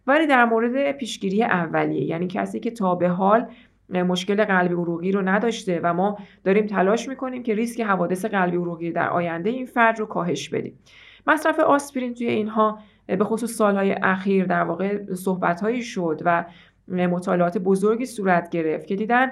ولی 0.08 0.28
در 0.28 0.45
مورد 0.45 0.91
پیشگیری 0.91 1.43
اولیه 1.43 2.03
یعنی 2.03 2.28
کسی 2.28 2.60
که 2.60 2.72
تا 2.72 2.95
به 2.95 3.10
حال 3.10 3.47
مشکل 3.89 4.45
قلبی 4.45 4.74
عروقی 4.74 5.12
رو 5.12 5.22
نداشته 5.22 5.80
و 5.84 5.93
ما 5.93 6.18
داریم 6.43 6.66
تلاش 6.66 7.10
می‌کنیم 7.10 7.43
که 7.43 7.55
ریسک 7.55 7.82
حوادث 7.82 8.26
قلبی 8.26 8.58
عروقی 8.58 8.91
در 8.91 9.10
آینده 9.10 9.49
این 9.49 9.66
فرد 9.66 9.99
رو 9.99 10.05
کاهش 10.05 10.49
بدیم. 10.49 10.80
مصرف 11.28 11.60
آسپرین 11.60 12.14
توی 12.14 12.28
اینها 12.28 12.80
به 13.08 13.24
خصوص 13.24 13.51
سالهای 13.51 13.95
اخیر 14.03 14.45
در 14.45 14.64
واقع 14.64 15.14
صحبتهایی 15.14 15.82
شد 15.82 16.22
و 16.26 16.45
مطالعات 16.88 17.58
بزرگی 17.58 18.05
صورت 18.05 18.49
گرفت 18.49 18.88
که 18.88 18.95
دیدن 18.95 19.32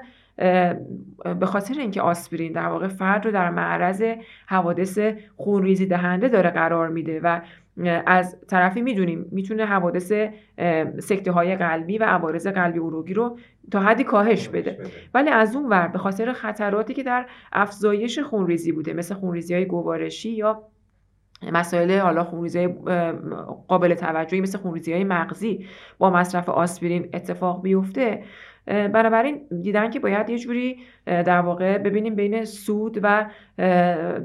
به 1.39 1.45
خاطر 1.45 1.79
اینکه 1.79 2.01
آسپرین 2.01 2.51
در 2.51 2.67
واقع 2.67 2.87
فرد 2.87 3.25
رو 3.25 3.31
در 3.31 3.49
معرض 3.49 4.03
حوادث 4.45 4.99
خونریزی 5.37 5.85
دهنده 5.85 6.27
داره 6.27 6.49
قرار 6.49 6.89
میده 6.89 7.19
و 7.23 7.41
از 8.05 8.37
طرفی 8.47 8.81
می‌دونیم 8.81 9.25
می‌تونه 9.31 9.65
حوادث 9.65 10.11
سکته 10.99 11.31
های 11.31 11.55
قلبی 11.55 11.97
و 11.97 12.03
عوارض 12.03 12.47
قلبی 12.47 12.79
عروقی 12.79 13.13
رو 13.13 13.37
تا 13.71 13.79
حدی 13.79 14.03
کاهش 14.03 14.47
بده. 14.47 14.79
ولی 15.13 15.29
از 15.29 15.55
اون 15.55 15.69
ور 15.69 15.87
به 15.87 15.97
خاطر 15.97 16.33
خطراتی 16.33 16.93
که 16.93 17.03
در 17.03 17.25
افزایش 17.53 18.19
خونریزی 18.19 18.71
بوده 18.71 18.93
مثل 18.93 19.15
خونریزی 19.15 19.53
های 19.53 19.65
گوارشی 19.65 20.29
یا 20.29 20.63
مسائل 21.51 21.99
حالا 21.99 22.23
خونریزی 22.23 22.67
قابل 23.67 23.93
توجهی 23.93 24.41
مثل 24.41 24.57
خونریزی 24.57 24.93
های 24.93 25.03
مغزی 25.03 25.65
با 25.97 26.09
مصرف 26.09 26.49
آسپرین 26.49 27.09
اتفاق 27.13 27.61
بیفته 27.61 28.23
بنابراین 28.65 29.41
دیدن 29.61 29.89
که 29.89 29.99
باید 29.99 30.29
یه 30.29 30.37
جوری 30.37 30.77
در 31.05 31.39
واقع 31.39 31.77
ببینیم 31.77 32.15
بین 32.15 32.45
سود 32.45 32.99
و 33.03 33.29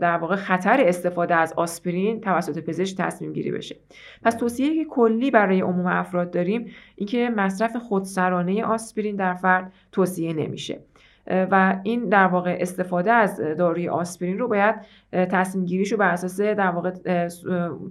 در 0.00 0.16
واقع 0.16 0.36
خطر 0.36 0.80
استفاده 0.80 1.34
از 1.34 1.52
آسپرین 1.52 2.20
توسط 2.20 2.64
پزشک 2.64 2.96
تصمیم 2.96 3.32
گیری 3.32 3.50
بشه. 3.50 3.76
پس 4.22 4.34
توصیه 4.34 4.74
که 4.74 4.90
کلی 4.90 5.30
برای 5.30 5.60
عموم 5.60 5.86
افراد 5.86 6.30
داریم 6.30 6.70
اینکه 6.96 7.30
مصرف 7.36 7.76
خودسرانه 7.76 8.64
آسپرین 8.64 9.16
در 9.16 9.34
فرد 9.34 9.72
توصیه 9.92 10.32
نمیشه. 10.32 10.80
و 11.26 11.80
این 11.82 12.08
در 12.08 12.26
واقع 12.26 12.56
استفاده 12.60 13.12
از 13.12 13.40
داروی 13.58 13.88
آسپرین 13.88 14.38
رو 14.38 14.48
باید 14.48 14.74
تصمیم 15.12 15.64
گیریش 15.64 15.92
رو 15.92 15.98
بر 15.98 16.10
اساس 16.10 16.40
در 16.40 16.70
واقع 16.70 16.90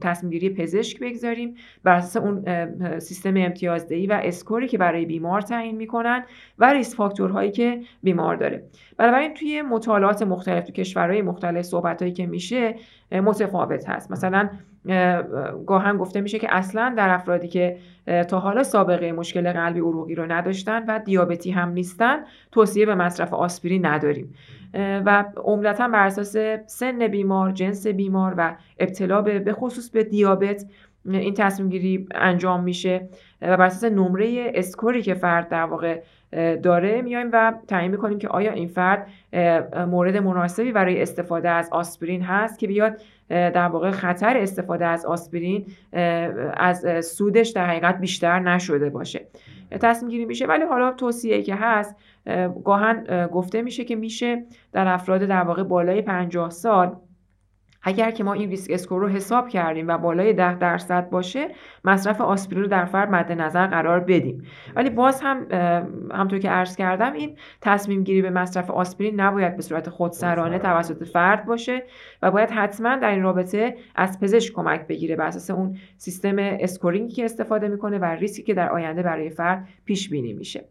تصمیم 0.01 0.31
گیری 0.31 0.49
پزشک 0.49 0.99
بگذاریم. 0.99 1.55
بر 1.83 1.95
اساس 1.95 2.23
اون 2.23 2.45
سیستم 2.99 3.33
امتیازدهی 3.37 4.07
و 4.07 4.19
اسکوری 4.23 4.67
که 4.67 4.77
برای 4.77 5.05
بیمار 5.05 5.41
تعیین 5.41 5.77
می‌کنن 5.77 6.23
و 6.59 6.73
ریس 6.73 6.95
فاکتورهایی 6.95 7.51
که 7.51 7.81
بیمار 8.03 8.35
داره. 8.35 8.63
بنابراین 8.97 9.33
توی 9.33 9.61
مطالعات 9.61 10.21
مختلف 10.23 10.65
تو 10.65 10.71
کشورهای 10.71 11.21
مختلف 11.21 11.61
صحبتهایی 11.61 12.13
که 12.13 12.25
میشه 12.25 12.75
متفاوت 13.11 13.89
هست. 13.89 14.11
مثلا 14.11 14.49
گاهن 15.67 15.97
گفته 15.97 16.21
میشه 16.21 16.39
که 16.39 16.55
اصلا 16.55 16.93
در 16.97 17.09
افرادی 17.09 17.47
که 17.47 17.77
تا 18.29 18.39
حالا 18.39 18.63
سابقه 18.63 19.11
مشکل 19.11 19.51
قلبی 19.51 19.79
عروقی 19.79 20.15
رو 20.15 20.31
نداشتن 20.31 20.85
و 20.87 20.99
دیابتی 20.99 21.51
هم 21.51 21.69
نیستن 21.69 22.17
توصیه 22.51 22.85
به 22.85 22.95
مصرف 22.95 23.33
آسپرین 23.33 23.85
نداریم. 23.85 24.33
و 25.05 25.25
عمدتا 25.37 25.87
بر 25.87 26.05
اساس 26.05 26.35
سن 26.65 27.07
بیمار 27.07 27.51
جنس 27.51 27.87
بیمار 27.87 28.33
و 28.37 28.55
ابتلا 28.79 29.21
به 29.21 29.53
خصوص 29.53 29.89
به 29.89 30.03
دیابت 30.03 30.65
این 31.05 31.33
تصمیم 31.33 31.69
گیری 31.69 32.07
انجام 32.15 32.63
میشه. 32.63 33.09
و 33.41 33.57
بر 33.57 33.65
اساس 33.65 33.91
نمره 33.91 34.51
اسکوری 34.55 35.01
که 35.01 35.13
فرد 35.13 35.49
در 35.49 35.63
واقع 35.63 36.01
داره. 36.63 37.01
میایم 37.01 37.29
و 37.33 37.53
تعیین 37.67 37.91
می‌کنیم 37.91 38.19
که 38.19 38.27
آیا 38.27 38.51
این 38.51 38.67
فرد 38.67 39.07
مورد 39.87 40.17
مناسبی 40.17 40.71
برای 40.71 41.01
استفاده 41.01 41.49
از 41.49 41.69
آسپرین 41.71 42.21
هست 42.21 42.59
که 42.59 42.67
بیاد 42.67 43.01
در 43.29 43.67
واقع 43.67 43.91
خطر 43.91 44.37
استفاده 44.37 44.85
از 44.85 45.05
آسپرین 45.05 45.65
از 46.53 47.05
سودش 47.05 47.49
در 47.49 47.65
حقیقت 47.65 47.99
بیشتر 47.99 48.39
نشده 48.39 48.89
باشه. 48.89 49.27
تصمیم 49.81 50.11
گیری 50.11 50.25
میشه. 50.25 50.45
ولی 50.45 50.63
حالا 50.63 50.91
توصیه 50.91 51.41
که 51.41 51.55
هست 51.55 51.95
گاهن 52.63 53.27
گفته 53.27 53.61
میشه 53.61 53.85
که 53.85 53.95
میشه 53.95 54.43
در 54.73 54.87
افراد 54.87 55.21
در 55.21 55.41
واقع 55.41 55.63
بالای 55.63 56.01
50 56.01 56.49
سال 56.49 56.95
اگر 57.83 58.11
که 58.11 58.23
ما 58.23 58.33
این 58.33 58.49
ریسک 58.49 58.71
اسکور 58.71 59.01
رو 59.01 59.07
حساب 59.07 59.49
کردیم 59.49 59.87
و 59.87 59.97
بالای 59.97 60.33
10 60.33 60.55
درصد 60.55 61.09
باشه 61.09 61.47
مصرف 61.83 62.21
آسپرین 62.21 62.61
رو 62.61 62.67
در 62.67 62.85
فرد 62.85 63.11
مد 63.11 63.31
نظر 63.31 63.67
قرار 63.67 63.99
بدیم. 63.99 64.43
ولی 64.75 64.89
باز 64.89 65.21
هم 65.21 65.47
همطور 66.11 66.39
که 66.39 66.49
عرض 66.49 66.75
کردم 66.75 67.13
این 67.13 67.37
تصمیم 67.61 68.03
گیری 68.03 68.21
به 68.21 68.29
مصرف 68.29 68.69
آسپرین 68.71 69.21
نباید 69.21 69.55
به 69.55 69.61
صورت 69.61 69.89
خودسرانه 69.89 70.59
توسط 70.59 71.03
فرد 71.03 71.45
باشه 71.45 71.83
و 72.21 72.31
باید 72.31 72.49
حتما 72.49 72.95
در 72.95 73.11
این 73.11 73.23
رابطه 73.23 73.75
از 73.95 74.19
پزشک 74.19 74.53
کمک 74.53 74.87
بگیره 74.87 75.15
بر 75.15 75.27
اساس 75.27 75.49
اون 75.49 75.77
سیستم 75.97 76.35
scoring 76.39 77.04
ی 77.04 77.13
که 77.13 77.25
استفاده 77.25 77.67
می‌کنه 77.67 77.99
و 77.99 78.05
ریسکی 78.05 78.43
که 78.43 78.53
در 78.53 78.69
آینده 78.69 79.03
برای 79.03 79.29
فرد 79.29 79.67
پیش 79.85 80.09
بینی 80.09 80.33
میشه. 80.33 80.65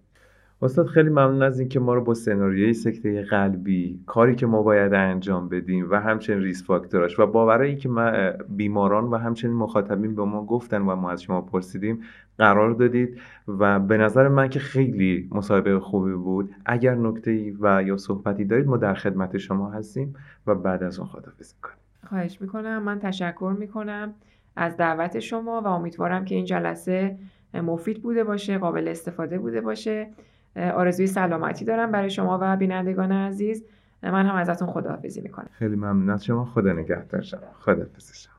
استاد 0.63 0.87
خیلی 0.87 1.09
ممنون 1.09 1.43
از 1.43 1.61
اینکه 1.61 1.81
ما 1.81 1.95
رو 1.95 2.05
با 2.05 2.15
سناریوی 2.15 2.73
سکته 2.75 3.23
قلبی 3.23 4.01
کاری 4.07 4.35
که 4.35 4.47
ما 4.47 4.63
باید 4.63 4.95
انجام 4.95 5.49
بدیم 5.49 5.91
و 5.91 6.01
همچنین 6.01 6.43
risk 6.43 6.65
factor 6.65 7.05
اش 7.05 7.19
و 7.19 7.27
باورایی 7.27 7.77
که 7.77 7.89
ما 7.89 8.13
بیماران 8.49 9.05
و 9.05 9.17
همچنین 9.17 9.55
مخاطبین 9.55 10.15
به 10.15 10.25
ما 10.25 10.45
گفتن 10.45 10.83
و 10.83 10.97
ما 10.97 11.11
از 11.11 11.23
شما 11.23 11.41
پرسیدیم 11.41 12.01
قرار 12.39 12.71
دادید 12.71 13.21
و 13.49 13.81
به 13.81 13.97
نظر 13.97 14.29
من 14.29 14.49
که 14.49 14.59
خیلی 14.59 15.29
مصاحبه 15.33 15.81
خوبی 15.81 16.13
بود. 16.13 16.51
اگر 16.67 16.95
نکته 16.95 17.53
و 17.61 17.83
یا 17.83 17.97
صحبتی 17.97 18.45
دارید 18.45 18.67
ما 18.67 18.77
در 18.77 18.95
خدمت 18.95 19.39
شما 19.39 19.71
هستیم 19.71 20.15
و 20.47 20.55
بعد 20.55 20.83
از 20.83 20.99
اون 20.99 21.09
خدافظی 21.09 21.55
کنیم 21.63 21.77
خواهش 22.09 22.41
می‌کنم. 22.41 22.83
من 22.83 22.99
تشکر 22.99 23.57
می‌کنم 23.59 24.15
از 24.57 24.77
دعوت 24.77 25.19
شما 25.19 25.61
و 25.61 25.67
امیدوارم 25.67 26.25
که 26.25 26.35
این 26.35 26.45
جلسه 26.45 27.19
مفید 27.55 28.03
بوده 28.03 28.25
باشه 28.25 28.59
قابل 28.59 28.89
استفاده 28.89 29.39
بوده 29.39 29.61
باشه. 29.61 30.09
آرزوی 30.59 31.07
سلامتی 31.07 31.65
دارم 31.65 31.93
برای 31.93 32.11
شما 32.11 32.39
و 32.43 32.57
بینندگان 32.57 33.13
عزیز. 33.13 33.65
من 34.03 34.27
هم 34.27 34.35
ازتون 34.35 34.69
خداحافظی 34.69 35.21
می‌کنم. 35.21 35.49
خیلی 35.53 35.77
ممنون. 35.77 36.19
شما 36.19 36.45
خدا 36.45 36.73
نگهدار. 36.73 37.21
شما 37.23 37.41
خداحافظ. 37.61 38.13
شما 38.23 38.38